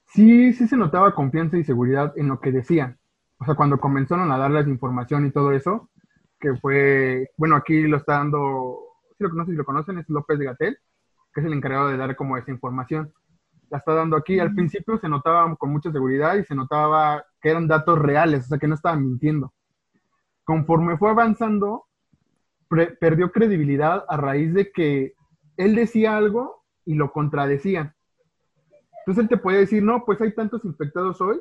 sí, 0.07 0.53
sí 0.55 0.67
se 0.67 0.77
notaba 0.77 1.15
confianza 1.15 1.57
y 1.59 1.65
seguridad 1.65 2.13
en 2.17 2.29
lo 2.29 2.41
que 2.41 2.53
decían. 2.53 2.99
O 3.39 3.45
sea, 3.45 3.55
cuando 3.55 3.79
comenzaron 3.79 4.31
a 4.33 4.39
darles 4.39 4.67
información 4.67 5.27
y 5.27 5.31
todo 5.31 5.53
eso, 5.53 5.89
que 6.41 6.55
fue, 6.57 7.31
bueno, 7.37 7.55
aquí 7.57 7.83
lo 7.83 7.99
está 7.99 8.15
dando, 8.15 8.79
si 9.17 9.23
lo 9.25 9.31
conocen, 9.31 9.53
si 9.55 9.59
lo 9.59 9.65
conocen, 9.65 9.99
es 9.99 10.09
López 10.09 10.39
de 10.39 10.47
Gatel, 10.47 10.79
que 11.35 11.41
es 11.41 11.47
el 11.47 11.53
encargado 11.53 11.89
de 11.89 11.97
dar 11.97 12.17
como 12.17 12.37
esa 12.37 12.51
información. 12.51 13.13
La 13.73 13.79
está 13.79 13.95
dando 13.95 14.17
aquí. 14.17 14.39
Al 14.39 14.55
principio 14.55 14.99
se 14.99 15.09
notaba 15.09 15.57
con 15.57 15.73
mucha 15.73 15.91
seguridad 15.91 16.37
y 16.37 16.45
se 16.45 16.55
notaba 16.55 17.25
que 17.41 17.49
eran 17.49 17.67
datos 17.67 17.99
reales, 17.99 18.45
o 18.45 18.49
sea, 18.49 18.59
que 18.59 18.69
no 18.69 18.75
estaban 18.75 19.03
mintiendo. 19.03 19.55
Conforme 20.45 20.99
fue 20.99 21.09
avanzando, 21.09 21.87
perdió 23.01 23.33
credibilidad 23.33 24.05
a 24.09 24.19
raíz 24.19 24.53
de 24.53 24.71
que 24.71 25.15
él 25.57 25.75
decía 25.75 26.19
algo 26.19 26.67
y 26.85 26.97
lo 26.97 27.13
contradecían. 27.13 27.95
Entonces 28.99 29.23
él 29.23 29.29
te 29.31 29.39
podía 29.39 29.61
decir, 29.61 29.83
no, 29.83 30.05
pues 30.05 30.21
hay 30.21 30.35
tantos 30.35 30.67
infectados 30.67 31.19
hoy, 31.23 31.41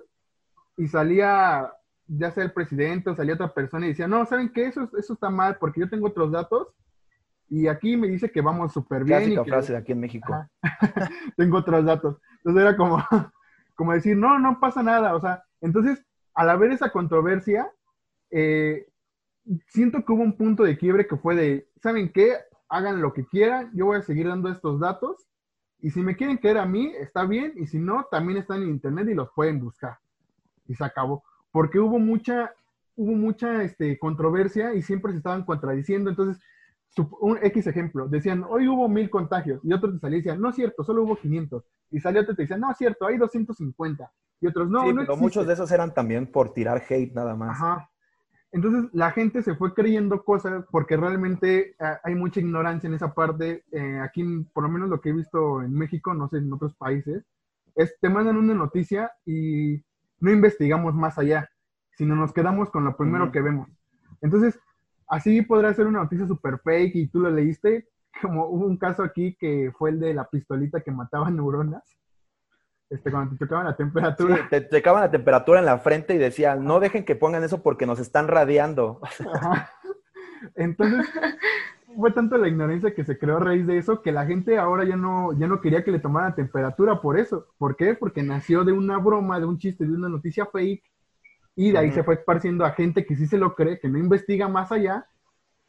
y 0.77 0.87
salía 0.87 1.69
ya 2.07 2.31
sea 2.31 2.45
el 2.45 2.53
presidente 2.53 3.09
o 3.09 3.15
salía 3.15 3.33
otra 3.33 3.53
persona 3.53 3.85
y 3.85 3.89
decía, 3.89 4.07
no, 4.07 4.25
¿saben 4.25 4.53
qué? 4.53 4.67
Eso, 4.67 4.89
eso 4.97 5.13
está 5.13 5.29
mal 5.29 5.57
porque 5.59 5.81
yo 5.81 5.89
tengo 5.89 6.07
otros 6.07 6.31
datos 6.31 6.69
y 7.51 7.67
aquí 7.67 7.97
me 7.97 8.07
dice 8.07 8.31
que 8.31 8.39
vamos 8.39 8.71
súper 8.71 9.03
bien. 9.03 9.19
y 9.19 9.25
Clásica 9.25 9.43
que- 9.43 9.49
frase 9.51 9.73
de 9.73 9.79
aquí 9.79 9.91
en 9.91 9.99
México. 9.99 10.33
Tengo 11.35 11.57
otros 11.57 11.83
datos. 11.83 12.17
Entonces 12.37 12.61
era 12.61 12.77
como, 12.77 12.97
como 13.75 13.91
decir, 13.91 14.15
no, 14.15 14.39
no 14.39 14.57
pasa 14.61 14.81
nada. 14.81 15.13
O 15.13 15.19
sea, 15.19 15.43
entonces, 15.59 16.01
al 16.33 16.49
haber 16.49 16.71
esa 16.71 16.91
controversia, 16.91 17.69
eh, 18.29 18.87
siento 19.67 20.05
que 20.05 20.13
hubo 20.13 20.23
un 20.23 20.37
punto 20.37 20.63
de 20.63 20.77
quiebre 20.77 21.07
que 21.07 21.17
fue 21.17 21.35
de, 21.35 21.67
¿saben 21.83 22.09
qué? 22.13 22.37
Hagan 22.69 23.01
lo 23.01 23.11
que 23.11 23.25
quieran, 23.25 23.69
yo 23.73 23.87
voy 23.87 23.97
a 23.97 24.01
seguir 24.01 24.29
dando 24.29 24.47
estos 24.49 24.79
datos. 24.79 25.27
Y 25.81 25.89
si 25.89 26.01
me 26.01 26.15
quieren 26.15 26.37
creer 26.37 26.57
a 26.57 26.65
mí, 26.65 26.93
está 27.01 27.25
bien. 27.25 27.51
Y 27.57 27.67
si 27.67 27.79
no, 27.79 28.05
también 28.09 28.37
están 28.39 28.63
en 28.63 28.69
internet 28.69 29.09
y 29.09 29.13
los 29.13 29.29
pueden 29.35 29.59
buscar. 29.59 29.97
Y 30.69 30.75
se 30.75 30.85
acabó. 30.85 31.21
Porque 31.51 31.79
hubo 31.79 31.99
mucha, 31.99 32.53
hubo 32.95 33.11
mucha 33.11 33.61
este, 33.63 33.99
controversia 33.99 34.73
y 34.73 34.81
siempre 34.83 35.11
se 35.11 35.17
estaban 35.17 35.43
contradiciendo. 35.43 36.09
Entonces, 36.09 36.41
un 37.21 37.37
X 37.41 37.67
ejemplo, 37.67 38.07
decían, 38.07 38.43
hoy 38.47 38.67
hubo 38.67 38.89
mil 38.89 39.09
contagios, 39.09 39.61
y 39.63 39.73
otros 39.73 39.93
te 39.93 39.99
salían 39.99 40.19
y 40.19 40.23
decían, 40.23 40.41
no 40.41 40.49
es 40.49 40.55
cierto, 40.55 40.83
solo 40.83 41.03
hubo 41.03 41.15
500. 41.15 41.63
Y 41.91 41.99
salió 41.99 42.21
otro 42.21 42.33
y 42.33 42.35
te 42.35 42.41
decían, 42.43 42.59
no 42.59 42.71
es 42.71 42.77
cierto, 42.77 43.07
hay 43.07 43.17
250. 43.17 44.11
Y 44.41 44.47
otros, 44.47 44.69
no, 44.69 44.81
sí, 44.81 44.87
no 44.87 44.93
pero 44.93 45.03
existe". 45.03 45.23
muchos 45.23 45.47
de 45.47 45.53
esos 45.53 45.71
eran 45.71 45.93
también 45.93 46.27
por 46.27 46.53
tirar 46.53 46.81
hate 46.89 47.13
nada 47.13 47.35
más. 47.35 47.51
Ajá. 47.51 47.89
Entonces 48.51 48.89
la 48.93 49.11
gente 49.11 49.43
se 49.43 49.55
fue 49.55 49.73
creyendo 49.73 50.23
cosas 50.25 50.65
porque 50.71 50.97
realmente 50.97 51.75
ah, 51.79 51.99
hay 52.03 52.15
mucha 52.15 52.41
ignorancia 52.41 52.87
en 52.87 52.95
esa 52.95 53.13
parte. 53.13 53.63
Eh, 53.71 53.99
aquí, 54.03 54.23
por 54.53 54.63
lo 54.63 54.69
menos 54.69 54.89
lo 54.89 54.99
que 54.99 55.09
he 55.09 55.13
visto 55.13 55.61
en 55.61 55.73
México, 55.73 56.13
no 56.13 56.27
sé, 56.27 56.39
en 56.39 56.51
otros 56.51 56.75
países, 56.75 57.23
es 57.75 57.97
te 58.01 58.09
mandan 58.09 58.35
una 58.35 58.53
noticia 58.53 59.13
y 59.25 59.81
no 60.19 60.31
investigamos 60.31 60.93
más 60.93 61.17
allá, 61.17 61.49
sino 61.95 62.15
nos 62.15 62.33
quedamos 62.33 62.69
con 62.69 62.83
lo 62.83 62.97
primero 62.97 63.25
Ujú. 63.25 63.31
que 63.31 63.41
vemos. 63.41 63.69
Entonces, 64.21 64.59
así 65.11 65.41
podrá 65.43 65.73
ser 65.73 65.85
una 65.87 65.99
noticia 65.99 66.25
super 66.27 66.59
fake 66.63 66.95
y 66.95 67.07
tú 67.07 67.19
lo 67.19 67.29
leíste, 67.29 67.87
como 68.21 68.47
hubo 68.47 68.65
un 68.65 68.77
caso 68.77 69.03
aquí 69.03 69.35
que 69.39 69.71
fue 69.77 69.91
el 69.91 69.99
de 69.99 70.13
la 70.13 70.27
pistolita 70.29 70.81
que 70.81 70.91
mataba 70.91 71.29
neuronas. 71.31 71.83
este, 72.89 73.11
cuando 73.11 73.31
te 73.35 73.45
chocaban 73.45 73.65
la 73.65 73.71
Sí, 73.71 73.77
temperatura. 73.77 74.47
te 74.49 74.67
checaban 74.69 75.01
la 75.01 75.11
temperatura 75.11 75.59
en 75.59 75.65
la 75.65 75.77
frente 75.77 76.13
y 76.13 76.17
decían, 76.17 76.65
no 76.65 76.79
dejen 76.79 77.05
que 77.05 77.15
pongan 77.15 77.43
eso 77.43 77.61
porque 77.63 77.85
nos 77.85 77.99
están 77.99 78.27
radiando. 78.27 78.99
Ajá. 79.33 79.69
Entonces, 80.55 81.07
fue 81.95 82.11
tanto 82.11 82.37
la 82.37 82.47
ignorancia 82.47 82.93
que 82.95 83.03
se 83.03 83.17
creó 83.17 83.37
a 83.37 83.41
raíz 83.41 83.67
de 83.67 83.77
eso 83.77 84.01
que 84.01 84.11
la 84.11 84.25
gente 84.25 84.57
ahora 84.57 84.83
ya 84.85 84.95
no, 84.95 85.33
ya 85.33 85.47
no 85.47 85.61
quería 85.61 85.83
que 85.83 85.91
le 85.91 85.99
tomaran 85.99 86.35
temperatura 86.35 86.99
por 87.01 87.17
eso. 87.19 87.47
¿Por 87.57 87.75
qué? 87.75 87.93
Porque 87.95 88.23
nació 88.23 88.63
de 88.63 88.71
una 88.71 88.97
broma, 88.97 89.39
de 89.39 89.45
un 89.45 89.57
chiste, 89.57 89.85
de 89.85 89.93
una 89.93 90.09
noticia 90.09 90.45
fake, 90.47 90.83
y 91.55 91.71
de 91.71 91.77
ahí 91.77 91.91
se 91.91 92.03
fue 92.03 92.15
esparciendo 92.15 92.65
a 92.65 92.71
gente 92.71 93.05
que 93.05 93.15
sí 93.15 93.27
se 93.27 93.37
lo 93.37 93.55
cree, 93.55 93.79
que 93.79 93.89
no 93.89 93.97
investiga 93.97 94.47
más 94.47 94.71
allá, 94.71 95.07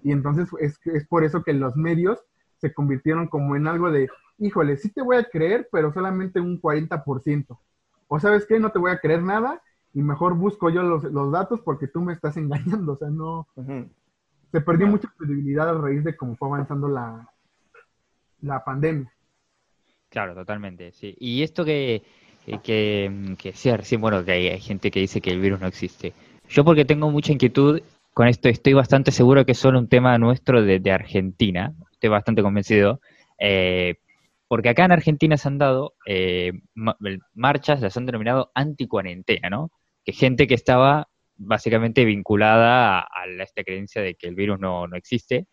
y 0.02 0.12
entonces 0.12 0.48
es, 0.60 0.78
es 0.86 1.06
por 1.06 1.24
eso 1.24 1.42
que 1.42 1.52
los 1.52 1.76
medios 1.76 2.18
se 2.58 2.72
convirtieron 2.72 3.28
como 3.28 3.56
en 3.56 3.66
algo 3.66 3.90
de, 3.90 4.08
híjole, 4.38 4.76
sí 4.76 4.90
te 4.92 5.02
voy 5.02 5.16
a 5.16 5.24
creer, 5.24 5.68
pero 5.70 5.92
solamente 5.92 6.40
un 6.40 6.60
40%. 6.60 7.58
O 8.08 8.20
sabes 8.20 8.46
qué, 8.46 8.60
no 8.60 8.70
te 8.70 8.78
voy 8.78 8.90
a 8.90 8.98
creer 8.98 9.22
nada, 9.22 9.62
y 9.94 10.02
mejor 10.02 10.34
busco 10.34 10.70
yo 10.70 10.82
los, 10.82 11.04
los 11.04 11.32
datos 11.32 11.60
porque 11.60 11.86
tú 11.86 12.00
me 12.00 12.12
estás 12.12 12.36
engañando, 12.36 12.92
o 12.92 12.96
sea, 12.96 13.10
no 13.10 13.46
se 14.52 14.60
perdió 14.60 14.86
mucha 14.86 15.08
credibilidad 15.16 15.68
a 15.68 15.80
raíz 15.80 16.04
de 16.04 16.16
cómo 16.16 16.36
fue 16.36 16.48
avanzando 16.48 16.88
la, 16.88 17.28
la 18.42 18.62
pandemia. 18.62 19.12
Claro, 20.10 20.34
totalmente, 20.34 20.92
sí. 20.92 21.16
Y 21.18 21.42
esto 21.42 21.64
que, 21.64 22.02
que, 22.44 22.58
que, 22.60 23.34
que 23.38 23.50
decía 23.50 23.76
recién, 23.76 24.00
bueno, 24.00 24.24
que 24.24 24.32
hay, 24.32 24.48
hay 24.48 24.60
gente 24.60 24.90
que 24.90 25.00
dice 25.00 25.20
que 25.20 25.30
el 25.30 25.40
virus 25.40 25.60
no 25.60 25.66
existe. 25.66 26.12
Yo 26.48 26.64
porque 26.64 26.84
tengo 26.84 27.10
mucha 27.10 27.32
inquietud 27.32 27.80
con 28.12 28.28
esto, 28.28 28.48
estoy 28.48 28.74
bastante 28.74 29.10
seguro 29.10 29.46
que 29.46 29.52
es 29.52 29.58
solo 29.58 29.78
un 29.78 29.88
tema 29.88 30.18
nuestro 30.18 30.62
de, 30.62 30.90
Argentina, 30.90 31.72
estoy 31.92 32.10
bastante 32.10 32.42
convencido, 32.42 33.00
eh, 33.38 33.94
porque 34.48 34.68
acá 34.68 34.84
en 34.84 34.92
Argentina 34.92 35.38
se 35.38 35.48
han 35.48 35.56
dado 35.56 35.94
eh, 36.06 36.52
ma- 36.74 36.96
marchas, 37.32 37.80
las 37.80 37.96
han 37.96 38.04
denominado 38.04 38.50
anticuarentena, 38.54 39.48
¿no? 39.48 39.70
Que 40.04 40.12
gente 40.12 40.46
que 40.46 40.54
estaba 40.54 41.08
básicamente 41.36 42.04
vinculada 42.04 43.00
a, 43.00 43.26
esta 43.40 43.64
creencia 43.64 44.02
de 44.02 44.14
que 44.14 44.28
el 44.28 44.34
virus 44.34 44.60
no, 44.60 44.86
no 44.86 44.96
existe, 44.96 45.46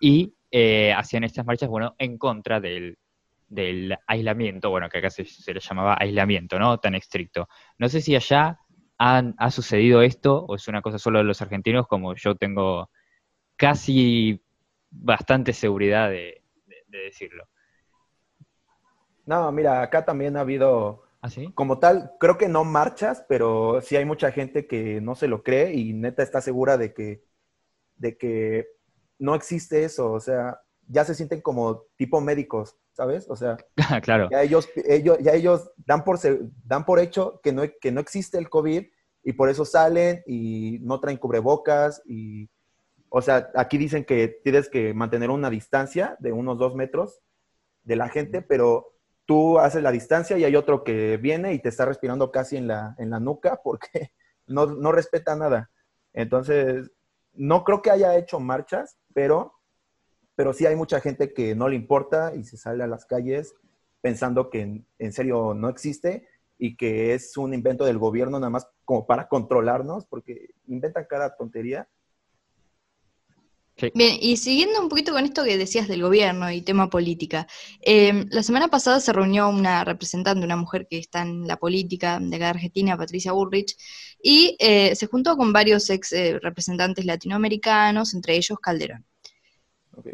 y 0.00 0.34
eh, 0.50 0.92
hacían 0.92 1.22
estas 1.22 1.46
marchas, 1.46 1.68
bueno, 1.68 1.94
en 1.98 2.18
contra 2.18 2.60
del, 2.60 2.98
del 3.48 3.96
aislamiento, 4.06 4.70
bueno, 4.70 4.88
que 4.88 4.98
acá 4.98 5.10
se, 5.10 5.24
se 5.24 5.54
le 5.54 5.60
llamaba 5.60 5.96
aislamiento, 6.00 6.58
¿no? 6.58 6.78
Tan 6.78 6.94
estricto. 6.94 7.48
No 7.78 7.88
sé 7.88 8.00
si 8.00 8.14
allá 8.16 8.58
han- 8.98 9.34
ha 9.38 9.50
sucedido 9.50 10.02
esto 10.02 10.44
o 10.46 10.54
es 10.56 10.68
una 10.68 10.82
cosa 10.82 10.98
solo 10.98 11.18
de 11.18 11.24
los 11.24 11.42
argentinos, 11.42 11.86
como 11.88 12.14
yo 12.14 12.34
tengo 12.36 12.90
casi 13.56 14.42
bastante 14.90 15.52
seguridad 15.52 16.10
de, 16.10 16.42
de- 16.66 16.84
de 16.88 16.98
decirlo. 17.04 17.44
No, 19.26 19.50
mira, 19.52 19.82
acá 19.82 20.04
también 20.04 20.36
ha 20.36 20.40
habido, 20.40 21.02
¿Ah, 21.20 21.28
sí? 21.30 21.54
como 21.54 21.78
tal, 21.80 22.12
creo 22.20 22.38
que 22.38 22.48
no 22.48 22.64
marchas, 22.64 23.24
pero 23.28 23.80
sí 23.82 23.96
hay 23.96 24.04
mucha 24.04 24.30
gente 24.32 24.66
que 24.66 25.00
no 25.00 25.14
se 25.16 25.26
lo 25.28 25.42
cree 25.42 25.74
y 25.74 25.92
neta 25.92 26.22
está 26.22 26.40
segura 26.40 26.76
de 26.76 26.94
que, 26.94 27.24
de 27.96 28.18
que 28.18 28.66
no 29.18 29.34
existe 29.36 29.84
eso. 29.84 30.12
O 30.12 30.20
sea, 30.20 30.60
ya 30.88 31.04
se 31.04 31.14
sienten 31.14 31.42
como 31.42 31.84
tipo 31.96 32.20
médicos, 32.20 32.76
¿sabes? 32.96 33.28
O 33.28 33.36
sea, 33.36 33.58
claro. 34.02 34.28
ya 34.30 34.42
ellos, 34.42 34.68
ellos, 34.88 35.18
ya 35.20 35.32
ellos 35.32 35.70
dan, 35.76 36.02
por, 36.02 36.18
dan 36.64 36.86
por 36.86 36.98
hecho 36.98 37.40
que 37.42 37.52
no, 37.52 37.62
que 37.78 37.92
no 37.92 38.00
existe 38.00 38.38
el 38.38 38.48
COVID 38.48 38.86
y 39.22 39.32
por 39.34 39.50
eso 39.50 39.66
salen 39.66 40.22
y 40.26 40.78
no 40.80 40.98
traen 40.98 41.18
cubrebocas 41.18 42.00
y, 42.06 42.48
o 43.10 43.20
sea, 43.20 43.50
aquí 43.54 43.76
dicen 43.76 44.04
que 44.04 44.40
tienes 44.42 44.70
que 44.70 44.94
mantener 44.94 45.28
una 45.28 45.50
distancia 45.50 46.16
de 46.20 46.32
unos 46.32 46.56
dos 46.56 46.74
metros 46.74 47.20
de 47.82 47.96
la 47.96 48.08
gente, 48.08 48.40
pero 48.40 48.94
tú 49.26 49.58
haces 49.58 49.82
la 49.82 49.92
distancia 49.92 50.38
y 50.38 50.44
hay 50.44 50.56
otro 50.56 50.82
que 50.82 51.18
viene 51.18 51.52
y 51.52 51.58
te 51.58 51.68
está 51.68 51.84
respirando 51.84 52.32
casi 52.32 52.56
en 52.56 52.66
la, 52.66 52.94
en 52.98 53.10
la 53.10 53.20
nuca 53.20 53.60
porque 53.62 54.12
no, 54.46 54.66
no 54.66 54.90
respeta 54.90 55.36
nada. 55.36 55.70
Entonces, 56.14 56.90
no 57.34 57.62
creo 57.62 57.82
que 57.82 57.90
haya 57.90 58.16
hecho 58.16 58.40
marchas, 58.40 58.96
pero, 59.12 59.52
pero 60.36 60.52
sí 60.52 60.66
hay 60.66 60.76
mucha 60.76 61.00
gente 61.00 61.32
que 61.32 61.54
no 61.56 61.68
le 61.68 61.76
importa 61.76 62.32
y 62.36 62.44
se 62.44 62.56
sale 62.56 62.84
a 62.84 62.86
las 62.86 63.04
calles 63.04 63.54
pensando 64.00 64.50
que 64.50 64.60
en, 64.60 64.86
en 64.98 65.12
serio 65.12 65.54
no 65.54 65.68
existe 65.68 66.28
y 66.58 66.76
que 66.76 67.14
es 67.14 67.36
un 67.36 67.54
invento 67.54 67.84
del 67.84 67.98
gobierno 67.98 68.38
nada 68.38 68.50
más 68.50 68.68
como 68.84 69.06
para 69.06 69.28
controlarnos, 69.28 70.06
porque 70.06 70.50
inventan 70.68 71.06
cada 71.08 71.36
tontería. 71.36 71.88
Bien, 73.94 74.16
y 74.22 74.38
siguiendo 74.38 74.80
un 74.80 74.88
poquito 74.88 75.12
con 75.12 75.22
esto 75.26 75.44
que 75.44 75.58
decías 75.58 75.86
del 75.86 76.00
gobierno 76.00 76.50
y 76.50 76.62
tema 76.62 76.88
política, 76.88 77.46
eh, 77.82 78.24
la 78.30 78.42
semana 78.42 78.68
pasada 78.68 79.00
se 79.00 79.12
reunió 79.12 79.50
una 79.50 79.84
representante, 79.84 80.46
una 80.46 80.56
mujer 80.56 80.86
que 80.88 80.96
está 80.96 81.20
en 81.20 81.46
la 81.46 81.58
política 81.58 82.18
de 82.18 82.36
acá 82.36 82.46
de 82.46 82.50
Argentina, 82.52 82.96
Patricia 82.96 83.32
Bullrich, 83.32 83.76
y 84.22 84.56
eh, 84.60 84.94
se 84.96 85.06
juntó 85.06 85.36
con 85.36 85.52
varios 85.52 85.90
ex 85.90 86.10
eh, 86.12 86.38
representantes 86.40 87.04
latinoamericanos, 87.04 88.14
entre 88.14 88.36
ellos 88.36 88.58
Calderón. 88.60 89.04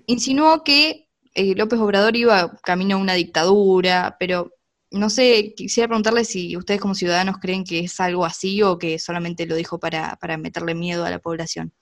Insinuó 0.07 0.63
que 0.65 1.09
eh, 1.35 1.55
López 1.57 1.79
Obrador 1.81 2.17
iba 2.17 2.53
camino 2.63 2.97
a 2.97 3.01
una 3.01 3.15
dictadura, 3.15 4.17
pero 4.19 4.51
no 4.91 5.09
sé, 5.09 5.55
quisiera 5.57 5.89
preguntarle 5.89 6.25
si 6.25 6.57
ustedes 6.57 6.81
como 6.81 6.95
ciudadanos 6.95 7.39
creen 7.39 7.65
que 7.65 7.81
es 7.81 7.99
algo 8.01 8.25
así 8.25 8.63
o 8.63 8.79
que 8.79 8.99
solamente 8.99 9.47
lo 9.47 9.55
dijo 9.55 9.79
para, 9.79 10.17
para 10.17 10.37
meterle 10.37 10.75
miedo 10.75 11.05
a 11.05 11.11
la 11.11 11.19
población. 11.19 11.73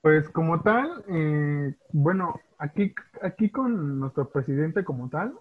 Pues 0.00 0.28
como 0.30 0.60
tal, 0.62 1.04
eh, 1.08 1.74
bueno, 1.92 2.40
aquí, 2.58 2.94
aquí 3.22 3.50
con 3.50 4.00
nuestro 4.00 4.28
presidente 4.30 4.84
como 4.84 5.08
tal, 5.08 5.34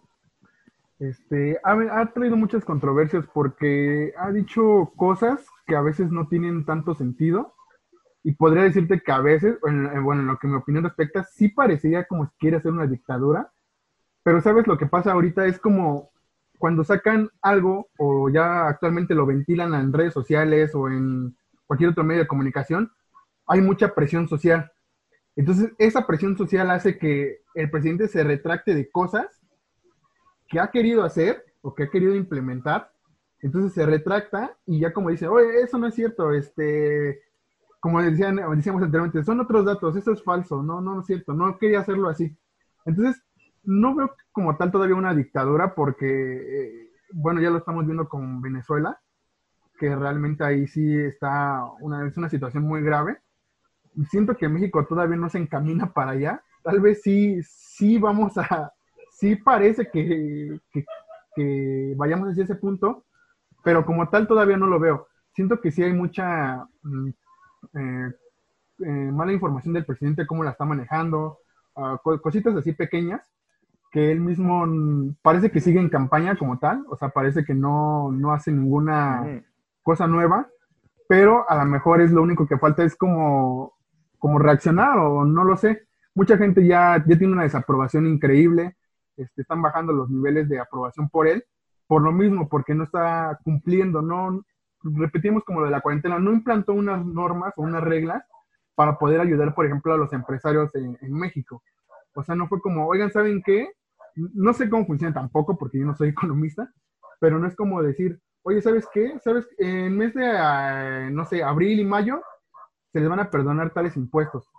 este, 0.99 1.59
ha, 1.63 1.99
ha 1.99 2.13
traído 2.13 2.35
muchas 2.35 2.65
controversias 2.65 3.25
porque 3.33 4.13
ha 4.17 4.31
dicho 4.31 4.91
cosas 4.95 5.45
que 5.65 5.75
a 5.75 5.81
veces 5.81 6.11
no 6.11 6.27
tienen 6.27 6.65
tanto 6.65 6.95
sentido 6.95 7.53
y 8.27 8.33
podría 8.33 8.63
decirte 8.63 8.99
que 9.01 9.11
a 9.13 9.21
veces, 9.21 9.57
en- 9.65 9.85
en- 9.87 10.03
bueno, 10.03 10.21
en 10.21 10.27
lo 10.27 10.37
que 10.37 10.47
mi 10.49 10.55
opinión 10.55 10.83
respecta, 10.83 11.23
sí 11.23 11.47
parecería 11.49 12.03
como 12.05 12.25
si 12.27 12.33
quiere 12.39 12.57
hacer 12.57 12.71
una 12.73 12.85
dictadura, 12.85 13.51
pero 14.23 14.41
sabes 14.41 14.67
lo 14.67 14.77
que 14.77 14.85
pasa 14.87 15.13
ahorita 15.13 15.45
es 15.45 15.59
como 15.59 16.11
cuando 16.59 16.83
sacan 16.83 17.29
algo 17.41 17.87
o 17.97 18.29
ya 18.29 18.67
actualmente 18.67 19.15
lo 19.15 19.25
ventilan 19.25 19.73
en 19.75 19.93
redes 19.93 20.13
sociales 20.13 20.75
o 20.75 20.89
en 20.89 21.35
cualquier 21.67 21.91
otro 21.91 22.03
medio 22.03 22.23
de 22.23 22.27
comunicación, 22.27 22.91
hay 23.47 23.61
mucha 23.61 23.95
presión 23.95 24.27
social. 24.27 24.71
Entonces, 25.35 25.71
esa 25.77 26.07
presión 26.07 26.37
social 26.37 26.69
hace 26.71 26.97
que 26.97 27.39
el 27.55 27.69
presidente 27.71 28.09
se 28.09 28.23
retracte 28.23 28.75
de 28.75 28.89
cosas 28.89 29.27
que 30.47 30.59
ha 30.59 30.71
querido 30.71 31.03
hacer 31.03 31.43
o 31.61 31.73
que 31.73 31.83
ha 31.83 31.89
querido 31.89 32.15
implementar. 32.15 32.91
Entonces 33.41 33.73
se 33.73 33.85
retracta 33.85 34.57
y 34.65 34.79
ya 34.79 34.91
como 34.93 35.09
dice, 35.09 35.27
oye, 35.27 35.61
eso 35.61 35.77
no 35.77 35.87
es 35.87 35.95
cierto, 35.95 36.33
este, 36.33 37.21
como 37.87 38.01
decían, 38.01 38.35
decíamos 38.53 38.83
anteriormente, 38.83 39.23
son 39.23 39.39
otros 39.39 39.63
datos, 39.63 39.95
eso 39.95 40.11
es 40.11 40.21
falso, 40.21 40.61
no, 40.61 40.81
no, 40.81 40.95
no 40.95 40.99
es 40.99 41.07
cierto, 41.07 41.31
no 41.33 41.57
quería 41.57 41.79
hacerlo 41.79 42.09
así. 42.09 42.37
Entonces, 42.83 43.23
no 43.63 43.95
veo 43.95 44.13
como 44.33 44.57
tal 44.57 44.71
todavía 44.71 44.97
una 44.97 45.15
dictadura 45.15 45.73
porque, 45.73 46.05
eh, 46.05 46.89
bueno, 47.13 47.39
ya 47.39 47.49
lo 47.49 47.59
estamos 47.59 47.85
viendo 47.85 48.09
con 48.09 48.41
Venezuela, 48.41 48.99
que 49.79 49.95
realmente 49.95 50.43
ahí 50.43 50.67
sí 50.67 50.97
está 50.97 51.63
una, 51.79 52.05
es 52.05 52.17
una 52.17 52.27
situación 52.27 52.63
muy 52.63 52.81
grave. 52.81 53.19
Siento 54.09 54.35
que 54.35 54.49
México 54.49 54.85
todavía 54.85 55.15
no 55.15 55.29
se 55.29 55.37
encamina 55.37 55.93
para 55.93 56.11
allá. 56.11 56.43
Tal 56.63 56.81
vez 56.81 57.01
sí, 57.01 57.39
sí 57.43 57.97
vamos 57.97 58.37
a, 58.37 58.73
sí 59.11 59.37
parece 59.37 59.89
que, 59.89 60.59
que, 60.73 60.85
que 61.33 61.93
vayamos 61.95 62.31
hacia 62.31 62.43
ese 62.43 62.55
punto, 62.55 63.05
pero 63.63 63.85
como 63.85 64.09
tal 64.09 64.27
todavía 64.27 64.57
no 64.57 64.67
lo 64.67 64.77
veo. 64.77 65.07
Siento 65.33 65.61
que 65.61 65.71
sí 65.71 65.83
hay 65.83 65.93
mucha 65.93 66.67
mm, 66.83 67.11
eh, 67.73 68.11
eh, 68.79 69.11
mala 69.11 69.33
información 69.33 69.73
del 69.73 69.85
presidente, 69.85 70.27
cómo 70.27 70.43
la 70.43 70.51
está 70.51 70.65
manejando, 70.65 71.39
co- 72.03 72.21
cositas 72.21 72.55
así 72.55 72.73
pequeñas, 72.73 73.21
que 73.91 74.11
él 74.11 74.19
mismo 74.19 74.65
parece 75.21 75.49
que 75.51 75.61
sigue 75.61 75.79
en 75.79 75.89
campaña 75.89 76.35
como 76.37 76.57
tal, 76.59 76.83
o 76.89 76.97
sea, 76.97 77.09
parece 77.09 77.45
que 77.45 77.53
no, 77.53 78.11
no 78.11 78.33
hace 78.33 78.51
ninguna 78.51 79.21
cosa 79.83 80.07
nueva, 80.07 80.47
pero 81.07 81.49
a 81.49 81.55
lo 81.55 81.65
mejor 81.65 82.01
es 82.01 82.11
lo 82.11 82.21
único 82.21 82.45
que 82.47 82.57
falta 82.57 82.83
es 82.83 82.95
como, 82.95 83.73
como 84.19 84.39
reaccionar 84.39 84.97
o 84.99 85.23
no 85.23 85.43
lo 85.45 85.55
sé. 85.55 85.87
Mucha 86.13 86.37
gente 86.37 86.65
ya, 86.65 86.97
ya 87.07 87.17
tiene 87.17 87.33
una 87.33 87.43
desaprobación 87.43 88.05
increíble, 88.07 88.75
este, 89.15 89.41
están 89.43 89.61
bajando 89.61 89.93
los 89.93 90.09
niveles 90.09 90.49
de 90.49 90.59
aprobación 90.59 91.09
por 91.09 91.27
él, 91.27 91.45
por 91.87 92.01
lo 92.01 92.11
mismo, 92.11 92.49
porque 92.49 92.75
no 92.75 92.83
está 92.83 93.39
cumpliendo, 93.43 94.01
no, 94.01 94.43
repetimos 94.95 95.43
como 95.43 95.59
lo 95.59 95.65
de 95.65 95.71
la 95.71 95.81
cuarentena, 95.81 96.19
no 96.19 96.31
implantó 96.31 96.73
unas 96.73 97.05
normas 97.05 97.53
o 97.57 97.63
unas 97.63 97.83
reglas 97.83 98.23
para 98.75 98.97
poder 98.97 99.19
ayudar, 99.21 99.55
por 99.55 99.65
ejemplo, 99.65 99.93
a 99.93 99.97
los 99.97 100.13
empresarios 100.13 100.73
en, 100.75 100.97
México. 101.11 101.63
O 102.13 102.23
sea, 102.23 102.35
no 102.35 102.47
fue 102.47 102.61
como, 102.61 102.87
oigan, 102.87 103.11
¿saben 103.11 103.41
qué? 103.43 103.71
No 104.15 104.53
sé 104.53 104.69
cómo 104.69 104.85
funciona 104.85 105.13
tampoco, 105.13 105.57
porque 105.57 105.79
yo 105.79 105.85
no 105.85 105.95
soy 105.95 106.09
economista, 106.09 106.71
pero 107.19 107.39
no 107.39 107.47
es 107.47 107.55
como 107.55 107.81
decir, 107.81 108.19
oye, 108.43 108.61
¿sabes 108.61 108.87
qué? 108.93 109.17
¿Sabes? 109.19 109.47
En 109.57 109.97
mes 109.97 110.13
de, 110.13 110.27
ah, 110.27 111.09
no 111.11 111.25
sé, 111.25 111.43
abril 111.43 111.79
y 111.79 111.85
mayo, 111.85 112.21
se 112.93 112.99
les 112.99 113.09
van 113.09 113.19
a 113.19 113.29
perdonar 113.29 113.71
tales 113.71 113.97
impuestos 113.97 114.49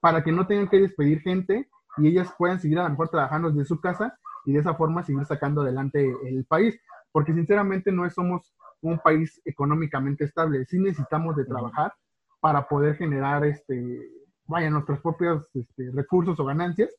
para 0.00 0.22
que 0.22 0.32
no 0.32 0.46
tengan 0.46 0.68
que 0.68 0.80
despedir 0.80 1.20
gente 1.20 1.68
y 1.98 2.08
ellas 2.08 2.32
puedan 2.38 2.60
seguir 2.60 2.78
a 2.78 2.84
lo 2.84 2.90
mejor 2.90 3.08
trabajando 3.08 3.50
desde 3.50 3.64
su 3.64 3.80
casa 3.80 4.16
y 4.44 4.52
de 4.52 4.60
esa 4.60 4.74
forma 4.74 5.02
seguir 5.02 5.24
sacando 5.26 5.62
adelante 5.62 6.14
el 6.24 6.44
país, 6.44 6.80
porque 7.10 7.32
sinceramente 7.32 7.90
no 7.90 8.08
somos 8.10 8.55
un 8.82 8.98
país 8.98 9.40
económicamente 9.44 10.24
estable, 10.24 10.64
sí 10.66 10.78
necesitamos 10.78 11.36
de 11.36 11.44
trabajar 11.44 11.92
para 12.40 12.68
poder 12.68 12.96
generar, 12.96 13.44
este, 13.44 14.00
vaya, 14.46 14.70
nuestros 14.70 15.00
propios 15.00 15.48
este, 15.54 15.90
recursos 15.92 16.38
o 16.38 16.44
ganancias, 16.44 16.90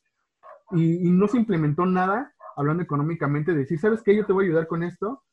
y, 0.71 1.07
y 1.07 1.11
no 1.11 1.27
se 1.27 1.37
implementó 1.37 1.85
nada 1.85 2.33
hablando 2.55 2.83
económicamente, 2.83 3.51
de 3.51 3.59
decir, 3.59 3.79
¿sabes 3.79 4.01
qué? 4.03 4.15
Yo 4.15 4.25
te 4.25 4.33
voy 4.33 4.45
a 4.45 4.47
ayudar 4.47 4.67
con 4.67 4.83
esto, 4.83 5.23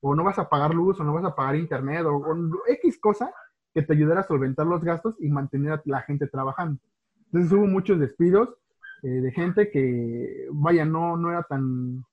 o 0.00 0.14
no 0.14 0.22
vas 0.22 0.38
a 0.38 0.48
pagar 0.48 0.74
luz, 0.74 1.00
o 1.00 1.04
no 1.04 1.14
vas 1.14 1.24
a 1.24 1.34
pagar 1.34 1.56
internet, 1.56 2.04
o, 2.04 2.16
o 2.16 2.36
X 2.68 2.98
cosa 3.00 3.32
que 3.72 3.82
te 3.82 3.94
ayudara 3.94 4.20
a 4.20 4.26
solventar 4.26 4.66
los 4.66 4.84
gastos 4.84 5.16
y 5.18 5.28
mantener 5.28 5.72
a 5.72 5.82
la 5.86 6.02
gente 6.02 6.28
trabajando. 6.28 6.80
Entonces 7.26 7.52
hubo 7.52 7.66
muchos 7.66 7.98
despidos 7.98 8.50
eh, 9.02 9.08
de 9.08 9.32
gente 9.32 9.70
que, 9.70 10.46
vaya, 10.52 10.84
no, 10.84 11.16
no 11.16 11.30
era 11.30 11.42
tan, 11.42 12.04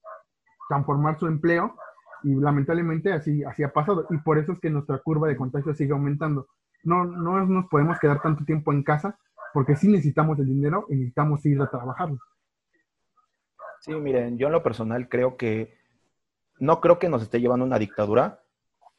tan 0.70 0.84
formar 0.86 1.20
su 1.20 1.28
empleo 1.28 1.76
y 2.24 2.36
lamentablemente 2.36 3.14
así, 3.14 3.44
así 3.44 3.64
ha 3.64 3.72
pasado. 3.72 4.08
Y 4.10 4.18
por 4.18 4.38
eso 4.38 4.54
es 4.54 4.60
que 4.60 4.70
nuestra 4.70 5.00
curva 5.00 5.28
de 5.28 5.38
contagio 5.38 5.74
sigue 5.74 5.92
aumentando. 5.92 6.48
No, 6.84 7.06
no 7.06 7.46
nos 7.46 7.68
podemos 7.68 8.00
quedar 8.00 8.22
tanto 8.22 8.44
tiempo 8.44 8.74
en 8.74 8.84
casa 8.84 9.18
porque 9.54 9.76
sí 9.76 9.88
necesitamos 9.88 10.40
el 10.40 10.48
dinero 10.48 10.86
y 10.90 10.96
necesitamos 10.96 11.46
ir 11.46 11.62
a 11.62 11.70
trabajar. 11.70 12.10
Sí, 13.82 13.94
miren, 13.94 14.38
yo 14.38 14.48
en 14.48 14.54
lo 14.54 14.64
personal 14.64 15.10
creo 15.10 15.38
que 15.38 15.78
no 16.60 16.80
creo 16.80 17.00
que 17.00 17.10
nos 17.10 17.24
esté 17.24 17.42
llevando 17.42 17.66
una 17.66 17.80
dictadura. 17.80 18.44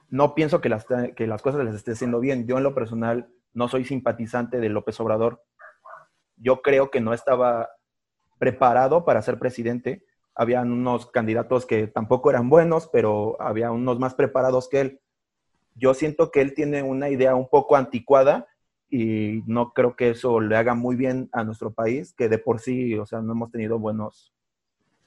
No 0.09 0.35
pienso 0.35 0.61
que 0.61 0.69
las, 0.69 0.85
que 1.17 1.27
las 1.27 1.43
cosas 1.43 1.65
les 1.65 1.75
esté 1.75 1.93
haciendo 1.93 2.21
bien. 2.21 2.47
Yo 2.47 2.59
en 2.59 2.65
lo 2.65 2.75
personal 2.75 3.29
no 3.55 3.69
soy 3.69 3.85
simpatizante 3.85 4.59
de 4.59 4.69
López 4.69 4.99
Obrador. 5.01 5.43
Yo 6.37 6.61
creo 6.61 6.91
que 6.91 7.01
no 7.01 7.15
estaba 7.15 7.71
preparado 8.39 9.05
para 9.05 9.23
ser 9.23 9.39
presidente. 9.39 10.05
Habían 10.35 10.73
unos 10.73 11.11
candidatos 11.11 11.67
que 11.67 11.87
tampoco 11.87 12.31
eran 12.31 12.49
buenos, 12.49 12.89
pero 12.93 13.41
había 13.41 13.71
unos 13.71 13.99
más 13.99 14.15
preparados 14.15 14.69
que 14.69 14.81
él. 14.81 15.01
Yo 15.75 15.95
siento 15.95 16.31
que 16.31 16.41
él 16.41 16.55
tiene 16.55 16.83
una 16.83 17.09
idea 17.09 17.35
un 17.35 17.49
poco 17.49 17.77
anticuada 17.77 18.47
y 18.89 19.43
no 19.47 19.73
creo 19.73 19.97
que 19.97 20.11
eso 20.11 20.41
le 20.41 20.57
haga 20.57 20.75
muy 20.75 20.97
bien 20.97 21.31
a 21.33 21.45
nuestro 21.45 21.73
país, 21.73 22.13
que 22.13 22.29
de 22.29 22.39
por 22.39 22.61
sí, 22.61 22.95
o 22.99 23.07
sea, 23.07 23.23
no 23.23 23.33
hemos 23.33 23.51
tenido 23.51 23.79
buenos, 23.79 24.35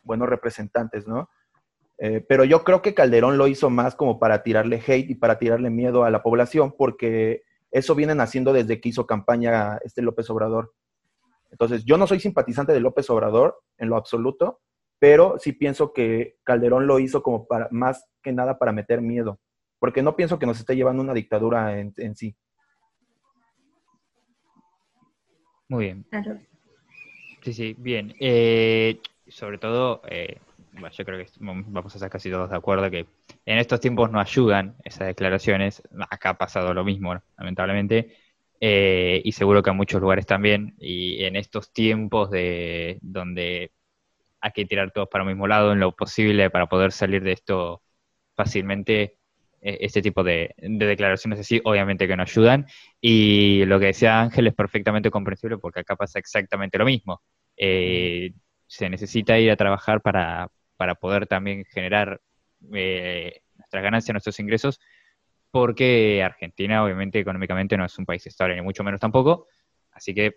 buenos 0.03 0.27
representantes, 0.27 1.07
¿no? 1.07 1.29
Eh, 1.97 2.25
pero 2.27 2.43
yo 2.43 2.63
creo 2.63 2.81
que 2.81 2.93
Calderón 2.93 3.37
lo 3.37 3.47
hizo 3.47 3.69
más 3.69 3.95
como 3.95 4.19
para 4.19 4.43
tirarle 4.43 4.81
hate 4.85 5.11
y 5.11 5.15
para 5.15 5.37
tirarle 5.37 5.69
miedo 5.69 6.03
a 6.03 6.09
la 6.09 6.23
población, 6.23 6.73
porque 6.77 7.43
eso 7.71 7.95
vienen 7.95 8.21
haciendo 8.21 8.53
desde 8.53 8.81
que 8.81 8.89
hizo 8.89 9.05
campaña 9.05 9.77
este 9.83 10.01
López 10.01 10.29
Obrador. 10.29 10.73
Entonces, 11.51 11.85
yo 11.85 11.97
no 11.97 12.07
soy 12.07 12.19
simpatizante 12.19 12.73
de 12.73 12.79
López 12.79 13.09
Obrador 13.09 13.61
en 13.77 13.89
lo 13.89 13.97
absoluto, 13.97 14.61
pero 14.99 15.37
sí 15.39 15.53
pienso 15.53 15.93
que 15.93 16.37
Calderón 16.43 16.87
lo 16.87 16.99
hizo 16.99 17.21
como 17.21 17.47
para, 17.47 17.67
más 17.71 18.05
que 18.21 18.31
nada 18.31 18.57
para 18.57 18.71
meter 18.71 19.01
miedo, 19.01 19.39
porque 19.79 20.01
no 20.01 20.15
pienso 20.15 20.39
que 20.39 20.45
nos 20.45 20.59
esté 20.59 20.75
llevando 20.75 21.03
una 21.03 21.13
dictadura 21.13 21.79
en, 21.79 21.93
en 21.97 22.15
sí. 22.15 22.35
Muy 25.67 25.85
bien. 25.85 26.05
Sí, 27.41 27.53
sí, 27.53 27.75
bien. 27.77 28.15
Eh, 28.19 28.99
sobre 29.27 29.57
todo, 29.57 30.01
eh, 30.07 30.37
bueno, 30.73 30.89
yo 30.91 31.05
creo 31.05 31.19
que 31.19 31.31
vamos 31.39 31.93
a 31.93 31.97
estar 31.97 32.09
casi 32.09 32.29
todos 32.29 32.49
de 32.49 32.55
acuerdo 32.55 32.89
que 32.89 33.07
en 33.45 33.57
estos 33.57 33.79
tiempos 33.79 34.11
no 34.11 34.19
ayudan 34.19 34.75
esas 34.83 35.07
declaraciones. 35.07 35.81
Acá 36.09 36.31
ha 36.31 36.37
pasado 36.37 36.73
lo 36.73 36.83
mismo, 36.83 37.19
lamentablemente. 37.37 38.15
Eh, 38.59 39.21
y 39.23 39.31
seguro 39.31 39.61
que 39.61 39.69
en 39.69 39.77
muchos 39.77 40.01
lugares 40.01 40.25
también. 40.25 40.75
Y 40.79 41.23
en 41.23 41.35
estos 41.35 41.71
tiempos 41.71 42.29
de 42.29 42.99
donde 43.01 43.71
hay 44.45 44.51
que 44.51 44.65
tirar 44.65 44.91
todos 44.91 45.09
para 45.09 45.23
el 45.23 45.29
mismo 45.29 45.47
lado 45.47 45.73
en 45.73 45.79
lo 45.79 45.95
posible 45.95 46.51
para 46.51 46.67
poder 46.67 46.91
salir 46.91 47.23
de 47.23 47.31
esto 47.31 47.81
fácilmente, 48.35 49.17
eh, 49.59 49.77
este 49.81 50.03
tipo 50.03 50.23
de, 50.23 50.53
de 50.57 50.85
declaraciones 50.85 51.39
así 51.39 51.59
obviamente 51.63 52.07
que 52.07 52.15
no 52.15 52.21
ayudan. 52.21 52.67
Y 53.01 53.65
lo 53.65 53.79
que 53.79 53.87
decía 53.87 54.21
Ángel 54.21 54.45
es 54.45 54.53
perfectamente 54.53 55.09
comprensible 55.09 55.57
porque 55.57 55.79
acá 55.79 55.95
pasa 55.95 56.19
exactamente 56.19 56.77
lo 56.77 56.85
mismo. 56.85 57.23
Eh, 57.57 58.33
se 58.67 58.87
necesita 58.87 59.39
ir 59.39 59.49
a 59.49 59.55
trabajar 59.55 60.01
para, 60.01 60.51
para 60.77 60.93
poder 60.93 61.25
también 61.25 61.65
generar 61.65 62.21
eh, 62.71 63.41
nuestras 63.55 63.81
ganancias, 63.81 64.13
nuestros 64.13 64.39
ingresos, 64.39 64.79
porque 65.49 66.21
Argentina 66.23 66.83
obviamente 66.83 67.19
económicamente 67.19 67.77
no 67.77 67.85
es 67.85 67.97
un 67.97 68.05
país 68.05 68.27
estable, 68.27 68.55
ni 68.55 68.61
mucho 68.61 68.83
menos 68.83 68.99
tampoco, 68.99 69.47
así 69.91 70.13
que 70.13 70.35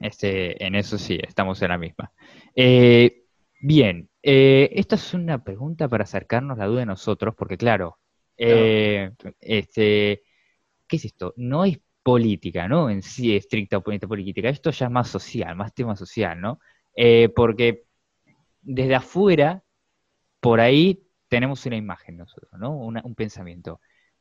este, 0.00 0.64
en 0.64 0.74
eso 0.74 0.96
sí, 0.96 1.18
estamos 1.22 1.60
en 1.62 1.68
la 1.68 1.78
misma. 1.78 2.12
Eh, 2.54 3.17
bien, 3.60 4.10
eh, 4.22 4.70
esta 4.74 4.96
es 4.96 5.14
una 5.14 5.42
pregunta 5.44 5.88
para 5.88 6.04
acercarnos 6.04 6.58
la 6.58 6.66
duda 6.66 6.80
de 6.80 6.86
nosotros, 6.86 7.34
porque 7.36 7.56
claro, 7.56 7.98
eh, 8.36 9.10
este, 9.40 10.22
¿qué 10.86 10.96
es 10.96 11.04
esto? 11.06 11.34
No 11.36 11.64
es 11.64 11.80
política, 12.02 12.68
¿no? 12.68 12.90
En 12.90 13.02
sí, 13.02 13.36
estricta 13.36 13.80
política, 13.80 14.48
esto 14.48 14.70
ya 14.70 14.86
es 14.86 14.92
más 14.92 15.08
social, 15.10 15.56
más 15.56 15.74
tema 15.74 15.96
social, 15.96 16.40
¿no? 16.40 16.60
Eh, 16.96 17.28
porque 17.34 17.84
desde 18.62 18.94
afuera, 18.96 19.64
por 20.40 20.60
ahí 20.60 21.04
tenemos 21.28 21.66
una 21.66 21.76
imagen 21.76 22.18
nosotros, 22.18 22.52
¿no? 22.60 22.76
Una- 22.76 23.02
un 23.04 23.14
pensamiento. 23.14 23.80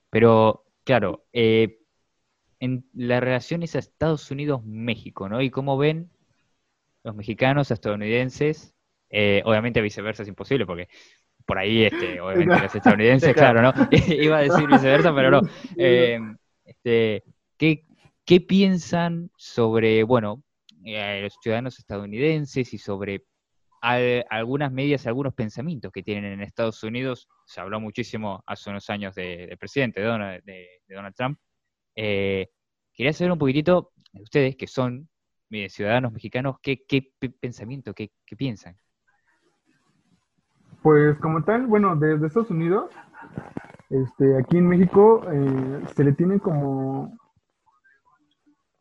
Pero, 0.10 0.66
claro, 0.86 1.26
eh, 1.34 1.80
en 2.60 2.86
la 2.94 3.20
relación 3.20 3.64
es 3.64 3.76
a 3.76 3.80
Estados 3.80 4.32
Unidos-México, 4.32 5.30
¿no? 5.30 5.42
Y 5.42 5.52
cómo 5.52 5.78
ven 5.78 6.12
los 7.04 7.16
mexicanos, 7.16 7.72
estadounidenses, 7.72 8.76
eh, 9.10 9.42
obviamente 9.46 9.82
viceversa 9.82 10.24
es 10.24 10.30
imposible 10.30 10.66
porque 10.66 10.88
por 11.46 11.58
ahí, 11.58 11.84
este, 11.84 12.20
obviamente 12.22 12.60
los 12.62 12.76
estadounidenses, 12.76 13.34
claro, 13.34 13.62
¿no? 13.62 13.74
Iba 14.08 14.38
a 14.38 14.42
decir 14.42 14.68
viceversa, 14.68 15.14
pero 15.16 15.32
no. 15.32 15.42
Eh, 15.78 16.20
este, 16.66 17.24
¿qué, 17.58 17.86
qué 18.26 18.42
piensan 18.42 19.32
sobre, 19.38 20.04
bueno, 20.04 20.44
eh, 20.86 21.22
los 21.24 21.38
ciudadanos 21.42 21.80
estadounidenses 21.80 22.74
y 22.74 22.78
sobre 22.78 23.24
al- 23.82 24.26
algunas 24.30 24.72
medidas, 24.72 25.08
algunos 25.08 25.34
pensamientos 25.34 25.92
que 25.92 26.04
tienen 26.04 26.34
en 26.34 26.42
Estados 26.42 26.84
Unidos? 26.84 27.28
Se 27.46 27.62
habló 27.62 27.80
muchísimo 27.80 28.44
hace 28.46 28.70
unos 28.70 28.90
años 28.90 29.16
de- 29.16 29.48
del 29.48 29.58
presidente 29.58 30.02
de 30.02 30.08
Donald, 30.08 30.44
de- 30.44 30.68
de 30.86 30.96
Donald 30.96 31.16
Trump. 31.16 31.40
Eh, 31.96 32.50
quería 32.94 33.14
saber 33.14 33.32
un 33.32 33.40
poquitito, 33.40 33.92
de 34.12 34.24
ustedes 34.24 34.56
que 34.58 34.68
son 34.68 35.10
eh, 35.52 35.70
ciudadanos 35.70 36.12
mexicanos, 36.12 36.58
¿qué, 36.62 36.84
qué 36.86 37.14
pe- 37.18 37.30
pensamiento, 37.30 37.94
qué, 37.94 38.12
qué 38.26 38.36
piensan? 38.36 38.78
Pues 40.82 41.18
como 41.20 41.44
tal, 41.44 41.68
bueno, 41.68 41.96
desde 41.96 42.28
Estados 42.28 42.52
Unidos, 42.52 42.92
este, 43.90 44.38
aquí 44.38 44.58
en 44.58 44.68
México 44.68 45.22
eh, 45.32 45.84
se 45.96 46.04
le 46.04 46.14
tiene 46.14 46.40
como, 46.40 47.18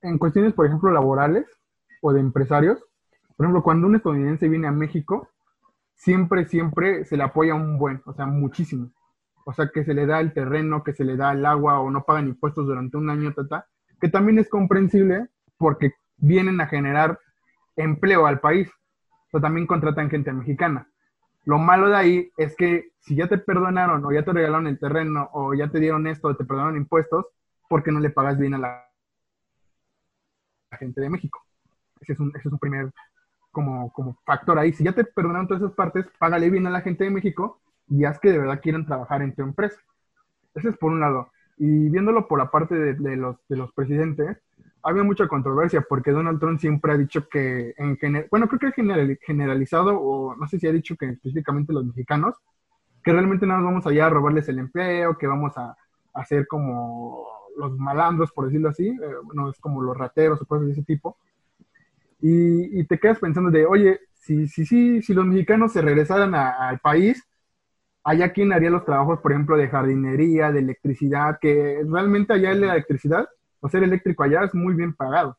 en 0.03 0.18
cuestiones, 0.18 0.53
por 0.53 0.66
ejemplo, 0.66 0.90
laborales 0.90 1.47
o 2.03 2.12
de 2.12 2.20
empresarios, 2.20 2.84
por 3.36 3.44
ejemplo, 3.44 3.62
cuando 3.62 3.86
un 3.86 3.97
estadounidense 3.97 4.49
viene 4.49 4.66
a 4.66 4.72
México, 4.72 5.28
siempre, 5.94 6.47
siempre 6.47 7.05
se 7.05 7.16
le 7.16 7.22
apoya 7.22 7.55
un 7.55 7.78
buen, 7.78 8.03
o 8.07 8.12
sea, 8.14 8.26
muchísimo. 8.26 8.92
O 9.44 9.53
sea, 9.53 9.70
que 9.72 9.84
se 9.84 9.94
le 9.94 10.07
da 10.07 10.20
el 10.20 10.32
terreno, 10.32 10.82
que 10.82 10.92
se 10.92 11.05
le 11.05 11.16
da 11.16 11.32
el 11.32 11.44
agua 11.44 11.80
o 11.80 11.90
no 11.90 12.05
pagan 12.05 12.28
impuestos 12.28 12.66
durante 12.66 12.97
un 12.97 13.11
año, 13.11 13.32
tata, 13.32 13.66
que 14.01 14.09
también 14.09 14.38
es 14.38 14.49
comprensible 14.49 15.28
porque 15.59 15.92
vienen 16.16 16.61
a 16.61 16.66
generar 16.66 17.18
empleo 17.76 18.26
al 18.26 18.40
país. 18.40 18.68
O 19.26 19.30
sea, 19.30 19.40
también 19.40 19.66
contratan 19.66 20.11
gente 20.11 20.32
mexicana. 20.32 20.88
Lo 21.47 21.59
malo 21.59 21.88
de 21.88 21.97
ahí 21.97 22.32
es 22.36 22.57
que 22.57 22.90
si 22.99 23.14
ya 23.14 23.28
te 23.28 23.38
perdonaron 23.38 24.05
o 24.05 24.12
ya 24.12 24.24
te 24.24 24.32
regalaron 24.32 24.66
el 24.66 24.80
terreno 24.80 25.30
o 25.32 25.55
ya 25.55 25.70
te 25.70 25.78
dieron 25.78 26.07
esto 26.09 26.28
o 26.28 26.36
te 26.36 26.44
perdonaron 26.44 26.76
impuestos, 26.76 27.26
¿por 27.68 27.84
qué 27.84 27.92
no 27.92 28.01
le 28.01 28.11
pagas 28.11 28.36
bien 28.36 28.55
a 28.55 28.59
la, 28.59 28.82
gente 30.78 31.01
de 31.01 31.09
México? 31.09 31.40
Ese 32.01 32.14
es 32.14 32.20
un, 32.20 32.30
ese 32.30 32.49
es 32.49 32.53
un 32.53 32.59
primer 32.59 32.92
como, 33.53 33.92
como 33.92 34.18
factor 34.26 34.59
ahí. 34.59 34.72
Si 34.72 34.82
ya 34.82 34.92
te 34.92 35.05
perdonaron 35.05 35.47
todas 35.47 35.62
esas 35.62 35.74
partes, 35.74 36.05
págale 36.18 36.51
bien 36.51 36.66
a 36.66 36.70
la 36.70 36.80
gente 36.80 37.05
de 37.05 37.11
México 37.11 37.61
y 37.88 38.05
haz 38.05 38.18
que 38.18 38.32
de 38.32 38.38
verdad 38.38 38.61
quieran 38.61 38.84
trabajar 38.84 39.22
en 39.22 39.32
tu 39.32 39.42
empresa. 39.42 39.80
Ese 40.53 40.70
es 40.70 40.76
por 40.76 40.90
un 40.90 40.99
lado. 40.99 41.30
Y 41.59 41.88
viéndolo 41.90 42.26
por 42.26 42.40
la 42.40 42.51
parte 42.51 42.74
de 42.74 43.16
los, 43.16 43.36
de 43.49 43.57
los 43.57 43.72
presidentes, 43.72 44.36
había 44.83 45.03
mucha 45.03 45.27
controversia 45.29 45.85
porque 45.89 46.12
Donald 46.12 46.39
Trump 46.41 46.61
siempre 46.61 46.93
ha 46.93 46.97
dicho 46.99 47.29
que, 47.29 47.74
en 47.77 47.97
gener- 47.99 48.29
bueno, 48.31 48.49
creo 48.49 48.61
que 48.61 48.72
general- 48.72 49.18
generalizado, 49.27 49.99
o 50.01 50.37
no 50.37 50.47
sé 50.49 50.59
si 50.59 50.66
ha 50.68 50.72
dicho 50.72 50.97
que 50.97 51.07
específicamente 51.11 51.72
los 51.72 51.85
mexicanos, 51.87 52.37
que 53.05 53.12
realmente 53.12 53.47
nada 53.47 53.61
más 53.61 53.70
vamos 53.72 53.87
allá 53.87 54.07
a 54.07 54.11
robarles 54.11 54.49
el 54.49 54.59
empleo, 54.61 55.16
que 55.18 55.27
vamos 55.27 55.57
a, 55.59 55.77
a 56.14 56.24
ser 56.24 56.47
como 56.49 57.27
los 57.57 57.77
malandros, 57.79 58.33
por 58.33 58.47
decirlo 58.47 58.68
así, 58.70 58.89
eh, 58.89 58.97
no 59.35 59.51
es 59.51 59.59
como 59.61 59.83
los 59.83 59.97
rateros 59.97 60.41
o 60.43 60.47
cosas 60.47 60.66
de 60.66 60.72
ese 60.72 60.85
tipo. 60.85 61.18
Y, 62.20 62.81
y 62.81 62.85
te 62.87 62.99
quedas 62.99 63.18
pensando 63.18 63.51
de, 63.51 63.66
oye, 63.66 64.01
si, 64.14 64.49
si, 64.49 64.64
si, 64.66 65.03
si 65.03 65.14
los 65.14 65.27
mexicanos 65.27 65.72
se 65.72 65.83
regresaran 65.83 66.35
a- 66.35 66.68
al 66.68 66.79
país, 66.81 67.22
allá 68.05 68.33
quién 68.33 68.53
haría 68.53 68.70
los 68.70 68.85
trabajos, 68.85 69.20
por 69.20 69.33
ejemplo, 69.33 69.57
de 69.57 69.68
jardinería, 69.68 70.53
de 70.53 70.61
electricidad, 70.61 71.39
que 71.41 71.83
realmente 71.89 72.35
allá 72.35 72.55
la 72.55 72.74
electricidad, 72.74 73.29
o 73.61 73.68
ser 73.68 73.82
eléctrico 73.84 74.22
allá 74.22 74.44
es 74.44 74.54
muy 74.54 74.74
bien 74.74 74.94
pagado. 74.94 75.36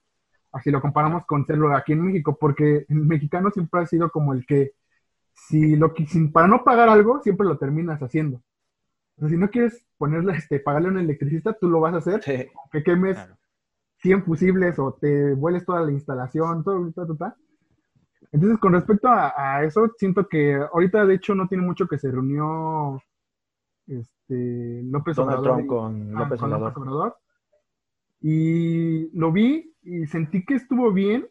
Así 0.52 0.72
lo 0.72 0.82
comparamos 0.82 1.26
con 1.28 1.46
serlo 1.46 1.76
aquí 1.76 1.94
en 1.94 2.04
México, 2.06 2.38
porque 2.40 2.86
el 2.90 2.98
mexicano 3.06 3.52
siempre 3.52 3.82
ha 3.82 3.86
sido 3.88 4.10
como 4.12 4.34
el 4.34 4.46
que 4.46 4.72
si 5.34 5.76
lo 5.76 5.94
que, 5.94 6.08
si- 6.08 6.28
para 6.30 6.48
no 6.48 6.64
pagar 6.64 6.90
algo, 6.90 7.22
siempre 7.22 7.48
lo 7.48 7.58
terminas 7.58 8.02
haciendo. 8.02 8.38
O 9.18 9.22
sea, 9.22 9.30
si 9.30 9.38
no 9.38 9.50
quieres 9.50 9.84
ponerle, 9.98 10.34
este, 10.38 10.60
pagarle 10.60 10.90
a 10.90 10.92
un 10.92 11.00
electricista, 11.00 11.54
tú 11.54 11.70
lo 11.70 11.80
vas 11.82 11.94
a 11.96 11.98
hacer, 11.98 12.24
Sí, 12.24 12.48
aunque 12.62 12.84
quemes 12.84 13.16
Claro. 13.18 13.38
100 14.00 14.24
fusibles 14.24 14.80
o 14.80 14.94
te 14.94 15.34
vueles 15.36 15.66
toda 15.66 15.82
la 15.82 15.92
instalación, 15.92 16.64
todo, 16.64 16.92
ta, 16.94 17.08
ta, 17.08 17.16
ta. 17.16 17.36
Entonces, 18.32 18.60
con 18.60 18.74
respecto 18.74 19.08
a, 19.08 19.34
a 19.58 19.64
eso, 19.64 19.90
siento 19.98 20.28
que 20.28 20.56
ahorita, 20.56 21.06
de 21.06 21.16
hecho, 21.16 21.34
no 21.36 21.48
tiene 21.48 21.64
mucho 21.64 21.88
que 21.88 21.98
se 21.98 22.12
reunió 22.12 23.02
este, 23.88 24.82
López 24.84 25.16
Donald 25.16 25.40
Obrador 25.40 25.44
Trump 25.44 25.66
y- 25.66 25.68
con 25.68 26.18
ah, 26.18 26.20
López 26.24 26.40
con 26.40 26.54
Obrador. 26.54 26.70
López 26.70 26.78
Obrador. 26.84 27.18
Y 28.22 29.10
lo 29.18 29.32
vi 29.32 29.74
y 29.84 30.06
sentí 30.08 30.46
que 30.46 30.56
estuvo 30.56 30.92
bien. 30.92 31.28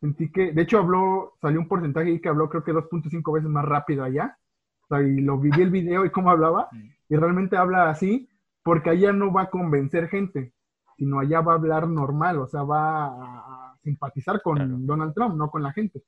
Sentí 0.00 0.30
que, 0.30 0.52
de 0.52 0.62
hecho, 0.62 0.78
habló, 0.78 1.34
salió 1.40 1.60
un 1.60 1.68
porcentaje 1.68 2.10
ahí 2.10 2.20
que 2.20 2.28
habló 2.28 2.48
creo 2.48 2.62
que 2.62 2.72
2.5 2.72 3.32
veces 3.32 3.50
más 3.50 3.64
rápido 3.64 4.04
allá. 4.04 4.38
O 4.82 4.86
sea, 4.86 5.02
y 5.02 5.20
lo 5.20 5.38
vi 5.38 5.50
el 5.60 5.70
video 5.70 6.04
y 6.04 6.10
cómo 6.10 6.30
hablaba. 6.30 6.68
Y 7.08 7.16
realmente 7.16 7.56
habla 7.56 7.90
así 7.90 8.28
porque 8.62 8.90
allá 8.90 9.12
no 9.12 9.32
va 9.32 9.42
a 9.42 9.50
convencer 9.50 10.08
gente, 10.08 10.52
sino 10.98 11.20
allá 11.20 11.40
va 11.40 11.52
a 11.52 11.56
hablar 11.56 11.88
normal, 11.88 12.38
o 12.38 12.46
sea, 12.46 12.62
va 12.64 13.06
a, 13.06 13.78
simpatizar 13.82 14.42
con 14.42 14.56
Claro. 14.56 14.76
Donald 14.80 15.14
Trump, 15.14 15.34
no 15.36 15.50
con 15.50 15.62
la 15.62 15.72
gente. 15.72 16.02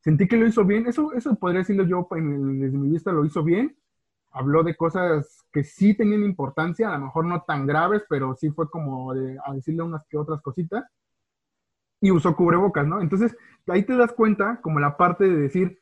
Sentí 0.00 0.26
que 0.26 0.38
lo 0.38 0.46
hizo 0.46 0.64
bien, 0.64 0.86
eso, 0.86 1.12
eso 1.12 1.34
podría 1.34 1.58
decirlo 1.58 1.84
yo 1.84 2.08
en- 2.12 2.60
desde 2.60 2.78
mi 2.78 2.88
vista, 2.88 3.12
lo 3.12 3.26
hizo 3.26 3.42
bien. 3.44 3.76
Habló 4.30 4.62
de 4.62 4.76
cosas 4.76 5.44
que 5.52 5.64
sí 5.64 5.94
tenían 5.94 6.22
importancia, 6.22 6.90
a 6.90 6.98
lo 6.98 7.06
mejor 7.06 7.24
no 7.24 7.42
tan 7.42 7.66
graves, 7.66 8.04
pero 8.08 8.34
sí 8.36 8.50
fue 8.50 8.68
como 8.70 9.14
de- 9.14 9.38
a 9.44 9.52
decirle 9.54 9.82
unas 9.82 10.06
que 10.08 10.18
otras 10.18 10.40
cositas. 10.42 10.84
Y 12.00 12.10
usó 12.10 12.36
cubrebocas, 12.36 12.86
¿no? 12.86 13.00
Entonces, 13.00 13.36
ahí 13.66 13.82
te 13.84 13.96
das 13.96 14.12
cuenta 14.12 14.60
como 14.62 14.78
la 14.78 14.96
parte 14.96 15.24
de 15.24 15.36
decir, 15.36 15.78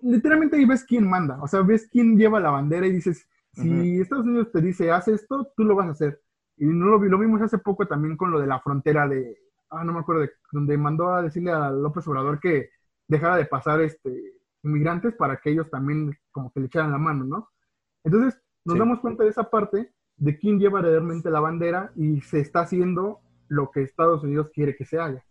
literalmente 0.00 0.56
ahí 0.56 0.64
ves 0.64 0.84
quién 0.84 1.08
manda, 1.08 1.40
o 1.42 1.46
sea, 1.46 1.60
ves 1.62 1.88
quién 1.90 2.16
lleva 2.16 2.40
la 2.40 2.50
bandera 2.50 2.86
y 2.86 2.92
dices, 2.92 3.28
si 3.52 4.00
Estados 4.00 4.24
Unidos 4.24 4.50
te 4.50 4.60
dice, 4.62 4.90
haz 4.90 5.08
esto, 5.08 5.52
tú 5.56 5.64
lo 5.64 5.74
vas 5.76 5.88
a 5.88 5.90
hacer. 5.92 6.20
Y 6.56 6.64
no 6.64 6.86
lo, 6.86 6.98
lo 6.98 7.18
vimos 7.18 7.42
hace 7.42 7.58
poco 7.58 7.86
también 7.86 8.16
con 8.16 8.30
lo 8.30 8.40
de 8.40 8.46
la 8.46 8.60
frontera 8.60 9.06
de, 9.06 9.36
ah, 9.70 9.84
no 9.84 9.92
me 9.92 10.00
acuerdo, 10.00 10.22
de, 10.22 10.30
donde 10.52 10.78
mandó 10.78 11.12
a 11.12 11.22
decirle 11.22 11.50
a 11.52 11.70
López 11.70 12.06
Obrador 12.08 12.40
que 12.40 12.70
dejara 13.06 13.36
de 13.36 13.44
pasar 13.44 13.80
este, 13.82 14.31
inmigrantes 14.62 15.14
para 15.14 15.38
que 15.38 15.50
ellos 15.50 15.70
también 15.70 16.16
como 16.30 16.52
que 16.52 16.60
le 16.60 16.66
echaran 16.66 16.92
la 16.92 16.98
mano, 16.98 17.24
¿no? 17.24 17.48
Entonces, 18.04 18.40
nos 18.64 18.74
Sí. 18.74 18.78
damos 18.78 19.00
cuenta 19.00 19.24
de 19.24 19.30
esa 19.30 19.50
parte, 19.50 19.92
de 20.16 20.38
quién 20.38 20.58
lleva 20.58 20.80
realmente 20.80 21.30
la 21.30 21.40
bandera 21.40 21.90
y 21.96 22.20
se 22.20 22.40
está 22.40 22.60
haciendo 22.60 23.20
lo 23.48 23.70
que 23.70 23.82
Estados 23.82 24.22
Unidos 24.22 24.50
quiere 24.54 24.76
que 24.76 24.84
se 24.84 24.98
haga. 25.00 25.24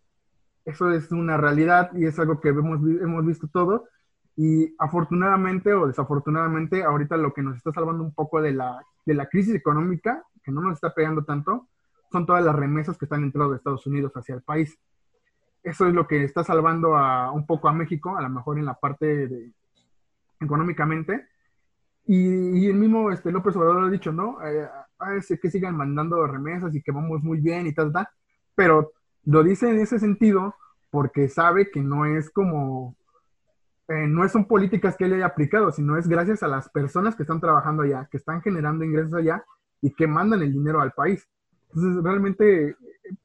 Eso 0.65 0.91
es 0.91 1.11
una 1.11 1.37
realidad 1.37 1.91
y 1.95 2.05
es 2.05 2.19
algo 2.19 2.39
que 2.39 2.49
hemos, 2.49 2.79
hemos 3.01 3.25
visto 3.25 3.47
todo. 3.47 3.87
Y 4.35 4.75
afortunadamente 4.79 5.73
o 5.73 5.87
desafortunadamente, 5.87 6.83
ahorita 6.83 7.17
lo 7.17 7.33
que 7.33 7.41
nos 7.41 7.57
está 7.57 7.71
salvando 7.71 8.03
un 8.03 8.13
poco 8.13 8.41
de 8.41 8.51
la, 8.53 8.79
de 9.05 9.13
la 9.13 9.27
crisis 9.27 9.55
económica, 9.55 10.23
que 10.43 10.51
no 10.51 10.61
nos 10.61 10.73
está 10.73 10.93
pegando 10.93 11.23
tanto, 11.23 11.67
son 12.11 12.25
todas 12.25 12.43
las 12.43 12.55
remesas 12.55 12.97
que 12.97 13.05
están 13.05 13.23
entrando 13.23 13.51
de 13.51 13.57
Estados 13.57 13.85
Unidos 13.87 14.11
hacia 14.15 14.35
el 14.35 14.41
país. 14.41 14.77
Eso 15.63 15.87
es 15.87 15.93
lo 15.93 16.07
que 16.07 16.23
está 16.23 16.43
salvando 16.43 16.95
a, 16.95 17.31
un 17.31 17.45
poco 17.45 17.69
a 17.69 17.73
México, 17.73 18.17
a 18.17 18.21
lo 18.21 18.29
mejor 18.29 18.57
en 18.57 18.65
la 18.65 18.73
parte 18.73 19.27
de, 19.27 19.51
económicamente. 20.39 21.27
Y, 22.05 22.59
y 22.59 22.67
el 22.67 22.75
mismo 22.75 23.11
este, 23.11 23.31
López 23.31 23.55
Obrador 23.55 23.85
ha 23.85 23.89
dicho, 23.89 24.11
¿no? 24.11 24.37
Eh, 24.45 24.67
es 25.17 25.39
que 25.39 25.51
sigan 25.51 25.77
mandando 25.77 26.25
remesas 26.27 26.73
y 26.75 26.81
que 26.81 26.91
vamos 26.91 27.23
muy 27.23 27.39
bien 27.39 27.67
y 27.67 27.73
tal, 27.73 27.91
tal. 27.91 28.07
Pero 28.55 28.91
lo 29.25 29.43
dice 29.43 29.69
en 29.69 29.79
ese 29.79 29.99
sentido 29.99 30.55
porque 30.89 31.29
sabe 31.29 31.71
que 31.71 31.81
no 31.81 32.05
es 32.05 32.29
como, 32.29 32.95
eh, 33.87 34.07
no 34.07 34.27
son 34.29 34.45
políticas 34.45 34.95
que 34.97 35.05
él 35.05 35.13
haya 35.13 35.25
aplicado, 35.25 35.71
sino 35.71 35.97
es 35.97 36.07
gracias 36.07 36.43
a 36.43 36.47
las 36.47 36.69
personas 36.69 37.15
que 37.15 37.23
están 37.23 37.39
trabajando 37.39 37.83
allá, 37.83 38.07
que 38.11 38.17
están 38.17 38.41
generando 38.41 38.83
ingresos 38.83 39.13
allá 39.13 39.43
y 39.81 39.93
que 39.93 40.07
mandan 40.07 40.41
el 40.41 40.51
dinero 40.51 40.81
al 40.81 40.91
país. 40.91 41.27
Entonces, 41.69 42.03
realmente, 42.03 42.75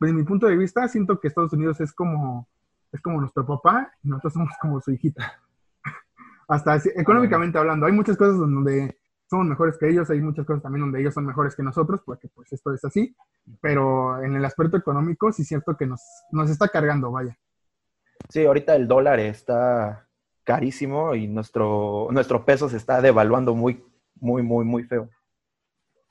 desde 0.00 0.14
mi 0.14 0.24
punto 0.24 0.46
de 0.46 0.56
vista, 0.56 0.86
siento 0.88 1.18
que 1.20 1.28
Estados 1.28 1.52
Unidos 1.52 1.80
es 1.80 1.92
como, 1.92 2.48
es 2.92 3.00
como 3.00 3.20
nuestro 3.20 3.46
papá 3.46 3.92
y 4.02 4.08
nosotros 4.08 4.32
somos 4.34 4.50
como 4.60 4.80
su 4.80 4.92
hijita. 4.92 5.40
Hasta 6.48 6.74
así- 6.74 6.90
económicamente 6.94 7.58
hablando, 7.58 7.86
hay 7.86 7.92
muchas 7.92 8.16
cosas 8.16 8.38
donde 8.38 8.96
somos 9.28 9.46
mejores 9.46 9.76
que 9.78 9.88
ellos, 9.88 10.08
hay 10.10 10.20
muchas 10.20 10.46
cosas 10.46 10.62
también 10.62 10.82
donde 10.82 11.00
ellos 11.00 11.12
son 11.12 11.26
mejores 11.26 11.56
que 11.56 11.62
nosotros, 11.62 12.00
porque 12.04 12.28
pues 12.28 12.52
esto 12.52 12.72
es 12.72 12.84
así, 12.84 13.16
pero 13.60 14.22
en 14.22 14.36
el 14.36 14.44
aspecto 14.44 14.76
económico 14.76 15.32
sí 15.32 15.42
es 15.42 15.48
cierto 15.48 15.76
que 15.76 15.86
nos, 15.86 16.00
nos 16.30 16.48
está 16.48 16.68
cargando, 16.68 17.10
vaya. 17.10 17.36
Sí, 18.28 18.44
ahorita 18.44 18.76
el 18.76 18.86
dólar 18.86 19.18
está 19.18 20.06
carísimo 20.44 21.14
y 21.16 21.26
nuestro, 21.26 22.08
nuestro 22.12 22.44
peso 22.44 22.68
se 22.68 22.76
está 22.76 23.00
devaluando 23.00 23.54
muy, 23.56 23.84
muy, 24.14 24.42
muy, 24.44 24.64
muy 24.64 24.84
feo. 24.84 25.10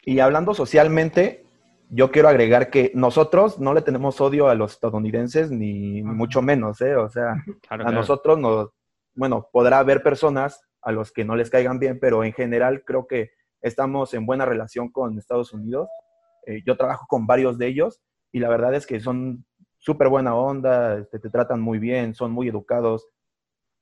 Y 0.03 0.19
hablando 0.19 0.53
socialmente, 0.53 1.44
yo 1.89 2.11
quiero 2.11 2.29
agregar 2.29 2.69
que 2.69 2.91
nosotros 2.95 3.59
no 3.59 3.73
le 3.73 3.81
tenemos 3.81 4.19
odio 4.21 4.47
a 4.47 4.55
los 4.55 4.73
estadounidenses, 4.73 5.51
ni, 5.51 6.01
mucho 6.03 6.41
menos, 6.41 6.81
¿eh? 6.81 6.95
O 6.95 7.09
sea, 7.09 7.35
Claro, 7.67 7.83
a 7.83 7.85
claro. 7.85 7.91
nosotros 7.91 8.39
nos, 8.39 8.69
bueno, 9.13 9.49
podrá 9.51 9.79
haber 9.79 10.03
personas 10.03 10.61
a 10.81 10.91
los 10.91 11.11
que 11.11 11.25
no 11.25 11.35
les 11.35 11.49
caigan 11.49 11.79
bien, 11.79 11.99
pero 11.99 12.23
en 12.23 12.33
general 12.33 12.83
creo 12.85 13.07
que 13.07 13.31
estamos 13.61 14.13
en 14.13 14.25
buena 14.25 14.45
relación 14.45 14.91
con 14.91 15.17
Estados 15.17 15.53
Unidos. 15.53 15.89
Eh, 16.45 16.61
yo 16.65 16.77
trabajo 16.77 17.05
con 17.07 17.25
varios 17.25 17.57
de 17.57 17.67
ellos 17.67 18.01
y 18.31 18.39
la 18.39 18.49
verdad 18.49 18.75
es 18.75 18.85
que 18.85 18.99
son 18.99 19.45
súper 19.77 20.09
buena 20.09 20.35
onda, 20.35 20.99
este, 20.99 21.19
te 21.19 21.29
tratan 21.29 21.61
muy 21.61 21.79
bien, 21.79 22.13
son 22.13 22.31
muy 22.31 22.47
educados. 22.47 23.07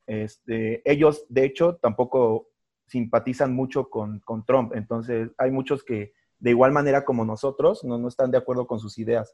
Este, 0.07 0.81
ellos, 0.89 1.25
de 1.29 1.45
hecho, 1.45 1.77
tampoco 1.77 2.49
simpatizan 2.87 3.53
mucho 3.53 3.89
con, 3.89 4.19
con 4.19 4.45
Trump, 4.45 4.73
entonces 4.75 5.31
hay 5.37 5.51
muchos 5.51 5.83
que 5.83 6.13
de 6.43 6.49
igual 6.49 6.73
manera 6.73 7.05
como 7.05 7.23
nosotros 7.23 7.85
no, 7.85 7.97
no 7.97 8.09
están 8.09 8.29
de 8.29 8.37
acuerdo 8.37 8.67
con 8.67 8.77
sus 8.77 8.99
ideas. 8.99 9.33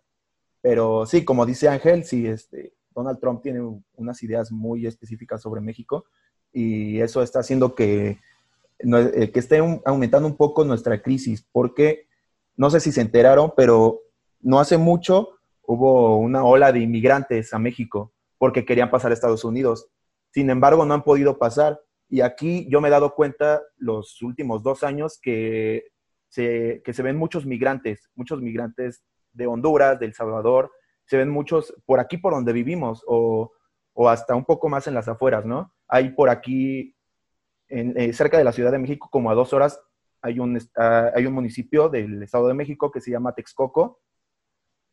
Pero 0.62 1.08
sí, 1.08 1.26
como 1.26 1.48
dice 1.48 1.68
Ángel, 1.68 2.04
sí, 2.04 2.28
este, 2.28 2.74
Donald 2.94 3.20
Trump 3.20 3.42
tiene 3.42 3.62
unas 3.96 4.22
ideas 4.22 4.52
muy 4.52 4.86
específicas 4.86 5.42
sobre 5.42 5.60
México 5.60 6.06
y 6.54 7.00
eso 7.02 7.24
está 7.24 7.40
haciendo 7.40 7.74
que, 7.74 8.20
eh, 8.78 9.32
que 9.32 9.40
esté 9.40 9.58
aumentando 9.86 10.28
un 10.28 10.38
poco 10.38 10.64
nuestra 10.64 11.02
crisis, 11.02 11.44
porque 11.52 12.06
no 12.56 12.70
sé 12.70 12.80
si 12.80 12.92
se 12.92 13.02
enteraron, 13.02 13.54
pero 13.58 14.02
no 14.40 14.60
hace 14.60 14.78
mucho 14.78 15.30
hubo 15.64 16.18
una 16.18 16.44
ola 16.44 16.72
de 16.72 16.82
inmigrantes 16.82 17.56
a 17.56 17.60
México 17.60 18.14
porque 18.38 18.66
querían 18.66 18.92
pasar 18.92 19.10
a 19.10 19.16
Estados 19.16 19.44
Unidos. 19.44 19.88
Sin 20.32 20.52
embargo, 20.52 20.86
no 20.86 20.94
han 20.94 21.04
podido 21.04 21.40
pasar. 21.40 21.82
Y 22.08 22.22
aquí 22.22 22.68
yo 22.70 22.82
me 22.82 22.88
he 22.88 22.92
dado 22.92 23.16
cuenta 23.16 23.64
los 23.78 24.22
últimos 24.22 24.62
dos 24.62 24.84
años 24.84 25.20
que 25.20 25.86
se, 26.30 26.82
que 26.86 26.94
se 26.94 27.04
ven 27.04 27.18
muchos 27.18 27.46
migrantes, 27.46 28.10
muchos 28.16 28.42
migrantes 28.42 29.04
de 29.34 29.48
Honduras, 29.48 30.00
de 30.00 30.06
El 30.06 30.14
Salvador, 30.14 30.72
se 31.06 31.18
ven 31.18 31.30
muchos 31.30 31.74
por 31.86 32.00
aquí 32.00 32.18
por 32.18 32.34
donde 32.34 32.54
vivimos 32.54 33.04
o, 33.08 33.52
o 33.94 34.10
hasta 34.10 34.36
un 34.36 34.46
poco 34.46 34.70
más 34.70 34.88
en 34.88 34.94
las 34.94 35.08
afueras, 35.08 35.46
¿no? 35.46 35.74
Hay 35.88 36.12
por 36.12 36.30
aquí, 36.30 36.96
en, 37.68 37.98
eh, 37.98 38.14
cerca 38.14 38.38
de 38.38 38.44
la 38.44 38.52
Ciudad 38.52 38.72
de 38.72 38.80
México, 38.80 39.10
como 39.12 39.32
a 39.32 39.34
dos 39.34 39.52
horas, 39.54 39.82
hay 40.22 40.40
un, 40.40 40.60
ah, 40.78 41.12
hay 41.16 41.26
un 41.26 41.34
municipio 41.34 41.90
del 41.90 42.22
Estado 42.24 42.48
de 42.48 42.54
México 42.54 42.92
que 42.92 43.02
se 43.02 43.12
llama 43.12 43.34
Texcoco. 43.34 44.02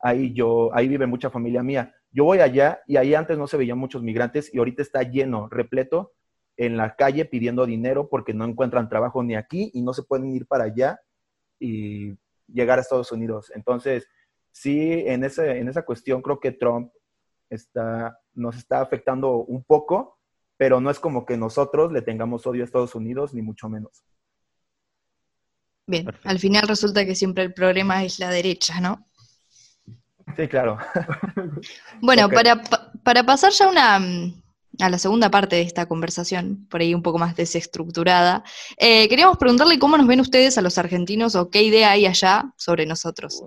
Ahí, 0.00 0.32
yo, 0.32 0.70
ahí 0.74 0.88
vive 0.88 1.06
mucha 1.06 1.30
familia 1.30 1.62
mía. 1.62 1.94
Yo 2.10 2.24
voy 2.24 2.40
allá 2.40 2.80
y 2.86 2.96
ahí 2.96 3.14
antes 3.14 3.36
no 3.36 3.46
se 3.46 3.56
veían 3.56 3.78
muchos 3.78 4.02
migrantes 4.02 4.52
y 4.54 4.58
ahorita 4.58 4.82
está 4.82 5.02
lleno, 5.02 5.48
repleto, 5.50 6.12
en 6.56 6.76
la 6.76 6.96
calle 6.96 7.26
pidiendo 7.26 7.66
dinero 7.66 8.08
porque 8.08 8.32
no 8.32 8.44
encuentran 8.44 8.88
trabajo 8.88 9.22
ni 9.22 9.36
aquí 9.36 9.70
y 9.74 9.82
no 9.82 9.92
se 9.92 10.02
pueden 10.02 10.34
ir 10.34 10.46
para 10.46 10.64
allá 10.64 10.98
y 11.58 12.14
llegar 12.46 12.78
a 12.78 12.82
Estados 12.82 13.12
Unidos. 13.12 13.50
Entonces, 13.54 14.06
sí, 14.52 15.02
en, 15.06 15.24
ese, 15.24 15.58
en 15.58 15.68
esa 15.68 15.84
cuestión 15.84 16.22
creo 16.22 16.38
que 16.40 16.52
Trump 16.52 16.92
está, 17.50 18.18
nos 18.34 18.56
está 18.56 18.80
afectando 18.80 19.36
un 19.38 19.62
poco, 19.64 20.18
pero 20.56 20.80
no 20.80 20.90
es 20.90 20.98
como 20.98 21.26
que 21.26 21.36
nosotros 21.36 21.92
le 21.92 22.02
tengamos 22.02 22.46
odio 22.46 22.62
a 22.62 22.64
Estados 22.64 22.94
Unidos, 22.94 23.34
ni 23.34 23.42
mucho 23.42 23.68
menos. 23.68 24.04
Bien, 25.86 26.04
Perfecto. 26.04 26.28
al 26.28 26.38
final 26.38 26.66
resulta 26.66 27.04
que 27.06 27.14
siempre 27.14 27.44
el 27.44 27.54
problema 27.54 28.02
es 28.04 28.18
la 28.18 28.30
derecha, 28.30 28.80
¿no? 28.80 29.06
Sí, 30.36 30.48
claro. 30.48 30.78
Bueno, 32.00 32.28
para, 32.28 32.60
pa- 32.62 32.90
para 33.04 33.22
pasar 33.22 33.52
ya 33.52 33.66
a 33.66 33.68
una, 33.70 33.98
mm, 34.00 34.42
a 34.80 34.88
la 34.90 34.98
segunda 34.98 35.30
parte 35.30 35.56
de 35.56 35.62
esta 35.62 35.86
conversación, 35.86 36.66
por 36.70 36.80
ahí 36.80 36.94
un 36.94 37.02
poco 37.02 37.18
más 37.18 37.36
desestructurada, 37.36 38.44
eh, 38.76 39.08
queríamos 39.08 39.38
preguntarle 39.38 39.78
cómo 39.78 39.96
nos 39.96 40.06
ven 40.06 40.20
ustedes 40.20 40.58
a 40.58 40.62
los 40.62 40.78
argentinos 40.78 41.34
o 41.34 41.50
qué 41.50 41.62
idea 41.62 41.90
hay 41.90 42.06
allá 42.06 42.52
sobre 42.56 42.86
nosotros. 42.86 43.42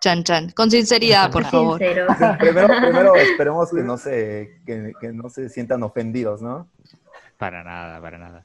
Chan, 0.00 0.24
chan. 0.24 0.50
Con 0.50 0.70
sinceridad, 0.70 1.30
por 1.30 1.44
favor. 1.44 1.78
Primero, 1.78 2.68
primero 2.68 3.16
esperemos 3.16 3.70
que 3.70 3.82
no, 3.82 3.96
se, 3.96 4.60
que, 4.66 4.92
que 5.00 5.12
no 5.12 5.28
se 5.30 5.48
sientan 5.48 5.82
ofendidos, 5.82 6.42
¿no? 6.42 6.68
Para 7.38 7.64
nada, 7.64 8.00
para 8.00 8.18
nada. 8.18 8.44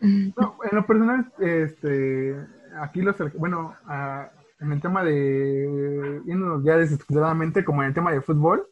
No, 0.00 0.56
en 0.70 0.76
lo 0.76 0.86
personal, 0.86 1.32
este, 1.40 2.36
aquí 2.80 3.02
los, 3.02 3.16
bueno, 3.34 3.74
en 4.60 4.72
el 4.72 4.80
tema 4.80 5.04
de, 5.04 6.22
ya 6.64 6.76
desestructuradamente, 6.76 7.64
como 7.64 7.82
en 7.82 7.88
el 7.88 7.94
tema 7.94 8.12
de 8.12 8.20
fútbol, 8.20 8.66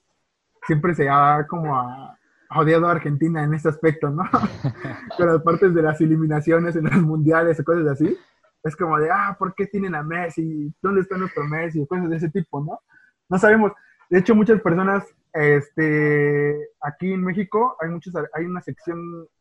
siempre 0.66 0.95
se 0.95 1.09
ha 1.09 1.47
como 1.49 1.76
a, 1.76 2.18
odiado 2.57 2.89
a 2.89 2.93
Argentina 2.93 3.45
en 3.45 3.55
ese 3.55 3.68
aspecto, 3.68 4.11
¿no? 4.11 4.24
Con 5.16 5.26
las 5.26 5.43
partes 5.43 5.74
de 5.74 5.82
las 5.82 6.01
eliminaciones 6.01 6.76
en 6.76 6.84
los 6.84 7.03
mundiales 7.03 7.61
o 7.61 7.64
cosas 7.64 7.87
así. 7.87 8.16
Es 8.62 8.74
como 8.74 8.99
de, 8.99 9.09
ah, 9.11 9.37
¿por 9.39 9.55
qué 9.55 9.66
tienen 9.66 9.95
a 9.95 10.03
Messi? 10.03 10.74
¿Dónde 10.82 11.03
está 11.03 11.16
nuestro 11.16 11.45
Messi? 11.45 11.87
Cosas 11.87 12.11
de 12.11 12.16
ese 12.16 12.30
tipo, 12.30 12.61
¿no? 12.64 12.80
No 13.28 13.39
sabemos. 13.39 13.72
De 14.11 14.18
hecho, 14.18 14.34
muchas 14.34 14.61
personas, 14.61 15.05
este, 15.32 16.70
aquí 16.80 17.12
en 17.12 17.22
México, 17.22 17.76
hay 17.80 17.91
muchos, 17.91 18.12
hay 18.32 18.45
una 18.45 18.61
sección, 18.61 18.99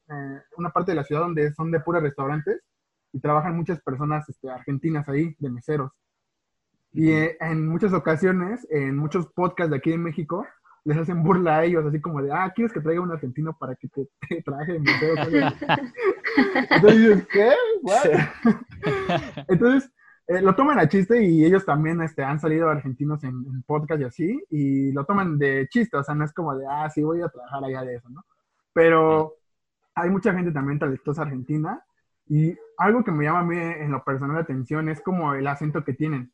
eh, 0.10 0.42
una 0.58 0.70
parte 0.70 0.92
de 0.92 0.96
la 0.96 1.04
ciudad 1.04 1.22
donde 1.22 1.52
son 1.54 1.72
de 1.72 1.80
puros 1.80 2.04
restaurantes 2.04 2.62
y 3.14 3.20
trabajan 3.20 3.56
muchas 3.56 3.82
personas 3.82 4.30
este, 4.30 4.50
argentinas 4.50 5.10
ahí, 5.10 5.36
de 5.40 5.50
meseros. 5.50 5.92
Y 6.96 7.12
eh, 7.12 7.38
en 7.42 7.68
muchas 7.68 7.94
ocasiones, 7.94 8.66
en 8.70 8.96
muchos 8.96 9.28
podcasts 9.28 9.70
de 9.70 9.78
aquí 9.78 9.92
en 9.92 10.02
México, 10.02 10.46
les 10.86 10.98
hacen 10.98 11.24
burla 11.24 11.58
a 11.58 11.66
ellos, 11.66 11.86
así 11.86 12.00
como 12.00 12.22
de, 12.22 12.32
ah, 12.32 12.52
¿quieres 12.56 12.72
que 12.72 12.80
traiga 12.80 13.02
un 13.02 13.12
argentino 13.12 13.58
para 13.58 13.76
que 13.76 13.90
te, 13.90 14.08
te 14.30 14.42
traje 14.42 14.74
de 14.74 14.80
mesero? 14.80 15.52
Entonces 16.70 17.00
dices, 17.00 17.28
¿qué? 17.32 17.54
What? 17.82 19.46
Entonces, 19.50 19.92
eh, 20.28 20.42
lo 20.42 20.56
toman 20.56 20.80
a 20.80 20.88
chiste 20.88 21.22
y 21.22 21.44
ellos 21.44 21.66
también 21.66 22.02
este, 22.02 22.24
han 22.24 22.40
salido 22.40 22.70
argentinos 22.70 23.24
en, 23.24 23.46
en 23.46 23.64
podcast 23.64 24.02
y 24.02 24.06
así, 24.06 24.44
y 24.50 24.92
lo 24.94 25.06
toman 25.06 25.38
de 25.38 25.68
chiste, 25.70 25.98
o 25.98 26.04
sea, 26.04 26.16
no 26.16 26.24
es 26.24 26.34
como 26.34 26.56
de, 26.56 26.66
ah, 26.70 26.90
sí, 26.90 27.04
voy 27.04 27.22
a 27.22 27.30
trabajar 27.30 27.64
allá 27.64 27.82
de 27.82 27.96
eso, 27.96 28.10
¿no? 28.10 28.24
Pero 28.72 29.36
hay 29.96 30.10
mucha 30.10 30.34
gente 30.34 30.52
también 30.52 30.80
talentosa 30.80 31.24
argentina, 31.24 31.84
y 32.28 32.58
algo 32.78 33.04
que 33.04 33.12
me 33.12 33.24
llama 33.26 33.40
a 33.40 33.44
mí 33.44 33.58
en 33.58 33.92
lo 33.92 34.04
personal 34.04 34.36
la 34.36 34.42
atención 34.42 34.90
es 34.90 35.02
como 35.02 35.36
el 35.36 35.48
acento 35.48 35.84
que 35.84 35.94
tienen. 35.94 36.32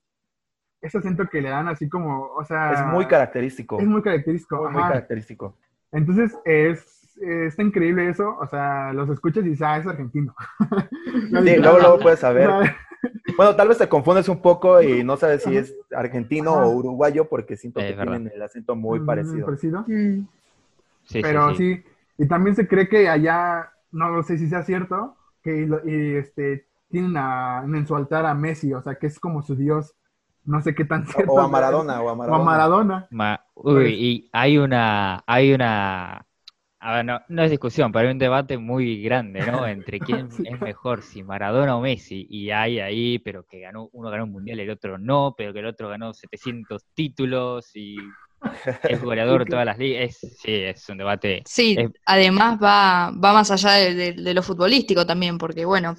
Ese 0.81 0.97
acento 0.97 1.27
que 1.27 1.41
le 1.41 1.49
dan 1.49 1.67
así 1.67 1.87
como, 1.89 2.25
o 2.27 2.43
sea... 2.43 2.71
Es 2.71 2.85
muy 2.93 3.05
característico. 3.05 3.79
Es 3.79 3.87
muy 3.87 4.01
característico. 4.01 4.69
Muy, 4.69 4.81
característico. 4.83 5.55
Entonces, 5.91 6.35
es, 6.45 7.17
está 7.21 7.61
increíble 7.61 8.09
eso, 8.09 8.37
o 8.39 8.47
sea, 8.47 8.93
los 8.93 9.09
escuchas 9.09 9.45
y 9.45 9.49
dices, 9.49 9.61
ah, 9.67 9.77
es 9.77 9.85
argentino. 9.87 10.33
Sí, 11.43 11.55
luego, 11.57 11.79
luego 11.79 11.99
puedes 11.99 12.19
saber. 12.19 12.49
Bueno, 13.37 13.55
tal 13.55 13.67
vez 13.69 13.77
te 13.77 13.87
confundes 13.89 14.27
un 14.29 14.41
poco 14.41 14.81
y 14.81 15.03
no 15.03 15.17
sabes 15.17 15.43
si 15.43 15.57
es 15.57 15.75
argentino 15.95 16.51
Ajá. 16.51 16.65
o 16.65 16.71
uruguayo 16.71 17.27
porque 17.29 17.57
siento 17.57 17.79
que 17.79 17.93
verdad. 17.93 18.03
tienen 18.13 18.31
el 18.33 18.41
acento 18.41 18.75
muy 18.75 18.99
Mm, 18.99 19.05
parecido. 19.05 19.45
parecido. 19.45 19.85
Sí, 19.87 20.27
sí, 21.05 21.21
Pero 21.21 21.49
sí. 21.49 21.55
sí, 21.57 21.83
y 22.17 22.27
también 22.27 22.55
se 22.55 22.67
cree 22.67 22.87
que 22.87 23.09
allá, 23.09 23.71
no 23.91 24.21
sé 24.23 24.37
si 24.37 24.47
sea 24.47 24.63
cierto, 24.63 25.17
que 25.43 25.67
y, 25.85 26.15
este, 26.15 26.67
tienen 26.89 27.15
a- 27.17 27.63
en 27.65 27.87
su 27.87 27.95
altar 27.95 28.25
a 28.25 28.33
Messi, 28.33 28.73
o 28.73 28.81
sea, 28.81 28.95
que 28.95 29.07
es 29.07 29.19
como 29.19 29.41
su 29.41 29.55
dios, 29.55 29.95
no 30.45 30.61
sé 30.61 30.75
qué 30.75 30.85
tan 30.85 31.05
cierto. 31.07 31.31
O 31.33 31.39
a 31.41 31.47
Maradona, 31.47 32.01
o 32.01 32.09
a 32.09 32.15
O 32.25 32.35
a 32.35 32.39
Maradona. 32.43 32.43
Maradona. 32.43 33.07
Ma- 33.09 33.45
Pues- 33.53 33.75
uy, 33.75 33.93
y 33.93 34.29
hay 34.33 34.57
una, 34.57 35.23
hay 35.27 35.53
una, 35.53 36.25
a 36.79 36.95
ver, 36.95 37.05
no, 37.05 37.21
no 37.29 37.43
es 37.43 37.51
discusión, 37.51 37.91
pero 37.91 38.07
hay 38.07 38.11
un 38.13 38.19
debate 38.19 38.57
muy 38.57 39.01
grande, 39.03 39.45
¿no? 39.45 39.67
Entre 39.67 40.01
quién 40.25 40.31
Sí. 40.31 40.43
es 40.45 40.59
mejor, 40.61 41.01
si 41.03 41.23
Maradona 41.23 41.77
o 41.77 41.81
Messi, 41.81 42.25
y 42.29 42.51
hay 42.51 42.79
ahí, 42.79 43.19
pero 43.19 43.43
que 43.45 43.59
ganó, 43.61 43.89
uno 43.93 44.09
ganó 44.09 44.23
un 44.25 44.31
mundial 44.31 44.59
y 44.59 44.63
el 44.63 44.69
otro 44.71 44.97
no, 44.97 45.35
pero 45.37 45.53
que 45.53 45.59
el 45.59 45.67
otro 45.67 45.89
ganó 45.89 46.13
700 46.13 46.85
títulos 46.93 47.75
y 47.75 47.97
es 48.85 49.01
goleador 49.01 49.41
de 49.41 49.45
todas 49.47 49.65
las 49.65 49.77
ligas, 49.77 50.03
es, 50.09 50.17
sí, 50.41 50.53
es 50.53 50.87
un 50.89 50.97
debate, 50.97 51.45
Sí, 51.45 51.75
Es- 51.75 51.91
además 52.05 52.57
va, 52.61 53.11
va 53.11 53.33
más 53.33 53.51
allá 53.51 53.71
de, 53.73 53.95
de- 53.95 54.13
de 54.13 54.33
lo 54.33 54.43
futbolístico 54.43 55.05
también, 55.05 55.37
porque 55.37 55.65
bueno, 55.65 55.95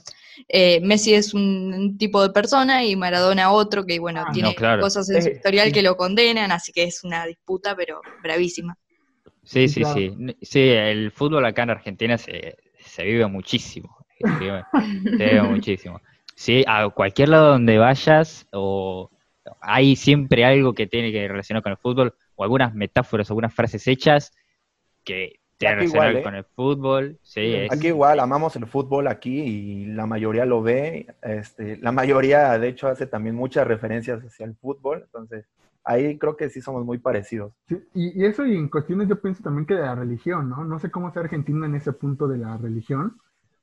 eh, 0.49 0.80
Messi 0.80 1.14
es 1.14 1.34
un, 1.34 1.74
un 1.74 1.99
tipo 1.99 2.22
de 2.22 2.30
persona 2.32 2.84
y 2.84 2.97
Maradona 2.97 3.53
otro 3.53 3.84
que 3.84 3.99
bueno, 3.99 4.26
Ah, 4.26 4.32
tiene 4.32 4.55
no, 4.55 4.55
claro. 4.55 4.78
cosas 4.78 5.09
en 5.11 5.20
su 5.22 5.30
Eh, 5.30 5.43
historial 5.43 5.72
que 5.72 5.82
lo 5.82 5.97
condenan, 5.97 6.53
así 6.53 6.72
que 6.72 6.84
es 6.84 7.03
una 7.05 7.26
disputa, 7.26 7.74
pero 7.76 8.07
bravísima. 8.18 8.76
sí, 9.45 9.68
Sí, 9.68 9.74
sí, 9.84 9.84
claro. 9.84 10.05
sí, 10.43 10.61
el 10.61 11.11
fútbol 11.12 11.45
acá 11.47 11.62
en 11.64 11.70
Argentina 11.70 12.18
se, 12.18 12.57
se 12.78 13.05
vive 13.05 13.26
muchísimo, 13.26 13.97
se 14.18 14.45
vive, 14.45 14.64
se 15.16 15.24
vive 15.26 15.43
muchísimo. 15.45 16.01
Sí, 16.34 16.64
a 16.66 16.88
cualquier 16.90 17.28
lado 17.30 17.51
donde 17.53 17.78
vayas, 17.78 18.47
o 18.53 19.11
hay 19.61 19.97
siempre 19.97 20.45
algo 20.45 20.74
que 20.74 20.86
tiene 20.86 21.12
que 21.12 21.28
relacionar 21.28 21.62
con 21.62 21.72
el 21.72 21.78
fútbol, 21.78 22.14
o 22.43 22.45
algunas 22.45 22.74
metáforas, 22.74 23.30
algunas 23.30 23.55
frases 23.55 23.86
hechas 23.86 24.32
que 25.05 25.40
relacionar 25.61 25.84
igual, 25.84 26.16
¿eh? 26.16 26.22
con 26.22 26.34
el 26.34 26.45
fútbol. 26.45 27.18
Sí, 27.22 27.55
es, 27.55 27.72
Aquí 27.72 27.88
igual, 27.88 28.18
amamos 28.20 28.57
el 28.57 28.66
fútbol 28.66 29.07
aquí 29.07 29.40
y 29.40 29.86
la 29.86 30.07
mayoría 30.07 30.45
lo 30.45 30.62
ve. 30.62 31.07
Este, 31.22 31.76
la 31.76 31.93
mayoría, 31.93 32.59
de 32.59 32.68
hecho, 32.68 32.88
hace 32.88 33.07
también 33.07 33.36
muchas 33.36 33.66
referencias 33.66 34.22
hacia 34.22 34.45
el 34.45 34.57
fútbol. 34.57 35.03
Entonces, 35.05 35.47
ahí 35.84 36.18
creo 36.18 36.36
que 36.36 36.51
sí 36.51 36.61
somos 36.61 36.84
muy 36.84 36.99
parecidos. 36.99 37.53
Sí, 37.68 37.80
y, 37.95 38.20
y 38.20 38.26
eso 38.26 38.45
y 38.45 38.57
en 38.57 38.68
cuestiones 38.68 39.09
yo 39.09 39.20
pienso 39.20 39.43
también 39.43 39.66
que 39.66 39.74
de 39.74 39.82
la 39.82 39.95
religión, 39.95 40.49
¿no? 40.49 40.64
No 40.64 40.78
sé 40.78 40.90
cómo 40.90 41.12
sea 41.12 41.22
Argentina 41.22 41.66
en 41.66 41.76
ese 41.76 41.93
punto 41.93 42.26
de 42.26 42.38
la 42.38 42.57
religión, 42.57 43.16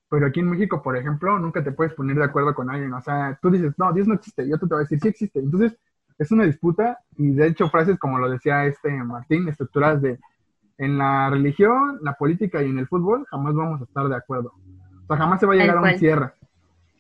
pero 0.10 0.26
aquí 0.26 0.40
en 0.40 0.50
México, 0.50 0.82
por 0.82 0.98
ejemplo, 0.98 1.38
nunca 1.38 1.64
te 1.64 1.72
puedes 1.72 1.94
poner 1.94 2.18
de 2.18 2.24
acuerdo 2.24 2.56
con 2.56 2.70
alguien. 2.70 2.94
O 2.94 3.02
sea, 3.02 3.38
tú 3.42 3.50
dices, 3.52 3.74
no, 3.78 3.92
Dios 3.94 4.08
no 4.08 4.16
existe, 4.16 4.46
y 4.46 4.54
otro 4.54 4.68
te 4.68 4.74
va 4.74 4.80
a 4.80 4.84
decir, 4.84 5.00
sí 5.00 5.10
existe. 5.10 5.40
Entonces, 5.40 5.78
es 6.20 6.32
una 6.32 6.46
disputa 6.46 7.00
y 7.18 7.32
de 7.32 7.48
hecho 7.48 7.70
frases 7.70 7.98
como 7.98 8.20
lo 8.20 8.30
decía 8.30 8.66
este 8.66 8.92
Martín, 8.92 9.48
estructuradas 9.48 10.02
de 10.04 10.20
en 10.78 10.98
la 10.98 11.30
religión, 11.30 12.00
la 12.02 12.14
política 12.14 12.62
y 12.64 12.70
en 12.70 12.80
el 12.80 12.88
fútbol, 12.88 13.26
jamás 13.30 13.54
vamos 13.56 13.82
a 13.82 13.84
estar 13.86 14.08
de 14.08 14.16
acuerdo. 14.16 14.54
O 15.04 15.08
sea, 15.08 15.18
jamás 15.18 15.40
se 15.40 15.46
va 15.46 15.54
a 15.54 15.58
llegar 15.58 15.78
a 15.78 15.82
un 15.82 15.98
cierre. 15.98 16.32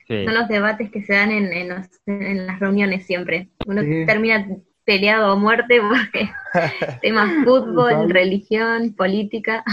sí. 0.08 0.26
Son 0.26 0.34
los 0.34 0.48
debates 0.50 0.90
que 0.92 1.02
se 1.04 1.14
dan 1.14 1.32
en, 1.32 1.46
en, 1.54 1.70
los- 1.70 1.88
en 2.08 2.46
las 2.48 2.60
reuniones 2.60 3.06
siempre. 3.06 3.50
Uno 3.68 3.82
Sí. 3.82 4.06
termina 4.06 4.46
peleado 4.84 5.32
a 5.32 5.36
muerte 5.38 5.80
porque 5.88 6.30
temas 7.02 7.32
fútbol, 7.46 8.10
religión, 8.10 8.94
política. 8.98 9.64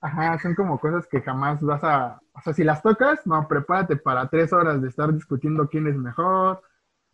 Ajá, 0.00 0.38
son 0.40 0.54
como 0.54 0.78
cosas 0.78 1.06
que 1.06 1.20
jamás 1.22 1.60
vas 1.62 1.82
a, 1.84 2.20
o 2.34 2.40
sea, 2.42 2.52
si 2.52 2.64
las 2.64 2.82
tocas, 2.82 3.26
no, 3.26 3.48
prepárate 3.48 3.96
para 3.96 4.28
tres 4.28 4.52
horas 4.52 4.82
de 4.82 4.88
estar 4.88 5.12
discutiendo 5.14 5.68
quién 5.68 5.86
es 5.86 5.96
mejor. 5.96 6.60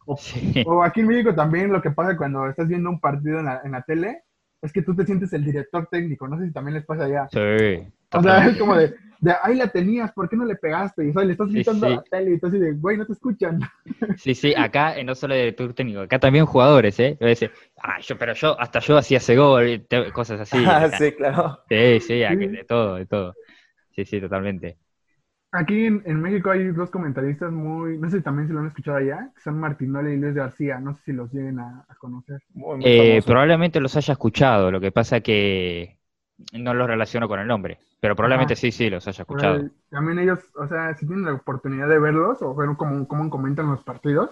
O, 0.07 0.17
Sí. 0.17 0.65
o 0.65 0.83
aquí 0.83 1.01
en 1.01 1.09
México 1.09 1.35
también 1.35 1.73
lo 1.73 1.83
que 1.83 1.91
pasa 1.91 2.17
cuando 2.17 2.49
estás 2.49 2.69
viendo 2.69 2.91
un 2.91 3.01
partido 3.01 3.39
en 3.41 3.47
la, 3.47 3.61
en 3.65 3.73
la 3.73 3.83
tele 3.83 4.23
es 4.63 4.73
que 4.73 4.83
tú 4.83 4.95
te 4.97 5.05
sientes 5.07 5.33
el 5.33 5.45
director 5.45 5.87
técnico, 5.91 6.27
no 6.29 6.39
sé 6.39 6.47
si 6.47 6.53
también 6.53 6.75
les 6.75 6.87
pasa 6.87 7.05
allá. 7.05 7.31
Sí, 7.33 7.93
O 8.13 8.23
sea, 8.23 8.47
es 8.47 8.57
como 8.59 8.77
de, 8.77 8.95
de 9.21 9.35
ahí 9.43 9.57
la 9.57 9.69
tenías, 9.69 10.13
¿por 10.13 10.29
qué 10.29 10.37
no 10.37 10.45
le 10.47 10.57
pegaste? 10.57 11.05
Y 11.07 11.11
o 11.11 11.13
sea, 11.15 11.25
le 11.25 11.33
estás 11.33 11.51
Sí, 11.53 11.53
gritando 11.53 11.87
a 11.87 11.91
la 11.91 12.03
tele 12.11 12.35
y 12.35 12.41
tú 12.41 12.49
así 12.49 12.59
de, 12.59 12.73
güey, 12.75 12.97
no 12.99 13.07
te 13.07 13.13
escuchan. 13.15 13.61
Sí, 14.17 14.35
sí, 14.35 14.55
acá 14.57 15.03
no 15.03 15.15
solo 15.15 15.35
director 15.35 15.75
técnico, 15.75 16.01
acá 16.01 16.19
también 16.21 16.47
jugadores, 16.47 16.99
¿eh? 17.01 17.19
A 17.21 17.25
veces, 17.25 17.51
ah, 17.83 17.99
yo, 18.01 18.17
pero 18.17 18.33
yo, 18.35 18.59
hasta 18.61 18.79
yo 18.81 18.97
hacía 18.97 19.19
ese 19.19 19.37
gol, 19.37 19.69
y 19.69 19.79
te- 19.81 20.13
cosas 20.13 20.41
así. 20.41 20.59
Ah, 20.67 20.91
sí, 20.91 21.13
claro. 21.13 21.59
sí, 22.01 22.21
Sí. 22.27 22.35
de 22.49 22.65
todo, 22.69 22.97
de 22.97 23.07
todo. 23.07 23.37
Sí, 23.93 24.05
sí, 24.05 24.21
totalmente. 24.21 24.79
Aquí 25.55 25.87
en, 25.87 26.03
en 26.05 26.21
México 26.21 26.51
hay 26.51 26.67
dos 26.73 26.91
comentaristas 26.91 27.51
muy, 27.53 27.97
no 27.99 28.11
sé 28.11 28.19
si 28.19 28.23
también 28.25 28.49
se 28.49 28.55
lo 28.55 28.61
han 28.61 28.67
escuchado 28.67 28.99
allá, 28.99 29.33
que 29.35 29.41
son 29.41 29.59
Martinoli 29.61 30.13
y 30.13 30.17
Luis 30.19 30.35
García, 30.35 30.81
no 30.81 30.95
sé 30.95 31.03
si 31.05 31.13
los 31.13 31.33
lleguen 31.33 31.61
a, 31.61 31.87
a 31.89 31.95
conocer. 31.97 32.43
Muy, 32.55 32.77
muy 32.79 32.87
Eh, 32.87 33.23
probablemente 33.25 33.81
los 33.81 33.97
haya 33.97 34.13
escuchado, 34.13 34.71
lo 34.71 34.81
que 34.81 34.93
pasa 34.93 35.21
que 35.21 35.99
no 36.53 36.75
los 36.75 36.87
relaciono 36.89 37.29
con 37.29 37.41
el 37.41 37.47
nombre, 37.47 37.79
pero 38.01 38.17
probablemente 38.17 38.57
sí, 38.57 38.73
sí, 38.73 38.91
los 38.91 39.07
haya 39.09 39.23
escuchado. 39.23 39.67
También 39.91 40.19
ellos, 40.19 40.41
o 40.57 40.67
sea, 40.69 40.95
si 40.97 41.07
tienen 41.07 41.25
la 41.25 41.35
oportunidad 41.35 41.89
de 41.89 41.99
verlos 41.99 42.43
o 42.43 42.55
ver 42.55 42.69
cómo, 42.77 43.07
cómo 43.09 43.31
comentan 43.31 43.71
los 43.71 43.83
partidos, 43.85 44.31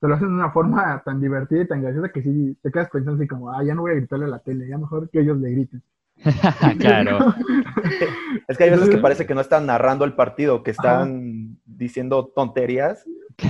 te 0.00 0.06
lo 0.08 0.14
hacen 0.14 0.28
de 0.28 0.34
una 0.34 0.50
forma 0.52 1.02
tan 1.04 1.20
divertida 1.20 1.62
y 1.62 1.66
tan 1.68 1.82
graciosa 1.82 2.10
que 2.12 2.22
sí 2.22 2.56
te 2.62 2.70
quedas 2.70 2.90
pensando 2.90 3.20
así 3.20 3.26
como, 3.28 3.50
ah, 3.50 3.64
ya 3.64 3.74
no 3.74 3.82
voy 3.82 3.92
a 3.92 3.94
gritarle 3.94 4.26
a 4.26 4.28
la 4.28 4.38
tele, 4.40 4.68
ya 4.68 4.78
mejor 4.78 5.10
que 5.10 5.20
ellos 5.20 5.38
le 5.38 5.50
griten. 5.50 5.82
Claro, 6.78 7.34
Es 8.48 8.56
que 8.56 8.64
hay 8.64 8.70
veces 8.70 8.88
que 8.88 8.98
parece 8.98 9.26
que 9.26 9.34
no 9.34 9.40
están 9.40 9.66
narrando 9.66 10.04
el 10.04 10.14
partido, 10.14 10.62
que 10.62 10.72
están 10.72 11.58
diciendo 11.64 12.26
tonterías, 12.34 13.04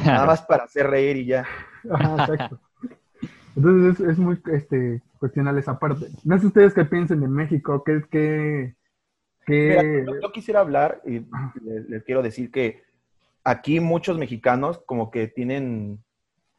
nada 0.04 0.26
más 0.26 0.42
para 0.42 0.64
hacer 0.64 0.88
reír 0.88 1.16
y 1.16 1.26
ya. 1.26 1.46
Ajá, 1.90 2.24
exacto. 2.24 2.60
Entonces 3.56 4.00
es, 4.00 4.10
es 4.12 4.18
muy 4.18 4.40
este, 4.52 5.02
cuestionable 5.18 5.60
esa 5.60 5.78
parte. 5.78 6.06
No 6.24 6.38
sé 6.38 6.46
ustedes 6.46 6.74
qué 6.74 6.84
piensen 6.84 7.20
de 7.20 7.28
México, 7.28 7.82
qué, 7.84 8.02
qué, 8.10 8.74
Mira, 9.48 9.82
qué... 9.82 10.04
yo, 10.06 10.20
yo 10.20 10.32
quisiera 10.32 10.60
hablar 10.60 11.00
y 11.04 11.24
les, 11.64 11.88
les 11.88 12.04
quiero 12.04 12.22
decir 12.22 12.50
que 12.50 12.82
aquí 13.44 13.80
muchos 13.80 14.18
mexicanos 14.18 14.80
como 14.86 15.10
que 15.10 15.26
tienen 15.26 16.04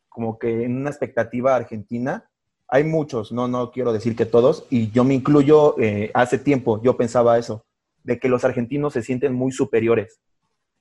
como 0.09 0.37
que 0.37 0.65
una 0.65 0.89
expectativa 0.89 1.55
argentina. 1.55 2.28
Hay 2.69 2.83
muchos, 2.83 3.31
no, 3.31 3.47
no 3.47 3.71
quiero 3.71 3.93
decir 3.93 4.15
que 4.15 4.25
todos, 4.25 4.65
y 4.69 4.91
yo 4.91 5.03
me 5.03 5.15
incluyo, 5.15 5.75
eh, 5.79 6.11
hace 6.13 6.37
tiempo 6.37 6.81
yo 6.83 6.97
pensaba 6.97 7.37
eso, 7.37 7.65
de 8.03 8.19
que 8.19 8.29
los 8.29 8.45
argentinos 8.45 8.93
se 8.93 9.01
sienten 9.01 9.33
muy 9.33 9.51
superiores. 9.51 10.19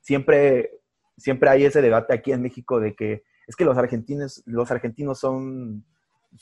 Siempre, 0.00 0.80
siempre 1.16 1.50
hay 1.50 1.64
ese 1.64 1.82
debate 1.82 2.14
aquí 2.14 2.32
en 2.32 2.42
México 2.42 2.80
de 2.80 2.94
que 2.94 3.24
es 3.46 3.56
que 3.56 3.64
los 3.64 3.78
argentinos, 3.78 4.42
los 4.44 4.70
argentinos 4.70 5.18
son, 5.18 5.84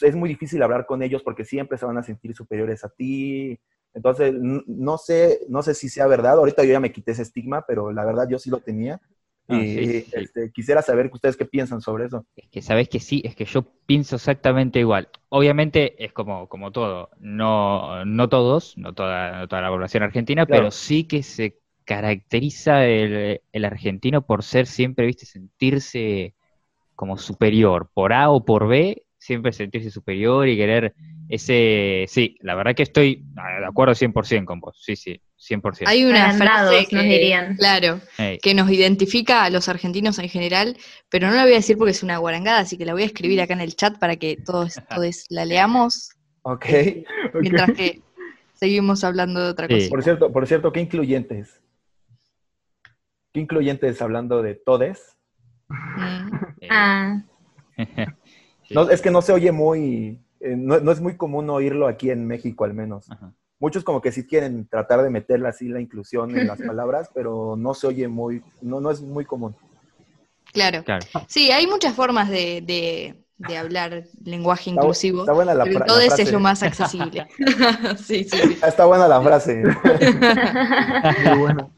es 0.00 0.16
muy 0.16 0.28
difícil 0.28 0.62
hablar 0.62 0.86
con 0.86 1.02
ellos 1.02 1.22
porque 1.22 1.44
siempre 1.44 1.78
se 1.78 1.86
van 1.86 1.98
a 1.98 2.02
sentir 2.02 2.34
superiores 2.34 2.84
a 2.84 2.88
ti, 2.88 3.60
entonces, 3.96 4.34
no 4.34 4.98
sé, 4.98 5.40
no 5.48 5.62
sé 5.62 5.72
si 5.72 5.88
sea 5.88 6.06
verdad. 6.06 6.34
Ahorita 6.34 6.62
yo 6.64 6.72
ya 6.72 6.80
me 6.80 6.92
quité 6.92 7.12
ese 7.12 7.22
estigma, 7.22 7.64
pero 7.66 7.92
la 7.92 8.04
verdad 8.04 8.28
yo 8.28 8.38
sí 8.38 8.50
lo 8.50 8.60
tenía. 8.60 9.00
Ah, 9.48 9.60
y 9.62 9.68
sí, 9.68 10.00
sí. 10.02 10.10
este, 10.14 10.50
quisiera 10.50 10.82
saber 10.82 11.08
ustedes 11.12 11.36
qué 11.36 11.44
piensan 11.44 11.80
sobre 11.80 12.06
eso. 12.06 12.26
Es 12.36 12.48
que 12.50 12.62
sabes 12.62 12.88
que 12.88 13.00
sí, 13.00 13.22
es 13.24 13.36
que 13.36 13.44
yo 13.44 13.62
pienso 13.86 14.16
exactamente 14.16 14.80
igual. 14.80 15.08
Obviamente 15.28 16.02
es 16.04 16.12
como, 16.12 16.48
como 16.48 16.72
todo, 16.72 17.10
no, 17.20 18.04
no 18.04 18.28
todos, 18.28 18.76
no 18.76 18.92
toda, 18.92 19.38
no 19.40 19.48
toda 19.48 19.62
la 19.62 19.68
población 19.68 20.02
argentina, 20.02 20.46
Claro. 20.46 20.62
pero 20.62 20.70
sí 20.72 21.04
que 21.04 21.22
se 21.22 21.58
caracteriza 21.84 22.84
el, 22.86 23.40
el 23.52 23.64
argentino 23.64 24.22
por 24.26 24.42
ser 24.42 24.66
siempre, 24.66 25.06
viste, 25.06 25.26
sentirse 25.26 26.34
como 26.96 27.16
superior, 27.18 27.90
por 27.94 28.12
A 28.12 28.30
o 28.30 28.44
por 28.44 28.66
B, 28.68 29.05
siempre 29.26 29.52
sentirse 29.52 29.90
superior 29.90 30.46
y 30.48 30.56
querer 30.56 30.94
ese, 31.28 32.04
sí, 32.08 32.36
la 32.40 32.54
verdad 32.54 32.76
que 32.76 32.84
estoy 32.84 33.24
ah, 33.36 33.58
de 33.60 33.66
acuerdo 33.66 33.94
100% 33.94 34.44
con 34.44 34.60
vos, 34.60 34.80
sí, 34.80 34.94
sí, 34.94 35.20
100%. 35.36 35.82
Hay 35.86 36.04
una 36.04 36.30
Agrandados, 36.30 36.70
frase 36.70 36.86
que, 36.88 36.96
nos 36.96 37.04
dirían. 37.04 37.56
claro, 37.56 38.00
que 38.40 38.54
nos 38.54 38.70
identifica 38.70 39.42
a 39.42 39.50
los 39.50 39.68
argentinos 39.68 40.20
en 40.20 40.28
general, 40.28 40.76
pero 41.10 41.26
no 41.28 41.34
la 41.34 41.42
voy 41.42 41.52
a 41.54 41.56
decir 41.56 41.76
porque 41.76 41.90
es 41.90 42.04
una 42.04 42.18
guarangada, 42.18 42.60
así 42.60 42.78
que 42.78 42.84
la 42.86 42.92
voy 42.92 43.02
a 43.02 43.06
escribir 43.06 43.40
acá 43.40 43.54
en 43.54 43.60
el 43.60 43.74
chat 43.74 43.98
para 43.98 44.14
que 44.16 44.36
todos, 44.36 44.74
todos 44.88 45.24
la 45.28 45.44
leamos, 45.44 46.10
Ok. 46.48 46.64
Mientras 47.40 47.72
que 47.72 48.00
seguimos 48.54 49.02
hablando 49.02 49.40
de 49.42 49.48
otra 49.50 49.66
Sí. 49.66 49.74
cosa. 49.74 49.88
Por 49.90 50.02
cierto, 50.04 50.32
por 50.32 50.46
cierto, 50.46 50.70
¿qué 50.72 50.78
incluyentes? 50.80 51.60
¿Qué 53.32 53.40
incluyentes 53.40 54.00
hablando 54.00 54.42
de 54.42 54.54
todes? 54.54 55.16
Mm. 55.68 56.34
eh, 56.60 56.68
Ah. 56.70 57.24
No, 58.70 58.88
es 58.90 59.00
que 59.02 59.10
no 59.10 59.22
se 59.22 59.32
oye 59.32 59.52
muy, 59.52 60.20
eh, 60.40 60.54
no, 60.56 60.80
no 60.80 60.92
es 60.92 61.00
muy 61.00 61.16
común 61.16 61.48
oírlo 61.50 61.86
aquí 61.88 62.10
en 62.10 62.26
México 62.26 62.64
al 62.64 62.74
menos. 62.74 63.10
Ajá. 63.10 63.32
Muchos 63.58 63.84
como 63.84 64.02
que 64.02 64.12
sí 64.12 64.26
quieren 64.26 64.66
tratar 64.68 65.02
de 65.02 65.08
meterle 65.10 65.48
así 65.48 65.68
la 65.68 65.80
inclusión 65.80 66.36
en 66.38 66.46
las 66.46 66.60
palabras, 66.66 67.10
pero 67.14 67.56
no 67.56 67.72
se 67.74 67.86
oye 67.86 68.08
muy, 68.08 68.42
no, 68.60 68.80
no 68.80 68.90
es 68.90 69.00
muy 69.00 69.24
común. 69.24 69.54
Claro. 70.52 70.84
Claro. 70.84 71.04
Sí, 71.28 71.50
hay 71.50 71.66
muchas 71.66 71.94
formas 71.94 72.28
de, 72.28 72.62
de- 72.66 73.14
de 73.38 73.58
hablar 73.58 74.04
lenguaje 74.24 74.70
Está 74.70 74.80
inclusivo, 74.80 75.20
Está 75.20 75.34
buena 75.34 75.52
la, 75.52 75.64
pero 75.64 75.80
fra- 75.80 75.86
la 75.88 75.94
frase. 76.06 76.22
es 76.22 76.32
lo 76.32 76.40
más 76.40 76.62
accesible. 76.62 77.26
sí, 77.98 78.24
sí, 78.24 78.30
sí. 78.30 78.58
Está 78.66 78.86
buena 78.86 79.06
la 79.06 79.20
frase. 79.20 79.62
Muy 79.62 81.38
bueno. 81.38 81.70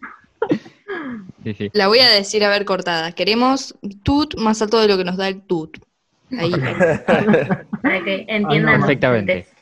Sí, 1.42 1.54
sí. 1.54 1.70
La 1.72 1.88
voy 1.88 1.98
a 2.00 2.08
decir 2.10 2.44
a 2.44 2.48
ver 2.50 2.64
cortada. 2.64 3.10
Queremos 3.12 3.74
tut 4.04 4.36
más 4.36 4.60
alto 4.62 4.78
de 4.80 4.88
lo 4.88 4.96
que 4.96 5.04
nos 5.04 5.16
da 5.16 5.26
el 5.28 5.42
tut. 5.42 5.78
Ahí. 6.36 6.50
para 7.82 8.04
que 8.04 8.24
entiendan. 8.28 8.80
Perfectamente. 8.80 9.32
oyentes. 9.32 9.54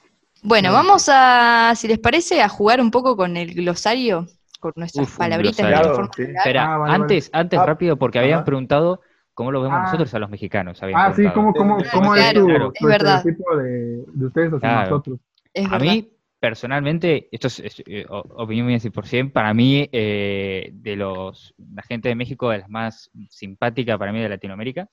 Bueno, 0.43 0.73
vamos 0.73 1.09
a, 1.13 1.73
si 1.77 1.89
les 1.89 1.99
parece, 1.99 2.41
a 2.43 2.49
jugar 2.49 2.81
un 2.81 2.91
poco 2.91 3.17
con 3.17 3.37
el 3.37 3.53
glosario, 3.55 4.27
con 4.61 4.73
nuestras 4.77 5.09
Uf, 5.09 5.19
palabritas, 5.19 5.57
forma 5.57 6.05
de 6.05 6.13
sí. 6.27 6.33
Espera, 6.37 6.75
Ah, 6.75 6.79
vale, 6.79 6.95
antes, 6.95 7.31
antes 7.33 7.59
Ah, 7.59 7.67
rápido, 7.67 7.97
porque 7.97 8.19
habían 8.19 8.45
preguntado 8.45 9.01
cómo 9.35 9.51
lo 9.51 9.63
vemos 9.63 9.79
Ah. 9.81 9.83
nosotros 9.85 10.13
a 10.15 10.19
los 10.19 10.31
mexicanos. 10.31 10.79
Ah, 10.95 11.13
sí. 11.15 11.25
¿cómo, 11.35 11.53
cómo, 11.53 11.79
cómo 11.93 12.15
es 12.15 12.23
Claro, 12.23 12.41
tu, 12.41 12.47
claro. 12.47 12.73
tu 12.73 12.87
Es 12.87 12.93
verdad. 12.93 13.17
estereotipo 13.17 13.57
de, 13.57 14.05
de 14.07 14.27
ustedes 14.27 14.49
hacia 14.49 14.59
Claro. 14.61 14.91
nosotros? 14.91 15.19
Es 15.53 15.67
A 15.67 15.71
verdad. 15.71 15.87
mí, 15.87 16.13
personalmente, 16.39 17.29
esto 17.33 17.49
es, 17.49 17.59
es, 17.61 17.83
eh, 17.87 18.07
opinión 18.09 18.67
mía 18.67 18.79
100%, 18.79 19.33
para 19.33 19.53
mí, 19.53 19.89
eh, 19.91 20.71
de 20.73 20.97
los, 20.97 21.55
la 21.75 21.83
gente 21.83 22.09
de 22.09 22.15
México 22.15 22.53
es 22.53 22.61
la 22.61 22.69
más 22.69 23.11
simpática 23.31 23.99
para 23.99 24.13
mí 24.13 24.21
de 24.21 24.29
Latinoamérica, 24.29 24.89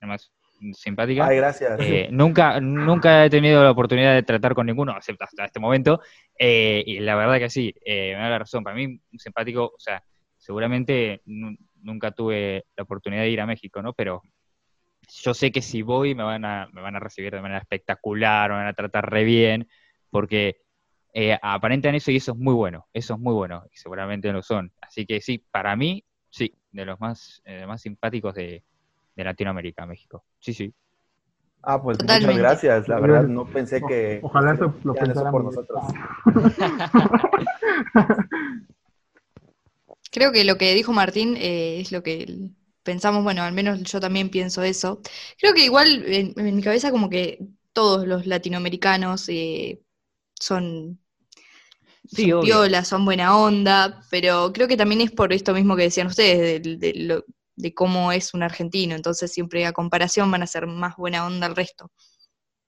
la 0.00 0.08
más 0.08 0.32
simpática. 0.72 1.26
Ay, 1.26 1.36
gracias. 1.36 1.80
Eh, 1.80 2.08
nunca, 2.10 2.60
nunca 2.60 3.24
he 3.24 3.30
tenido 3.30 3.62
la 3.62 3.70
oportunidad 3.70 4.14
de 4.14 4.22
tratar 4.22 4.54
con 4.54 4.66
ninguno, 4.66 4.96
excepto 4.96 5.24
hasta 5.24 5.44
este 5.44 5.60
momento, 5.60 6.00
eh, 6.38 6.82
y 6.86 7.00
la 7.00 7.16
verdad 7.16 7.38
que 7.38 7.50
sí, 7.50 7.74
eh, 7.84 8.14
me 8.16 8.22
da 8.22 8.30
la 8.30 8.38
razón. 8.38 8.64
Para 8.64 8.76
mí, 8.76 8.98
simpático, 9.18 9.64
o 9.66 9.78
sea, 9.78 10.02
seguramente 10.36 11.20
nu- 11.26 11.56
nunca 11.82 12.12
tuve 12.12 12.64
la 12.76 12.82
oportunidad 12.84 13.22
de 13.22 13.30
ir 13.30 13.40
a 13.40 13.46
México, 13.46 13.82
¿no? 13.82 13.92
Pero 13.92 14.22
yo 15.22 15.34
sé 15.34 15.52
que 15.52 15.60
si 15.62 15.82
voy 15.82 16.14
me 16.14 16.22
van 16.22 16.44
a, 16.44 16.68
me 16.72 16.80
van 16.80 16.96
a 16.96 17.00
recibir 17.00 17.32
de 17.32 17.42
manera 17.42 17.60
espectacular, 17.60 18.50
me 18.50 18.56
van 18.56 18.66
a 18.68 18.72
tratar 18.72 19.10
re 19.10 19.24
bien, 19.24 19.68
porque 20.10 20.56
eh, 21.12 21.38
aparentan 21.42 21.94
eso 21.94 22.10
y 22.10 22.16
eso 22.16 22.32
es 22.32 22.38
muy 22.38 22.54
bueno, 22.54 22.86
eso 22.92 23.14
es 23.14 23.20
muy 23.20 23.34
bueno, 23.34 23.64
y 23.70 23.76
seguramente 23.76 24.32
lo 24.32 24.42
son. 24.42 24.72
Así 24.80 25.04
que 25.06 25.20
sí, 25.20 25.44
para 25.50 25.76
mí, 25.76 26.04
sí, 26.30 26.54
de 26.70 26.84
los 26.84 26.98
más, 27.00 27.42
más 27.66 27.82
simpáticos 27.82 28.34
de, 28.34 28.64
de 29.16 29.24
Latinoamérica, 29.24 29.86
México. 29.86 30.24
Sí, 30.38 30.54
sí. 30.54 30.72
Ah, 31.62 31.82
pues 31.82 31.98
Totalmente. 31.98 32.32
muchas 32.32 32.40
gracias. 32.40 32.88
La 32.88 33.00
verdad, 33.00 33.24
no 33.24 33.44
pensé 33.46 33.82
que 33.82 34.20
ojalá 34.22 34.54
eso 34.54 34.72
lo 34.84 34.94
pensáramos. 34.94 35.32
por 35.32 35.44
nosotros. 35.44 35.82
Creo 40.10 40.32
que 40.32 40.44
lo 40.44 40.56
que 40.58 40.74
dijo 40.74 40.92
Martín 40.92 41.36
eh, 41.36 41.80
es 41.80 41.92
lo 41.92 42.02
que 42.02 42.50
pensamos, 42.82 43.24
bueno, 43.24 43.42
al 43.42 43.52
menos 43.52 43.82
yo 43.84 44.00
también 44.00 44.28
pienso 44.30 44.62
eso. 44.62 45.00
Creo 45.38 45.54
que 45.54 45.64
igual 45.64 46.04
en, 46.06 46.34
en 46.36 46.56
mi 46.56 46.62
cabeza 46.62 46.90
como 46.90 47.10
que 47.10 47.38
todos 47.72 48.06
los 48.06 48.26
latinoamericanos 48.26 49.28
eh, 49.28 49.80
son, 50.38 51.00
Sí, 52.06 52.30
son 52.30 52.84
son 52.84 53.04
buena 53.04 53.36
onda, 53.36 54.00
pero 54.10 54.52
creo 54.52 54.68
que 54.68 54.76
también 54.76 55.00
es 55.00 55.10
por 55.10 55.32
esto 55.32 55.54
mismo 55.54 55.74
que 55.76 55.84
decían 55.84 56.06
ustedes, 56.06 56.62
de, 56.62 56.76
de 56.76 56.94
lo- 56.94 57.24
de 57.56 57.74
cómo 57.74 58.12
es 58.12 58.34
un 58.34 58.42
argentino, 58.42 58.94
entonces 58.94 59.32
siempre 59.32 59.66
a 59.66 59.72
comparación 59.72 60.30
van 60.30 60.42
a 60.42 60.46
ser 60.46 60.66
más 60.66 60.96
buena 60.96 61.26
onda 61.26 61.46
el 61.46 61.56
resto. 61.56 61.90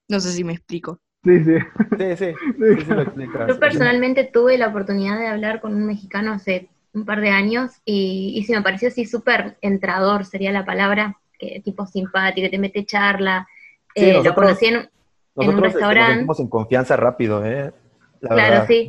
No 0.07 0.19
sé 0.19 0.31
si 0.31 0.43
me 0.43 0.53
explico. 0.53 1.01
Sí, 1.23 1.43
sí. 1.43 1.55
Sí, 1.97 2.15
sí, 2.17 2.25
sí, 2.77 2.85
sí 2.85 2.91
lo 2.91 3.01
explicas. 3.01 3.47
Yo 3.47 3.59
personalmente 3.59 4.23
tuve 4.25 4.57
la 4.57 4.67
oportunidad 4.67 5.17
de 5.19 5.27
hablar 5.27 5.61
con 5.61 5.73
un 5.75 5.85
mexicano 5.85 6.33
hace 6.33 6.69
un 6.93 7.05
par 7.05 7.21
de 7.21 7.29
años 7.29 7.71
y, 7.85 8.33
y 8.37 8.43
sí 8.43 8.53
me 8.53 8.61
pareció 8.61 8.87
así 8.87 9.05
súper 9.05 9.57
entrador, 9.61 10.25
sería 10.25 10.51
la 10.51 10.65
palabra, 10.65 11.17
que 11.37 11.61
tipo 11.63 11.85
simpático, 11.85 12.45
que 12.45 12.49
te 12.49 12.57
mete 12.59 12.85
charla. 12.85 13.47
Sí, 13.95 14.05
Eh, 14.05 14.23
lo 14.23 14.33
conocí 14.33 14.67
en, 14.67 14.75
en 14.75 15.49
un 15.49 15.49
este, 15.49 15.53
nos 15.53 15.61
restaurante. 15.61 16.11
sentimos 16.13 16.39
en 16.39 16.47
confianza 16.49 16.95
rápido, 16.95 17.45
¿eh? 17.45 17.73
La 18.21 18.29
Claro, 18.29 18.51
verdad. 18.51 18.67
sí. 18.67 18.87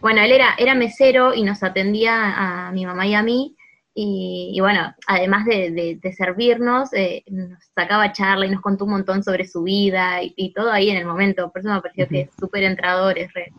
Bueno, 0.00 0.20
él 0.20 0.32
era, 0.32 0.54
era 0.58 0.74
mesero 0.74 1.34
y 1.34 1.42
nos 1.42 1.62
atendía 1.62 2.68
a 2.68 2.72
mi 2.72 2.86
mamá 2.86 3.06
y 3.06 3.14
a 3.14 3.22
mí. 3.22 3.56
Y, 4.00 4.52
y 4.54 4.60
bueno, 4.60 4.94
además 5.08 5.44
de, 5.44 5.72
de- 5.72 5.98
de 6.00 6.12
servirnos, 6.12 6.92
eh, 6.92 7.24
nos 7.26 7.58
sacaba 7.74 8.12
charla 8.12 8.46
y 8.46 8.50
nos 8.50 8.60
contó 8.60 8.84
un 8.84 8.92
montón 8.92 9.24
sobre 9.24 9.44
su 9.44 9.64
vida 9.64 10.22
y, 10.22 10.32
y 10.36 10.52
todo 10.52 10.70
ahí 10.70 10.88
en 10.90 10.98
el 10.98 11.04
momento. 11.04 11.50
Por 11.50 11.62
eso 11.62 11.68
me 11.74 11.80
pareció 11.82 12.06
que 12.08 12.20
es 12.20 12.30
súper 12.38 12.62
entrador, 12.62 13.18
es 13.18 13.32
re. 13.34 13.52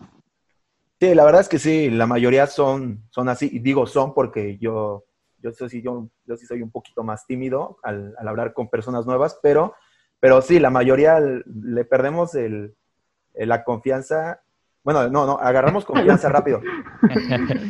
Sí, 1.02 1.14
la 1.14 1.26
verdad 1.26 1.42
es 1.42 1.50
que 1.50 1.60
sí, 1.60 1.90
la 1.90 2.08
mayoría 2.08 2.48
son, 2.48 3.04
son 3.10 3.28
así, 3.28 3.50
y 3.52 3.60
digo 3.60 3.86
son 3.86 4.14
porque 4.14 4.58
yo, 4.60 5.04
yo, 5.40 5.52
soy, 5.52 5.70
sí- 5.70 5.82
yo, 5.82 6.08
yo 6.26 6.38
sí 6.38 6.46
soy 6.46 6.62
un 6.62 6.72
poquito 6.72 7.04
más 7.04 7.26
tímido 7.28 7.78
al, 7.84 8.16
al 8.18 8.28
hablar 8.30 8.54
con 8.54 8.70
personas 8.70 9.06
nuevas, 9.06 9.38
pero, 9.44 9.74
pero 10.22 10.42
sí, 10.42 10.58
la 10.58 10.70
mayoría 10.70 11.20
le 11.20 11.84
perdemos 11.84 12.34
el, 12.36 12.76
el- 13.34 13.50
la 13.50 13.66
confianza, 13.66 14.42
bueno, 14.86 15.10
no, 15.10 15.26
no, 15.26 15.38
agarramos 15.38 15.84
confianza 15.84 16.30
rápido, 16.30 16.62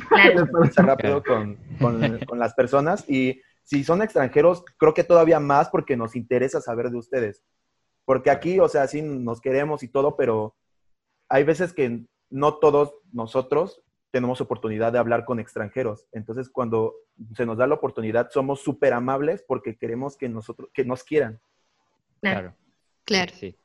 Claro. 0.09 0.47
confianza 0.51 0.81
rápido 0.83 1.23
con, 1.23 1.57
con- 1.79 1.99
con 2.27 2.39
las 2.39 2.53
personas 2.53 3.09
y 3.09 3.41
si 3.63 3.83
son 3.83 4.01
extranjeros, 4.01 4.63
creo 4.77 4.93
que 4.93 5.03
todavía 5.03 5.39
más 5.39 5.69
porque 5.69 5.95
nos 5.95 6.15
interesa 6.15 6.59
saber 6.61 6.89
de 6.89 6.97
ustedes. 6.97 7.43
Porque 8.05 8.31
aquí, 8.31 8.59
o 8.59 8.67
sea, 8.67 8.87
sí 8.87 9.01
nos 9.03 9.39
queremos 9.41 9.83
y 9.83 9.87
todo, 9.87 10.15
pero 10.17 10.55
hay 11.29 11.43
veces 11.43 11.73
que 11.73 12.05
no 12.31 12.55
todos 12.55 12.95
nosotros 13.11 13.83
tenemos 14.11 14.41
oportunidad 14.41 14.91
de 14.91 14.97
hablar 14.97 15.23
con 15.25 15.39
extranjeros. 15.39 16.07
Entonces, 16.11 16.49
cuando 16.49 16.95
se 17.35 17.45
nos 17.45 17.59
da 17.59 17.67
la 17.67 17.75
oportunidad, 17.75 18.29
somos 18.31 18.61
súper 18.61 18.93
amables 18.93 19.43
porque 19.47 19.77
queremos 19.77 20.17
que 20.17 20.29
nosotros, 20.29 20.69
que 20.73 20.83
nos 20.83 21.03
quieran. 21.03 21.39
Claro. 22.21 22.55
Claro. 23.05 23.33
Sí. 23.35 23.55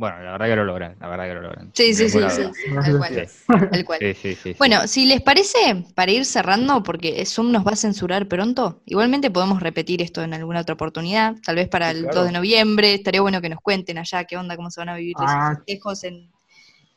Bueno, 0.00 0.18
la 0.22 0.32
verdad 0.32 0.46
que 0.46 0.56
lo 0.56 0.64
logran, 0.64 0.96
la 0.98 1.08
verdad 1.08 1.26
que 1.26 1.34
lo 1.34 1.42
logran. 1.42 1.70
Sí, 1.74 1.92
sí, 1.92 2.08
sí, 2.08 2.18
sí, 2.30 2.42
tal 2.82 2.96
cual, 2.98 3.28
Sí. 3.28 3.44
tal 3.70 3.84
cual. 3.84 3.98
Sí, 4.00 4.14
sí, 4.14 4.34
sí, 4.34 4.36
sí. 4.42 4.54
Bueno, 4.58 4.86
si 4.86 5.04
les 5.04 5.20
parece, 5.20 5.84
para 5.94 6.10
ir 6.10 6.24
cerrando, 6.24 6.82
porque 6.82 7.22
Zoom 7.26 7.52
nos 7.52 7.66
va 7.66 7.72
a 7.72 7.76
censurar 7.76 8.26
pronto, 8.26 8.80
igualmente 8.86 9.30
podemos 9.30 9.60
repetir 9.62 10.00
esto 10.00 10.22
en 10.22 10.32
alguna 10.32 10.60
otra 10.62 10.72
oportunidad, 10.74 11.34
tal 11.44 11.56
vez 11.56 11.68
para 11.68 11.90
Sí, 11.90 11.98
el 11.98 12.02
claro. 12.04 12.16
2 12.20 12.26
de 12.28 12.32
noviembre, 12.32 12.94
estaría 12.94 13.20
bueno 13.20 13.42
que 13.42 13.50
nos 13.50 13.60
cuenten 13.60 13.98
allá 13.98 14.24
qué 14.24 14.38
onda, 14.38 14.56
cómo 14.56 14.70
se 14.70 14.80
van 14.80 14.88
a 14.88 14.96
vivir 14.96 15.14
esos 15.18 15.28
Ah. 15.30 15.54
festejos 15.56 16.02
en, 16.04 16.30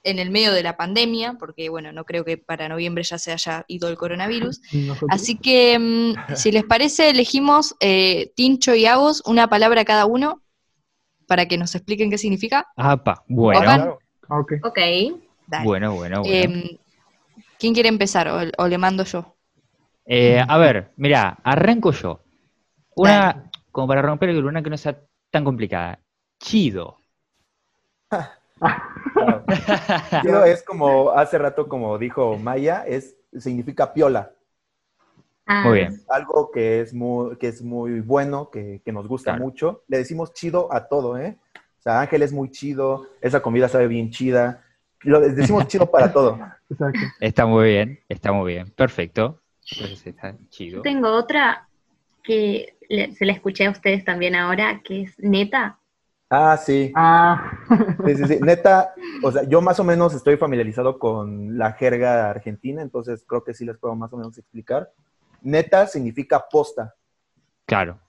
en 0.03 0.19
el 0.19 0.31
medio 0.31 0.53
de 0.53 0.63
la 0.63 0.77
pandemia, 0.77 1.33
porque 1.37 1.67
bueno, 1.67 1.91
no 1.91 2.05
creo 2.05 2.23
que 2.23 2.37
para 2.37 2.69
noviembre 2.69 3.03
ya 3.03 3.17
se 3.17 3.33
haya 3.33 3.65
ido 3.67 3.89
el 3.89 3.97
coronavirus. 3.97 4.61
Nosotros- 4.71 5.09
Así 5.11 5.37
que, 5.37 5.77
mm, 5.77 6.35
si 6.35 6.53
les 6.53 6.63
parece, 6.63 7.09
elegimos 7.09 7.75
eh, 7.81 8.31
Tincho 8.35 8.73
y 8.75 8.85
Agos, 8.85 9.21
una 9.25 9.49
palabra 9.49 9.83
cada 9.83 10.05
uno, 10.05 10.41
para 11.33 11.47
que 11.47 11.57
nos 11.57 11.73
expliquen 11.73 12.11
qué 12.11 12.19
significa. 12.19 12.67
Apa, 12.75 13.23
bueno. 13.27 13.59
Claro. 13.59 13.99
Ah, 14.29 14.39
ok. 14.39 14.53
Ok. 14.61 14.77
Dale. 15.47 15.65
bueno, 15.65 15.95
bueno, 15.95 16.21
bueno. 16.21 16.31
Em, 16.31 16.77
¿Quién 17.57 17.73
quiere 17.73 17.89
empezar 17.89 18.27
o, 18.27 18.39
o 18.55 18.67
le 18.67 18.77
mando 18.77 19.03
yo? 19.03 19.33
Eh, 20.05 20.39
a 20.47 20.57
ver, 20.59 20.91
mira, 20.95 21.39
arranco 21.43 21.91
yo. 21.91 22.19
Una, 22.95 23.49
como 23.71 23.87
para 23.87 24.03
romper 24.03 24.29
el 24.29 24.45
una 24.45 24.61
que 24.61 24.69
no 24.69 24.77
sea 24.77 24.95
tan 25.31 25.43
complicada. 25.43 25.97
Chido. 26.39 26.99
Chido 30.21 30.45
es 30.45 30.61
como 30.61 31.13
hace 31.13 31.39
rato, 31.39 31.67
como 31.67 31.97
dijo 31.97 32.37
Maya, 32.37 32.83
es, 32.85 33.15
significa 33.39 33.91
piola. 33.91 34.33
Ah, 35.45 35.63
Muy 35.65 35.79
bien. 35.79 36.01
algo 36.09 36.51
que 36.51 36.81
es 36.81 36.93
muy, 36.93 37.35
que 37.37 37.47
es 37.49 37.61
muy 37.61 37.99
bueno, 37.99 38.49
que, 38.49 38.81
que 38.83 38.91
nos 38.93 39.07
gusta 39.07 39.31
Claro. 39.31 39.43
mucho. 39.43 39.83
Le 39.87 39.97
decimos 39.97 40.33
chido 40.33 40.71
a 40.73 40.87
todo, 40.87 41.17
¿eh? 41.17 41.37
O 41.55 41.81
sea, 41.83 41.99
Ángel 41.99 42.21
es 42.21 42.31
muy 42.31 42.49
chido, 42.49 43.07
esa 43.21 43.41
comida 43.41 43.67
sabe 43.67 43.87
bien 43.87 44.09
chida. 44.09 44.63
Lo 45.01 45.19
decimos 45.19 45.67
chido 45.67 45.89
para 45.91 46.13
todo. 46.13 46.39
Exacto. 46.69 46.99
Está 47.19 47.45
muy 47.45 47.65
bien, 47.69 47.99
está 48.07 48.31
muy 48.31 48.53
bien. 48.53 48.69
Perfecto. 48.71 49.41
Entonces 49.71 50.07
está 50.07 50.35
chido. 50.49 50.77
Yo 50.77 50.81
tengo 50.81 51.09
otra 51.13 51.67
que 52.23 52.77
le- 52.87 53.11
se 53.13 53.25
la 53.25 53.33
escuché 53.33 53.65
a 53.65 53.71
ustedes 53.71 54.05
también 54.05 54.35
ahora, 54.35 54.81
que 54.81 55.01
es 55.03 55.19
neta. 55.19 55.77
Ah, 56.29 56.55
sí. 56.57 56.91
Ah, 56.95 57.51
Sí, 58.05 58.15
sí, 58.15 58.27
sí. 58.27 58.39
Neta, 58.41 58.93
o 59.23 59.31
sea, 59.31 59.43
yo 59.43 59.61
más 59.61 59.79
o 59.79 59.83
menos 59.83 60.13
estoy 60.13 60.35
familiarizado 60.37 60.97
con 60.99 61.57
la 61.57 61.73
jerga 61.73 62.29
argentina, 62.29 62.81
entonces 62.81 63.23
creo 63.27 63.43
que 63.43 63.53
sí 63.53 63.65
les 63.65 63.77
puedo 63.77 63.93
más 63.95 64.11
o 64.13 64.17
menos 64.17 64.37
explicar. 64.37 64.89
Neta 65.43 65.85
significa 65.87 66.43
posta, 66.49 66.93
Claro. 67.65 67.99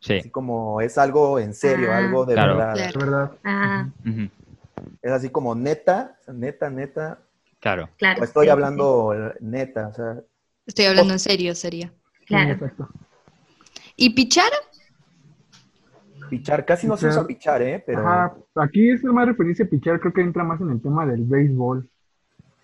Sí. 0.00 0.18
así 0.18 0.30
como 0.30 0.80
es 0.80 0.98
algo 0.98 1.38
en 1.38 1.52
serio, 1.54 1.90
Ah. 1.92 1.98
algo 1.98 2.24
de 2.26 2.34
Claro. 2.34 2.56
verdad. 2.56 2.74
Claro. 2.74 2.92
de 2.98 3.04
verdad. 3.04 3.30
Ah. 3.44 3.88
Es 5.02 5.12
así 5.12 5.30
como 5.30 5.54
neta, 5.54 6.16
o 6.20 6.24
sea, 6.24 6.34
neta, 6.34 6.70
neta. 6.70 7.18
Claro. 7.60 7.88
claro. 7.96 8.20
O 8.20 8.24
estoy 8.24 8.44
sí, 8.44 8.46
sí, 8.46 8.50
hablando 8.50 9.14
neta, 9.40 9.88
o 9.88 9.94
sea, 9.94 10.20
Estoy 10.66 10.84
hablando 10.86 11.12
en 11.12 11.18
serio, 11.20 11.54
sería. 11.54 11.92
Claro. 12.26 12.70
¿Y 13.96 14.10
pichar? 14.10 14.50
pichar, 16.28 16.64
casi 16.64 16.86
no 16.88 16.96
se 16.96 17.06
usa 17.06 17.24
pichar, 17.24 17.62
¿eh? 17.62 17.82
Pero... 17.86 18.00
Ajá, 18.00 18.34
aquí 18.56 18.90
es 18.90 19.02
más 19.04 19.26
referencia 19.28 19.64
a 19.64 19.68
pichar, 19.68 20.00
creo 20.00 20.12
que 20.12 20.22
entra 20.22 20.42
más 20.42 20.60
en 20.60 20.70
el 20.70 20.82
tema 20.82 21.06
del 21.06 21.22
béisbol. 21.22 21.88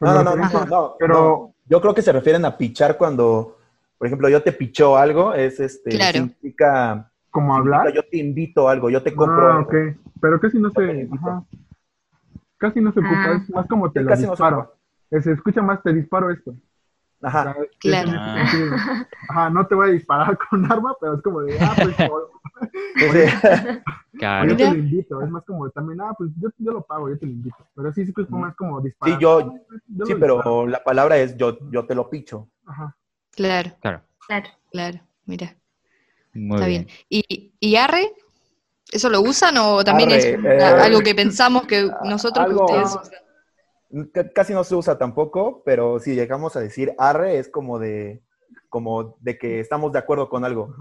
No, 0.01 0.15
no, 0.15 0.25
no, 0.25 0.25
no, 0.25 0.43
Referencia- 0.43 0.65
no, 0.65 0.67
no, 0.67 0.97
Pero- 0.99 1.15
no. 1.15 1.55
Yo 1.67 1.81
creo 1.81 1.95
que 1.95 2.03
se 2.03 2.11
refieren 2.13 2.45
a 2.45 2.59
pichar 2.59 2.99
cuando, 2.99 3.59
por 4.03 4.09
ejemplo, 4.09 4.29
yo 4.29 4.43
te 4.43 4.51
pichó 4.51 4.97
algo, 4.97 5.33
es 5.33 5.61
este, 5.61 5.91
Claro. 5.91 6.13
significa, 6.15 7.09
Como 7.31 7.55
hablar. 7.55 7.93
yo 7.95 8.03
te 8.03 8.17
invito 8.17 8.69
a 8.69 8.73
algo, 8.73 8.91
yo 8.91 9.01
te 9.01 9.15
compro 9.15 9.47
Ah, 9.47 9.59
algo. 9.59 9.69
ok. 9.69 9.75
Pero 10.21 10.41
casi 10.41 10.59
no 10.59 10.71
se, 10.71 11.09
ajá. 11.13 11.45
Casi 12.59 12.81
no 12.81 12.91
se 12.93 12.99
ocupa, 12.99 13.15
Ah. 13.29 13.41
es 13.41 13.49
más 13.51 13.67
como 13.69 13.93
te 13.93 14.01
Sí, 14.01 14.05
lo 14.05 14.11
casi 14.11 14.23
no 14.23 14.27
se 14.27 14.33
disparo. 14.33 14.59
ocupa. 14.59 14.75
Eh, 15.13 15.23
Se 15.23 15.31
escucha 15.31 15.63
más, 15.63 15.81
te 15.85 15.93
disparo 15.93 16.33
esto. 16.33 16.53
Ajá. 17.23 17.51
O 17.51 17.55
sea, 17.55 17.63
es 17.63 17.69
Claro. 17.79 18.11
Ah. 18.13 19.07
Ajá, 19.29 19.51
no 19.51 19.67
te 19.69 19.75
voy 19.77 19.91
a 19.91 19.93
disparar 19.93 20.37
con 20.51 20.65
arma, 20.73 20.97
pero 21.01 21.15
es 21.15 21.23
como 21.23 21.41
de, 21.43 21.57
ah, 21.61 21.77
pues, 21.81 21.97
Claro. 24.19 24.49
yo 24.51 24.57
te 24.57 24.65
lo 24.69 24.75
invito. 24.75 25.23
Es 25.23 25.31
más 25.31 25.45
como 25.45 25.71
también, 25.71 26.01
ah, 26.01 26.13
pues 26.19 26.31
yo, 26.41 26.49
yo 26.59 26.73
lo 26.73 26.83
pago, 26.83 27.09
yo 27.09 27.17
te 27.17 27.27
lo 27.27 27.31
invito. 27.33 27.57
Pero 27.77 27.93
sí, 27.93 28.05
sí, 28.05 28.11
pues 28.11 28.29
más 28.31 28.57
como 28.57 28.81
disparar. 28.81 29.15
Sí, 29.17 29.23
yo- 29.23 29.55
yo 29.87 30.07
Sí, 30.07 30.15
pero 30.19 30.35
disparo. 30.39 30.67
la 30.67 30.83
palabra 30.83 31.19
es 31.19 31.37
yo, 31.37 31.57
yo 31.71 31.87
te 31.87 31.95
lo 31.95 32.11
picho. 32.11 32.49
Ajá. 32.67 32.97
Claro, 33.33 33.73
Claro. 33.81 34.03
Claro. 34.27 34.49
claro. 34.71 35.01
Mira, 35.27 35.57
Muy 36.35 36.57
está 36.57 36.67
bien. 36.67 36.87
bien. 36.87 36.97
¿Y, 37.09 37.53
y 37.61 37.77
arre? 37.77 38.13
¿Eso 38.93 39.11
lo 39.11 39.23
usan 39.23 39.57
o 39.59 39.85
también 39.85 40.11
Arre, 40.11 40.19
es 40.19 40.27
eh, 40.45 40.63
algo 40.63 41.01
que 41.03 41.15
pensamos 41.15 41.67
que 41.67 41.91
nosotros 42.05 42.47
que 42.49 42.55
ustedes 42.55 42.97
usan? 42.97 43.13
C- 44.15 44.33
Casi 44.35 44.55
no 44.55 44.65
se 44.65 44.75
usa 44.75 44.99
tampoco, 44.99 45.63
pero 45.65 45.99
si 45.99 46.15
llegamos 46.15 46.57
a 46.57 46.61
decir 46.61 46.95
arre 46.99 47.39
es 47.39 47.49
como 47.49 47.79
de, 47.79 48.23
como 48.71 49.17
de 49.21 49.39
que 49.39 49.61
estamos 49.61 49.93
de 49.93 49.99
acuerdo 49.99 50.29
con 50.29 50.45
algo. 50.45 50.75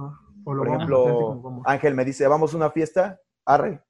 Por 0.46 0.58
vamos, 0.58 0.70
ejemplo, 0.76 1.42
como. 1.44 1.64
Ángel 1.66 1.94
me 1.96 2.06
dice, 2.06 2.28
vamos 2.28 2.54
a 2.54 2.58
una 2.58 2.72
fiesta, 2.72 3.20
arre. 3.46 3.82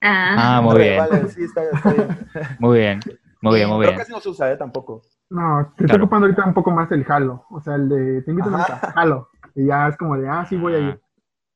Ah, 0.00 0.36
Ah, 0.36 0.60
muy 0.62 0.74
Arre, 0.74 0.84
bien. 0.84 0.98
Vale, 0.98 1.28
sí, 1.28 1.42
está, 1.44 1.62
está 1.64 1.92
bien. 1.92 2.08
Muy 2.60 2.78
bien. 2.78 3.00
Muy 3.40 3.56
bien, 3.56 3.68
muy 3.68 3.78
Pero 3.80 3.90
bien. 3.90 3.98
casi 3.98 4.12
no 4.12 4.20
se 4.20 4.28
usa, 4.28 4.52
¿eh? 4.52 4.56
Tampoco. 4.56 5.02
No, 5.30 5.64
te 5.76 5.84
está 5.84 5.94
Claro. 5.94 6.04
ocupando 6.04 6.26
ahorita 6.26 6.44
un 6.46 6.54
poco 6.54 6.70
más 6.70 6.90
el 6.92 7.04
jalo. 7.04 7.44
O 7.50 7.60
sea, 7.60 7.74
el 7.74 7.88
de 7.88 8.22
te 8.22 8.30
invito 8.30 8.48
a 8.48 8.54
una 8.54 8.64
jalo. 8.64 9.28
Y 9.54 9.66
ya 9.66 9.88
es 9.88 9.96
como 9.96 10.16
de, 10.16 10.28
ah, 10.28 10.46
sí 10.48 10.56
voy 10.56 10.74
a 10.74 10.78
ir. 10.78 11.00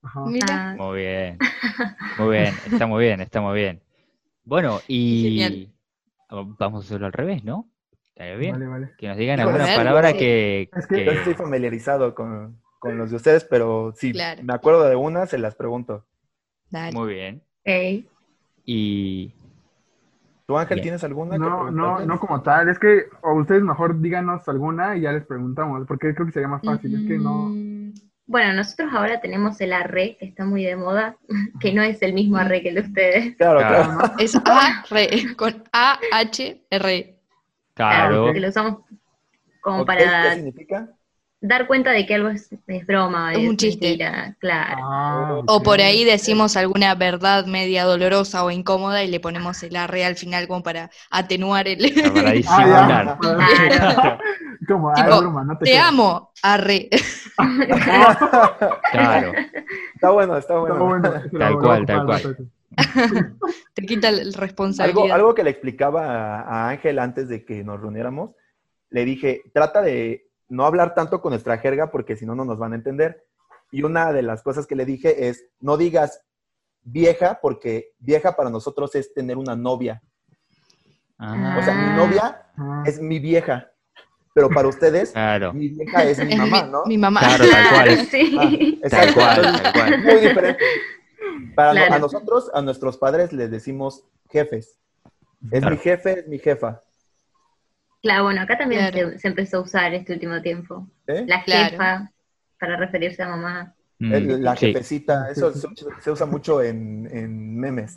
Ajá. 0.02 0.20
Mira, 0.26 0.70
ah, 0.72 0.74
Muy 0.76 0.98
bien. 0.98 1.38
Muy 2.18 2.28
bien. 2.30 2.54
Está 2.70 2.86
muy 2.86 3.04
bien, 3.04 3.20
está 3.20 3.40
muy 3.40 3.54
bien. 3.54 3.80
Bueno, 4.44 4.80
y 4.88 5.38
Genial. 5.38 5.72
vamos 6.58 6.84
a 6.84 6.86
hacerlo 6.86 7.06
al 7.06 7.12
revés, 7.12 7.44
¿no? 7.44 7.68
Estaría 8.08 8.36
bien. 8.36 8.52
Vale, 8.54 8.66
vale. 8.66 8.90
Que 8.98 9.08
nos 9.08 9.16
digan 9.16 9.38
alguna 9.40 9.64
palabra 9.76 10.10
sí. 10.10 10.18
que, 10.18 10.70
Es 10.74 10.86
que- 10.86 10.96
que- 10.96 11.04
Yo 11.04 11.12
estoy 11.12 11.34
familiarizado 11.34 12.14
con, 12.14 12.60
con 12.80 12.98
los 12.98 13.10
de 13.10 13.16
ustedes, 13.16 13.44
pero 13.44 13.92
si 13.96 14.12
Claro. 14.12 14.42
me 14.42 14.52
acuerdo 14.52 14.88
de 14.88 14.96
una, 14.96 15.26
se 15.26 15.38
las 15.38 15.54
pregunto. 15.54 16.04
dale. 16.70 16.92
Muy 16.96 17.14
bien. 17.14 17.42
Y 18.64 19.32
¿Tú, 20.52 20.58
Ángel, 20.58 20.76
Bien. 20.76 20.82
tienes 20.84 21.04
alguna? 21.04 21.32
que 21.32 21.38
No, 21.38 21.70
no, 21.70 22.00
no 22.06 22.20
como 22.20 22.42
tal. 22.42 22.68
Es 22.68 22.78
que, 22.78 23.06
o 23.22 23.34
ustedes 23.34 23.62
mejor 23.62 24.00
díganos 24.00 24.46
alguna 24.48 24.96
y 24.96 25.02
ya 25.02 25.12
les 25.12 25.26
preguntamos, 25.26 25.86
porque 25.86 26.14
creo 26.14 26.26
que 26.26 26.32
sería 26.32 26.48
más 26.48 26.62
fácil. 26.62 26.94
Es 26.94 27.06
que 27.08 27.18
no. 27.18 27.48
Mm, 27.50 27.92
Bueno, 28.26 28.52
nosotros 28.54 28.90
ahora 28.94 29.20
tenemos 29.20 29.60
el 29.60 29.72
arre, 29.72 30.16
que 30.18 30.26
está 30.26 30.44
muy 30.44 30.64
de 30.64 30.76
moda, 30.76 31.16
que 31.60 31.72
no 31.74 31.82
es 31.82 32.00
el 32.02 32.14
mismo 32.14 32.36
arre 32.36 32.62
que 32.62 32.68
el 32.70 32.74
de 32.76 32.80
ustedes. 32.82 33.36
Claro, 33.36 33.58
Claro. 33.58 33.84
claro. 33.84 33.92
¿no? 34.08 34.14
Es 34.18 34.36
A-R, 34.36 35.36
con 35.36 35.64
A-H-R. 35.72 37.18
claro, 37.74 38.32
Que 38.32 38.40
lo 38.40 38.48
usamos 38.48 38.78
como 39.60 39.80
Ok, 39.80 39.86
para 39.86 40.22
¿Qué 40.30 40.34
significa? 40.36 40.88
Dar 41.42 41.66
cuenta 41.66 41.90
de 41.90 42.06
que 42.06 42.14
algo 42.14 42.28
es, 42.28 42.48
es 42.66 42.86
broma, 42.86 43.32
Es 43.32 43.38
es, 43.40 43.48
un 43.48 43.56
chiste. 43.56 43.86
mentira, 43.88 44.36
claro. 44.38 44.80
Ah, 44.82 45.40
O 45.46 45.62
por 45.62 45.80
ahí 45.80 46.04
decimos 46.04 46.56
alguna 46.56 46.94
verdad 46.94 47.46
media 47.46 47.84
dolorosa 47.84 48.44
o 48.44 48.50
incómoda 48.50 49.02
y 49.04 49.08
le 49.08 49.20
ponemos 49.20 49.62
el 49.62 49.76
arre 49.76 50.04
al 50.04 50.16
final 50.16 50.48
como 50.48 50.62
para 50.62 50.90
atenuar 51.10 51.68
el... 51.68 51.78
para 52.14 52.30
disimular. 52.32 53.06
ya. 53.06 53.18
Claro. 53.18 54.18
Como, 54.68 54.94
Tipo, 54.94 55.10
es 55.10 55.20
broma, 55.20 55.44
no 55.44 55.58
te, 55.58 55.64
Te 55.64 55.78
amo, 55.78 56.32
arre. 56.42 56.88
Claro. 58.92 59.32
Está 59.94 60.10
bueno, 60.10 60.36
está 60.36 60.58
bueno. 60.58 60.96
Está 60.96 61.38
Tal 61.38 61.58
cual, 61.58 61.86
tal 61.86 62.00
al 62.00 62.06
cual. 62.06 62.36
Te 63.74 63.82
quita 63.84 64.08
Algo, 64.08 64.30
responsabilidad. 64.36 65.10
algo 65.12 65.34
que 65.34 65.42
le 65.44 65.50
explicaba 65.50 66.06
a, 66.06 66.40
a 66.42 66.68
Ángel 66.70 66.98
antes 66.98 67.28
de 67.28 67.44
que 67.44 67.62
nos 67.64 67.80
reuniéramos, 67.80 68.30
le 68.90 69.04
dije, 69.04 69.42
trata 69.52 69.82
de 69.82 70.26
no 70.52 70.66
hablar 70.66 70.94
tanto 70.94 71.20
con 71.20 71.30
nuestra 71.30 71.58
jerga 71.58 71.90
porque 71.90 72.16
si 72.16 72.26
no, 72.26 72.34
no 72.34 72.44
nos 72.44 72.58
van 72.58 72.72
a 72.72 72.76
entender. 72.76 73.24
Y 73.70 73.82
una 73.84 74.12
de 74.12 74.22
las 74.22 74.42
cosas 74.42 74.66
que 74.66 74.76
le 74.76 74.84
dije 74.84 75.28
es, 75.28 75.46
no 75.60 75.76
digas 75.76 76.20
vieja 76.82 77.38
porque 77.40 77.92
vieja 77.98 78.36
para 78.36 78.50
nosotros 78.50 78.94
es 78.94 79.14
tener 79.14 79.38
una 79.38 79.56
novia. 79.56 80.02
Ah, 81.18 81.56
O 81.58 81.62
sea, 81.64 81.74
mi 81.74 81.96
novia 81.96 82.38
Ah, 82.58 82.82
es 82.84 83.00
mi 83.00 83.18
vieja, 83.18 83.70
pero 84.34 84.50
para 84.50 84.68
ustedes, 84.68 85.12
claro. 85.12 85.54
mi 85.54 85.68
vieja 85.68 86.04
es 86.04 86.18
mi 86.22 86.36
mamá, 86.36 86.64
¿no? 86.64 86.84
mi 86.84 86.98
mamá. 86.98 87.20
Claro, 87.20 87.44
tal 87.50 87.68
cual. 87.70 88.06
Sí. 88.10 88.80
Ah, 88.84 88.88
Tal 88.90 89.14
cual, 89.14 89.42
tal 89.62 89.72
cual. 89.72 90.02
Muy 90.02 90.14
diferente. 90.20 90.64
Para 91.54 91.72
no- 91.88 91.94
a 91.94 91.98
nosotros, 91.98 92.50
a 92.52 92.60
nuestros 92.60 92.98
padres 92.98 93.32
les 93.32 93.50
decimos 93.50 94.04
jefes. 94.30 94.78
Es 95.50 95.60
Claro. 95.60 95.70
mi 95.70 95.78
jefe, 95.78 96.18
es 96.20 96.28
mi 96.28 96.38
jefa. 96.38 96.82
Claro, 98.02 98.24
bueno, 98.24 98.40
acá 98.42 98.58
también 98.58 98.90
Claro. 98.90 99.10
se, 99.12 99.18
se 99.20 99.28
empezó 99.28 99.58
a 99.58 99.60
usar 99.62 99.94
este 99.94 100.12
último 100.14 100.42
tiempo. 100.42 100.88
¿eh? 101.06 101.24
La 101.26 101.42
Claro. 101.44 101.70
jefa, 101.70 102.10
para 102.58 102.76
referirse 102.76 103.22
a 103.22 103.28
mamá. 103.28 103.74
Mm, 104.00 104.12
El- 104.14 104.42
la 104.42 104.56
sí. 104.56 104.66
jefecita, 104.66 105.30
eso 105.30 105.52
se, 105.52 105.68
se 106.00 106.10
usa 106.10 106.26
mucho 106.26 106.60
en, 106.62 107.08
en 107.12 107.56
memes. 107.58 107.92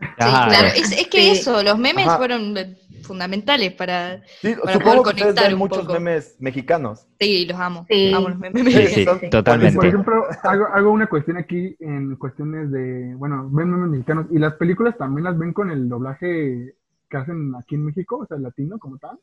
Sí, 0.00 0.06
Claro. 0.16 0.68
Es, 0.76 0.92
es 0.92 1.08
que 1.08 1.20
Sí. 1.20 1.30
eso, 1.40 1.60
los 1.64 1.76
memes 1.76 2.06
Ajá. 2.06 2.18
fueron 2.18 2.54
fundamentales 3.02 3.72
para... 3.72 4.22
Sí, 4.40 4.54
Para 4.54 4.74
supongo 4.74 5.02
poder 5.02 5.02
que 5.02 5.08
ustedes 5.08 5.22
conectar 5.24 5.44
ven 5.46 5.52
un 5.54 5.58
muchos 5.58 5.78
poco. 5.80 5.92
memes 5.94 6.36
mexicanos. 6.38 7.06
Sí, 7.18 7.46
los 7.46 7.58
amo. 7.58 7.86
Sí. 7.88 8.12
Amo 8.14 8.28
los 8.28 8.38
memes. 8.38 8.62
Sí, 8.64 8.86
Sí, 8.94 9.04
son- 9.04 9.18
sí, 9.20 9.30
totalmente. 9.30 9.74
Por 9.76 9.86
ejemplo, 9.86 10.24
hago, 10.44 10.66
hago 10.66 10.90
una 10.92 11.08
cuestión 11.08 11.36
aquí 11.38 11.74
en 11.80 12.14
cuestiones 12.16 12.70
de, 12.70 13.14
bueno, 13.16 13.48
ven 13.50 13.70
memes 13.70 13.88
mexicanos 13.90 14.26
y 14.30 14.38
las 14.38 14.54
películas 14.54 14.96
también 14.96 15.24
las 15.24 15.36
ven 15.36 15.52
con 15.52 15.70
el 15.72 15.88
doblaje 15.88 16.74
que 17.08 17.16
hacen 17.16 17.54
aquí 17.56 17.74
en 17.74 17.84
México, 17.86 18.18
o 18.18 18.26
sea, 18.26 18.36
el 18.36 18.42
latino 18.44 18.78
como 18.78 18.98
tal. 18.98 19.18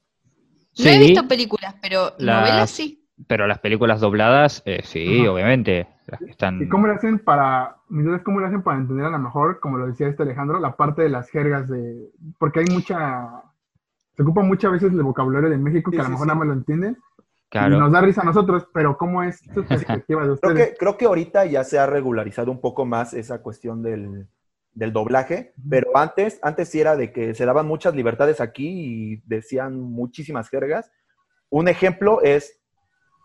No 0.77 0.89
he 0.89 0.99
visto 0.99 1.27
películas, 1.27 1.75
pero 1.81 2.13
Las- 2.17 2.41
novelas 2.41 2.69
sí. 2.69 3.01
pero 3.27 3.47
las 3.47 3.59
películas 3.59 4.01
dobladas, 4.01 4.61
eh, 4.65 4.81
sí, 4.83 5.21
Ajá. 5.21 5.31
obviamente. 5.31 5.87
Las 6.07 6.19
que 6.19 6.29
están... 6.31 6.61
¿Y 6.61 6.67
cómo 6.69 6.85
le 6.87 6.93
hacen 6.93 7.17
para, 7.19 7.77
mi 7.89 8.03
duda 8.03 8.17
es 8.17 8.23
cómo 8.23 8.39
le 8.39 8.45
hacen 8.47 8.61
para 8.61 8.77
entender 8.77 9.05
a 9.05 9.09
lo 9.09 9.17
mejor, 9.19 9.59
como 9.59 9.77
lo 9.77 9.87
decía 9.87 10.07
este 10.07 10.21
Alejandro, 10.23 10.59
la 10.59 10.75
parte 10.75 11.01
de 11.01 11.09
las 11.09 11.29
jergas 11.31 11.67
de, 11.67 12.09
porque 12.37 12.59
hay 12.59 12.65
mucha, 12.67 13.27
se 14.15 14.21
ocupa 14.21 14.43
muchas 14.43 14.71
veces 14.73 14.91
el 14.91 15.01
vocabulario 15.01 15.49
de 15.49 15.57
México 15.57 15.89
que 15.89 15.97
Sí, 15.97 16.01
a 16.01 16.03
lo 16.03 16.09
mejor 16.09 16.25
sí. 16.25 16.27
nada 16.27 16.39
más 16.39 16.47
lo 16.47 16.53
entienden 16.53 16.97
y 17.53 17.69
nos 17.69 17.91
da 17.91 18.01
risa 18.01 18.21
a 18.21 18.25
nosotros, 18.25 18.67
pero 18.73 18.97
¿cómo 18.97 19.23
es 19.23 19.39
su 19.53 19.63
perspectiva 19.65 20.27
de 20.27 20.37
Creo 20.37 20.51
ustedes? 20.51 20.69
que, 20.71 20.75
creo 20.77 20.97
que 20.97 21.05
ahorita 21.05 21.45
ya 21.45 21.63
se 21.63 21.79
ha 21.79 21.85
regularizado 21.87 22.51
un 22.51 22.59
poco 22.59 22.85
más 22.85 23.13
esa 23.15 23.41
cuestión 23.41 23.81
del, 23.81 24.27
del 24.75 24.91
doblaje, 24.91 25.53
pero 25.69 25.95
antes, 25.97 26.37
antes 26.41 26.69
sí 26.69 26.81
era 26.81 26.95
de 26.97 27.11
que 27.11 27.33
se 27.33 27.45
daban 27.45 27.65
muchas 27.65 27.95
libertades 27.95 28.41
aquí 28.41 28.67
y 28.67 29.21
decían 29.25 29.79
muchísimas 29.79 30.49
jergas. 30.49 30.91
Un 31.49 31.69
ejemplo 31.69 32.21
es 32.21 32.59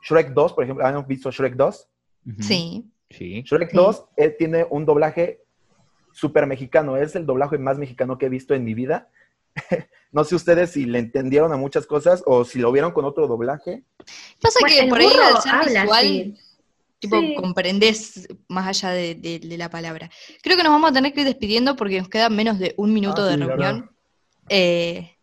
Shrek 0.09 0.33
2, 0.33 0.53
por 0.53 0.65
ejemplo, 0.65 0.87
¿han 0.87 1.07
visto 1.07 1.31
Shrek 1.31 1.55
2? 1.55 1.89
Ujú. 2.27 2.43
Sí. 2.43 2.91
Sí. 3.11 3.43
Shrek 3.43 3.71
Sí. 3.71 3.77
2 3.77 4.05
él 4.17 4.37
tiene 4.39 4.67
un 4.71 4.87
doblaje 4.87 5.43
súper 6.13 6.47
mexicano, 6.47 6.97
es 6.97 7.17
el 7.17 7.27
doblaje 7.27 7.59
más 7.59 7.79
mexicano 7.79 8.17
que 8.17 8.27
he 8.27 8.31
visto 8.31 8.55
en 8.55 8.65
mi 8.65 8.75
vida. 8.75 9.09
no 10.13 10.23
sé 10.23 10.37
ustedes 10.37 10.71
si 10.71 10.85
le 10.85 11.01
entendieron 11.01 11.53
a 11.53 11.57
muchas 11.57 11.87
cosas 11.87 12.23
o 12.27 12.45
si 12.45 12.61
lo 12.61 12.71
vieron 12.71 12.93
con 12.93 13.05
otro 13.05 13.27
doblaje. 13.27 13.83
Pasa 14.41 14.61
que 14.69 14.87
por 14.89 15.01
ahí 15.01 15.09
al 15.09 15.43
ser 15.43 15.53
habla 15.53 15.83
visual, 15.83 15.99
así. 15.99 16.37
Tipo, 17.01 17.19
Sí. 17.19 17.35
comprendés 17.35 18.29
más 18.49 18.67
allá 18.69 18.91
de, 18.91 19.15
de- 19.17 19.39
de 19.41 19.59
la 19.59 19.69
palabra. 19.71 20.09
Creo 20.43 20.57
que 20.57 20.63
nos 20.63 20.71
vamos 20.73 20.91
a 20.91 20.95
tener 20.95 21.13
que 21.13 21.23
ir 21.23 21.27
despidiendo 21.27 21.75
porque 21.75 21.99
nos 21.99 22.09
queda 22.09 22.29
menos 22.29 22.59
de 22.59 22.75
un 22.77 22.93
minuto 22.93 23.23
Ah, 23.23 23.27
de 23.27 23.35
sí, 23.35 23.43
reunión. 23.43 23.91
Eh, 24.49 25.17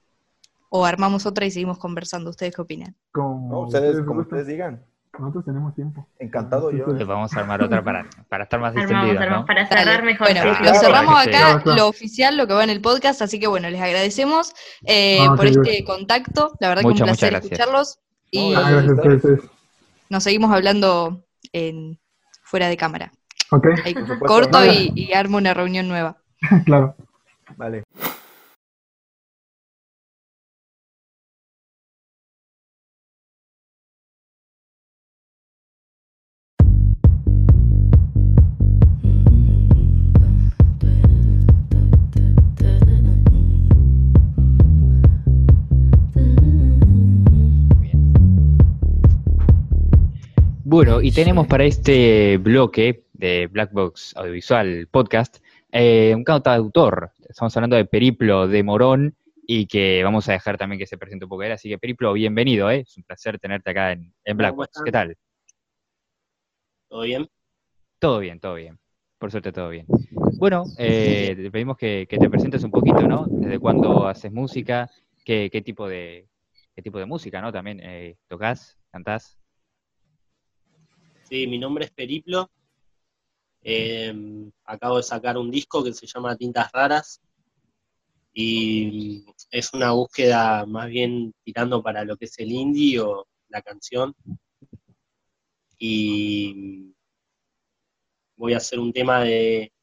o 0.70 0.86
armamos 0.86 1.26
otra 1.26 1.46
y 1.46 1.52
seguimos 1.52 1.78
conversando. 1.78 2.30
¿Ustedes 2.30 2.54
qué 2.56 2.62
opinan? 2.62 2.96
Como 3.12 3.62
ustedes, 3.62 4.04
como 4.06 4.22
ustedes 4.22 4.48
digan. 4.48 4.84
Nosotros 5.18 5.46
tenemos 5.46 5.74
tiempo. 5.74 6.08
Encantado 6.20 6.70
yo. 6.72 6.86
Les 6.88 7.08
vamos 7.08 7.34
a 7.36 7.40
armar 7.40 7.64
otra 7.64 7.84
para, 7.84 8.08
para 8.30 8.44
estar 8.44 8.60
más 8.60 8.76
distendidos, 8.76 9.18
armamos, 9.18 9.42
¿no? 9.42 9.46
para 9.48 9.64
Dale. 9.68 9.76
cerrar 9.84 10.04
mejor. 10.04 10.28
Bueno, 10.32 10.60
lo 10.62 10.74
cerramos 10.76 11.24
sí. 11.24 11.30
acá, 11.30 11.62
lo 11.66 11.88
oficial, 11.88 12.38
lo 12.38 12.46
que 12.46 12.54
va 12.54 12.64
en 12.64 12.70
el 12.70 12.82
podcast, 12.82 13.22
así 13.24 13.40
que 13.40 13.48
bueno, 13.48 13.68
les 13.70 13.82
agradecemos 13.82 14.54
eh, 14.86 15.20
Ah, 15.28 15.34
por 15.36 15.48
este 15.48 15.84
contacto, 15.86 16.54
la 16.60 16.70
verdad 16.70 16.82
que 16.84 16.88
un 16.90 16.96
placer 16.98 17.32
gracias. 17.32 17.52
escucharlos 17.52 18.00
y 18.30 18.54
Ah, 18.54 18.70
gracias 18.70 18.90
a 19.00 19.12
ustedes. 19.12 19.40
nos 20.10 20.24
seguimos 20.24 20.52
hablando 20.52 21.24
en, 21.54 22.00
fuera 22.44 22.68
de 22.70 22.78
cámara. 22.78 23.12
Ok, 23.52 23.68
Ahí 23.86 23.94
Por 23.94 24.04
supuesto. 24.04 24.26
corto 24.26 24.58
Vale. 24.58 24.74
y, 24.74 24.92
y 24.96 25.14
armo 25.14 25.38
una 25.38 25.54
reunión 25.54 25.88
nueva. 25.88 26.18
claro. 26.66 26.96
Vale. 27.56 27.84
Bueno, 50.78 51.02
y 51.02 51.12
tenemos 51.12 51.48
para 51.48 51.64
este 51.64 52.38
bloque 52.38 53.08
de 53.14 53.48
Black 53.48 53.72
Box 53.72 54.16
Audiovisual 54.16 54.88
Podcast 54.92 55.38
eh, 55.72 56.14
un 56.16 56.24
cantautor. 56.24 57.14
Estamos 57.28 57.58
hablando 57.58 57.78
de 57.78 57.86
Periplo 57.86 58.48
de 58.48 58.62
Morón 58.62 59.16
y 59.48 59.66
que 59.66 60.04
vamos 60.04 60.30
a 60.30 60.34
dejar 60.34 60.56
también 60.56 60.78
que 60.78 60.86
se 60.86 61.00
presente 61.00 61.26
un 61.26 61.30
poco 61.30 61.42
él. 61.42 61.52
Así 61.52 61.68
que 61.68 61.80
Periplo, 61.80 62.14
bienvenido, 62.14 62.70
¿eh? 62.70 62.82
es 62.82 62.96
un 62.96 63.02
placer 63.02 63.40
tenerte 63.40 63.72
acá 63.72 63.94
en, 63.94 64.14
en 64.24 64.38
Black 64.38 64.52
¿Cómo 64.52 64.62
Box. 64.62 64.84
¿Qué 64.86 64.92
tal? 64.92 65.18
¿Todo 66.90 67.02
bien? 67.02 67.28
Todo 67.98 68.20
bien, 68.20 68.40
todo 68.40 68.54
bien. 68.54 68.78
Por 69.18 69.32
suerte, 69.32 69.52
todo 69.52 69.70
bien. 69.70 69.88
Bueno, 70.38 70.64
eh, 70.78 71.34
te 71.36 71.50
pedimos 71.50 71.76
que, 71.76 72.06
que 72.08 72.20
te 72.20 72.30
presentes 72.30 72.64
un 72.64 72.70
poquito, 72.70 73.08
¿no? 73.08 73.26
¿Desde 73.28 73.58
cuándo 73.58 74.08
haces 74.08 74.32
música? 74.32 74.92
¿Qué, 75.26 75.50
qué 75.52 75.64
tipo 75.64 75.90
de 75.90 76.28
qué 76.76 76.84
tipo 76.84 77.00
de 77.00 77.08
música, 77.08 77.42
no? 77.42 77.52
También 77.52 77.80
eh, 77.82 78.18
tocas, 78.28 78.78
cantás. 78.92 79.40
Sí, 81.28 81.46
mi 81.46 81.60
nombre 81.60 81.84
es 81.84 81.92
Periplo. 81.92 82.50
Eh, 83.62 84.50
acabo 84.64 84.96
de 84.96 85.04
sacar 85.04 85.38
un 85.38 85.52
disco 85.52 85.84
que 85.84 85.92
se 85.92 86.08
llama 86.08 86.38
Tintas 86.38 86.72
Raras. 86.72 87.22
Y 88.34 89.26
es 89.52 89.74
una 89.74 89.92
búsqueda 89.92 90.66
más 90.66 90.88
bien 90.88 91.34
tirando 91.44 91.84
para 91.84 92.06
lo 92.06 92.16
que 92.16 92.26
es 92.26 92.40
el 92.40 92.52
indie 92.52 93.02
o 93.02 93.28
la 93.50 93.62
canción. 93.62 94.16
Y 95.78 96.94
voy 98.38 98.54
a 98.54 98.58
hacer 98.58 98.80
un 98.80 98.94
tema 98.94 99.22
de, 99.22 99.74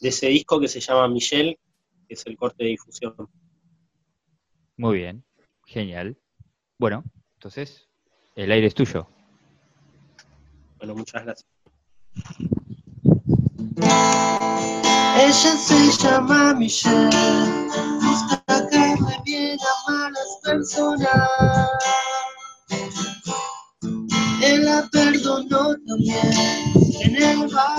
de 0.00 0.08
ese 0.08 0.26
disco 0.26 0.60
que 0.60 0.68
se 0.68 0.80
llama 0.80 1.08
Michelle, 1.08 1.58
que 2.06 2.14
es 2.14 2.26
el 2.26 2.36
corte 2.36 2.64
de 2.64 2.70
difusión. 2.70 3.14
Muy 4.76 4.98
bien, 4.98 5.24
genial. 5.64 6.18
Bueno, 6.76 7.02
entonces, 7.36 7.88
el 8.34 8.52
aire 8.52 8.66
es 8.66 8.74
tuyo. 8.74 9.08
Bueno, 10.84 10.98
muchas 10.98 11.24
gracias. 11.24 11.46
Ella 15.16 15.56
se 15.56 15.90
llama 16.02 16.52
Michelle, 16.52 17.08
busca 18.02 18.68
caerle 18.68 19.18
bien 19.24 19.56
a 19.58 19.90
malas 19.90 20.38
personas. 20.42 21.08
Él 24.42 24.66
la 24.66 24.86
perdonó 24.92 25.74
también 25.86 26.74
en 27.00 27.16
el 27.16 27.48
bar. 27.48 27.78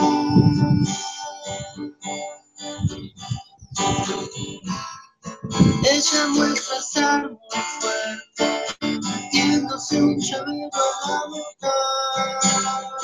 Ella 5.92 6.28
muestra 6.30 6.82
ser 6.82 7.30
muy 7.30 7.62
fuerte, 7.80 8.66
metiéndose 8.82 10.02
un 10.02 10.20
llavero 10.20 10.70
a 10.74 11.30
la. 11.30 12.95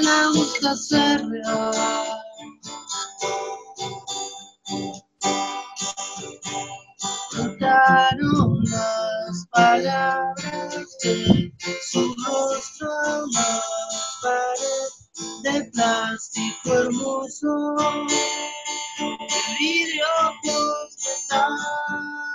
La 0.00 0.30
busca 0.34 0.74
ser 0.74 1.20
real. 1.28 1.74
Cantaron 7.30 8.64
las 8.64 9.46
palabras 9.50 10.96
de 11.02 11.52
su 11.82 12.14
rostro 12.26 12.88
a 13.36 13.62
pared 14.22 15.42
de 15.42 15.70
plástico 15.72 16.72
hermoso. 16.72 17.76
El 18.98 19.56
vidrio 19.58 20.06
posmetal. 20.42 22.31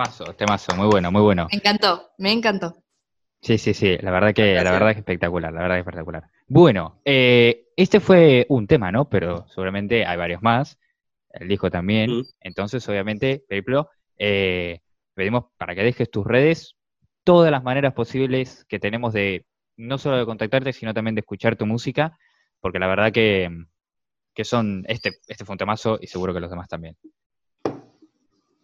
Temazo, 0.00 0.24
temazo, 0.32 0.74
muy 0.76 0.86
bueno, 0.86 1.12
muy 1.12 1.20
bueno. 1.20 1.46
Me 1.50 1.58
encantó, 1.58 2.12
me 2.16 2.32
encantó. 2.32 2.82
Sí, 3.42 3.58
sí, 3.58 3.74
sí, 3.74 3.98
la 3.98 4.10
verdad 4.10 4.32
que, 4.32 4.54
la 4.54 4.72
verdad 4.72 4.94
que 4.94 5.00
espectacular, 5.00 5.52
la 5.52 5.60
verdad 5.60 5.76
que 5.76 5.80
espectacular. 5.80 6.24
Bueno, 6.48 7.02
eh, 7.04 7.66
este 7.76 8.00
fue 8.00 8.46
un 8.48 8.66
tema, 8.66 8.90
¿no? 8.90 9.10
Pero 9.10 9.46
seguramente 9.48 10.06
hay 10.06 10.16
varios 10.16 10.40
más, 10.40 10.78
el 11.34 11.48
disco 11.48 11.70
también. 11.70 12.10
Mm. 12.12 12.22
Entonces, 12.40 12.88
obviamente, 12.88 13.44
Periplo, 13.46 13.90
eh, 14.16 14.80
pedimos 15.12 15.44
para 15.58 15.74
que 15.74 15.82
dejes 15.82 16.10
tus 16.10 16.26
redes, 16.26 16.76
todas 17.22 17.50
las 17.50 17.62
maneras 17.62 17.92
posibles 17.92 18.64
que 18.70 18.78
tenemos 18.78 19.12
de, 19.12 19.44
no 19.76 19.98
solo 19.98 20.16
de 20.16 20.24
contactarte, 20.24 20.72
sino 20.72 20.94
también 20.94 21.14
de 21.14 21.20
escuchar 21.20 21.56
tu 21.56 21.66
música, 21.66 22.16
porque 22.60 22.78
la 22.78 22.86
verdad 22.86 23.12
que, 23.12 23.50
que 24.34 24.44
son, 24.44 24.82
este, 24.88 25.10
este 25.26 25.44
fue 25.44 25.52
un 25.52 25.58
temazo 25.58 25.98
y 26.00 26.06
seguro 26.06 26.32
que 26.32 26.40
los 26.40 26.48
demás 26.48 26.68
también. 26.68 26.96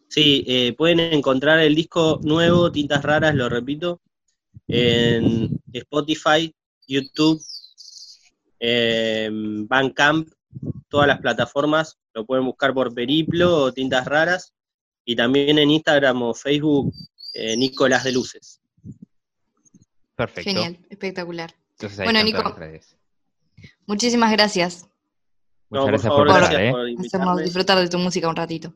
Sí, 0.09 0.45
eh, 0.47 0.75
pueden 0.77 1.01
encontrar 1.01 1.59
el 1.61 1.75
disco 1.75 2.21
nuevo, 2.23 2.71
Tintas 2.71 3.03
Raras, 3.03 3.35
lo 3.35 3.49
repito, 3.49 4.01
en 4.69 5.61
Spotify, 5.73 6.55
YouTube, 6.87 7.43
en 8.59 9.67
Bandcamp, 9.67 10.29
todas 10.89 11.09
las 11.09 11.21
plataformas, 11.21 11.99
lo 12.15 12.25
pueden 12.25 12.47
buscar 12.47 12.73
por 12.73 12.95
Periplo 12.95 13.57
o 13.57 13.73
Tintas 13.73 14.07
Raras, 14.07 14.53
y 15.05 15.15
también 15.17 15.59
en 15.59 15.71
Instagram 15.71 16.23
o 16.23 16.35
Facebook, 16.35 16.93
eh, 17.35 17.57
Nicolás 17.57 18.05
de 18.05 18.13
Luces. 18.13 18.61
Perfecto. 20.15 20.51
Genial, 20.51 20.79
espectacular. 20.89 21.55
Entonces, 21.73 22.05
Bueno, 22.05 22.23
Nico. 22.23 22.43
Muchas 23.87 24.15
gracias 24.17 24.89
Muchas 25.69 25.81
No, 25.83 25.87
gracias 25.87 26.13
por 26.13 26.27
favor, 26.27 26.41
gracias 26.41 26.61
¿eh? 26.61 26.71
por 26.71 27.25
por 27.25 27.43
disfrutar 27.43 27.79
de 27.79 27.89
tu 27.89 27.99
música 27.99 28.29
un 28.29 28.37
ratito. 28.37 28.73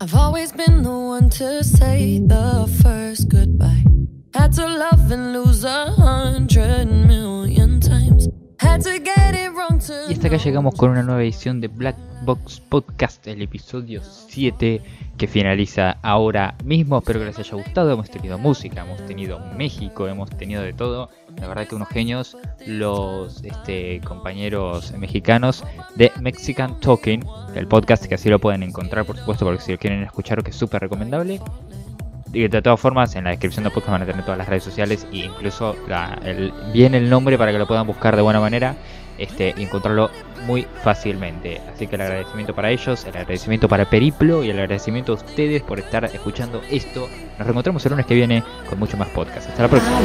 I've 0.00 0.14
always 0.14 0.52
been 0.52 0.82
the 0.82 0.90
one 0.90 1.28
to 1.30 1.62
say 1.62 2.20
the 2.20 2.66
first 2.82 3.28
goodbye. 3.28 3.84
Had 4.32 4.52
to 4.54 4.66
love 4.66 5.10
and 5.12 5.34
lose 5.34 5.64
a 5.64 5.92
hundred 5.92 6.86
million 6.86 7.80
times. 7.80 7.99
Y 10.08 10.12
hasta 10.12 10.28
acá 10.28 10.36
llegamos 10.36 10.74
con 10.74 10.90
una 10.90 11.02
nueva 11.02 11.22
edición 11.22 11.60
de 11.60 11.68
Black 11.68 11.96
Box 12.22 12.60
Podcast, 12.60 13.26
el 13.26 13.42
episodio 13.42 14.02
7 14.02 14.80
que 15.18 15.26
finaliza 15.26 15.98
ahora 16.02 16.54
mismo. 16.64 16.98
Espero 16.98 17.20
que 17.20 17.26
les 17.26 17.38
haya 17.38 17.56
gustado. 17.56 17.90
Hemos 17.92 18.10
tenido 18.10 18.38
música, 18.38 18.82
hemos 18.82 19.04
tenido 19.06 19.40
México, 19.56 20.06
hemos 20.06 20.30
tenido 20.30 20.62
de 20.62 20.72
todo. 20.72 21.10
La 21.40 21.48
verdad 21.48 21.66
que 21.66 21.74
unos 21.74 21.88
genios 21.88 22.36
los 22.66 23.42
este, 23.42 24.00
compañeros 24.02 24.92
mexicanos 24.92 25.64
de 25.96 26.12
Mexican 26.20 26.78
Talking, 26.80 27.24
el 27.54 27.66
podcast 27.66 28.06
que 28.06 28.14
así 28.14 28.28
lo 28.28 28.38
pueden 28.38 28.62
encontrar, 28.62 29.04
por 29.04 29.18
supuesto, 29.18 29.44
porque 29.44 29.62
si 29.62 29.72
lo 29.72 29.78
quieren 29.78 30.02
escuchar, 30.02 30.42
que 30.42 30.50
es 30.50 30.56
súper 30.56 30.82
recomendable. 30.82 31.40
Y 32.32 32.46
de 32.48 32.62
todas 32.62 32.78
formas, 32.78 33.14
en 33.16 33.24
la 33.24 33.30
descripción 33.30 33.64
del 33.64 33.72
podcast 33.72 33.92
van 33.92 34.02
a 34.02 34.06
tener 34.06 34.22
todas 34.24 34.38
las 34.38 34.48
redes 34.48 34.62
sociales 34.62 35.06
e 35.12 35.18
incluso 35.18 35.76
la- 35.88 36.18
el, 36.24 36.52
bien 36.72 36.94
el 36.94 37.10
nombre 37.10 37.36
para 37.36 37.50
que 37.52 37.58
lo 37.58 37.66
puedan 37.66 37.86
buscar 37.86 38.14
de 38.16 38.22
buena 38.22 38.38
manera 38.40 38.76
este, 39.18 39.52
y 39.56 39.64
encontrarlo 39.64 40.10
muy 40.46 40.66
fácilmente. 40.82 41.60
Así 41.74 41.86
que 41.86 41.96
el 41.96 42.02
agradecimiento 42.02 42.54
para 42.54 42.70
ellos, 42.70 43.04
el 43.04 43.16
agradecimiento 43.16 43.68
para 43.68 43.90
Periplo 43.90 44.42
y 44.44 44.50
el 44.50 44.58
agradecimiento 44.58 45.12
a 45.12 45.16
ustedes 45.16 45.62
por 45.62 45.78
estar 45.78 46.04
escuchando 46.04 46.62
esto. 46.70 47.08
Nos 47.38 47.46
reencontramos 47.46 47.84
el 47.84 47.90
lunes 47.90 48.06
que 48.06 48.14
viene 48.14 48.42
con 48.68 48.78
mucho 48.78 48.96
más 48.96 49.08
podcast. 49.08 49.48
Hasta 49.48 49.62
la 49.62 49.68
próxima. 49.68 49.98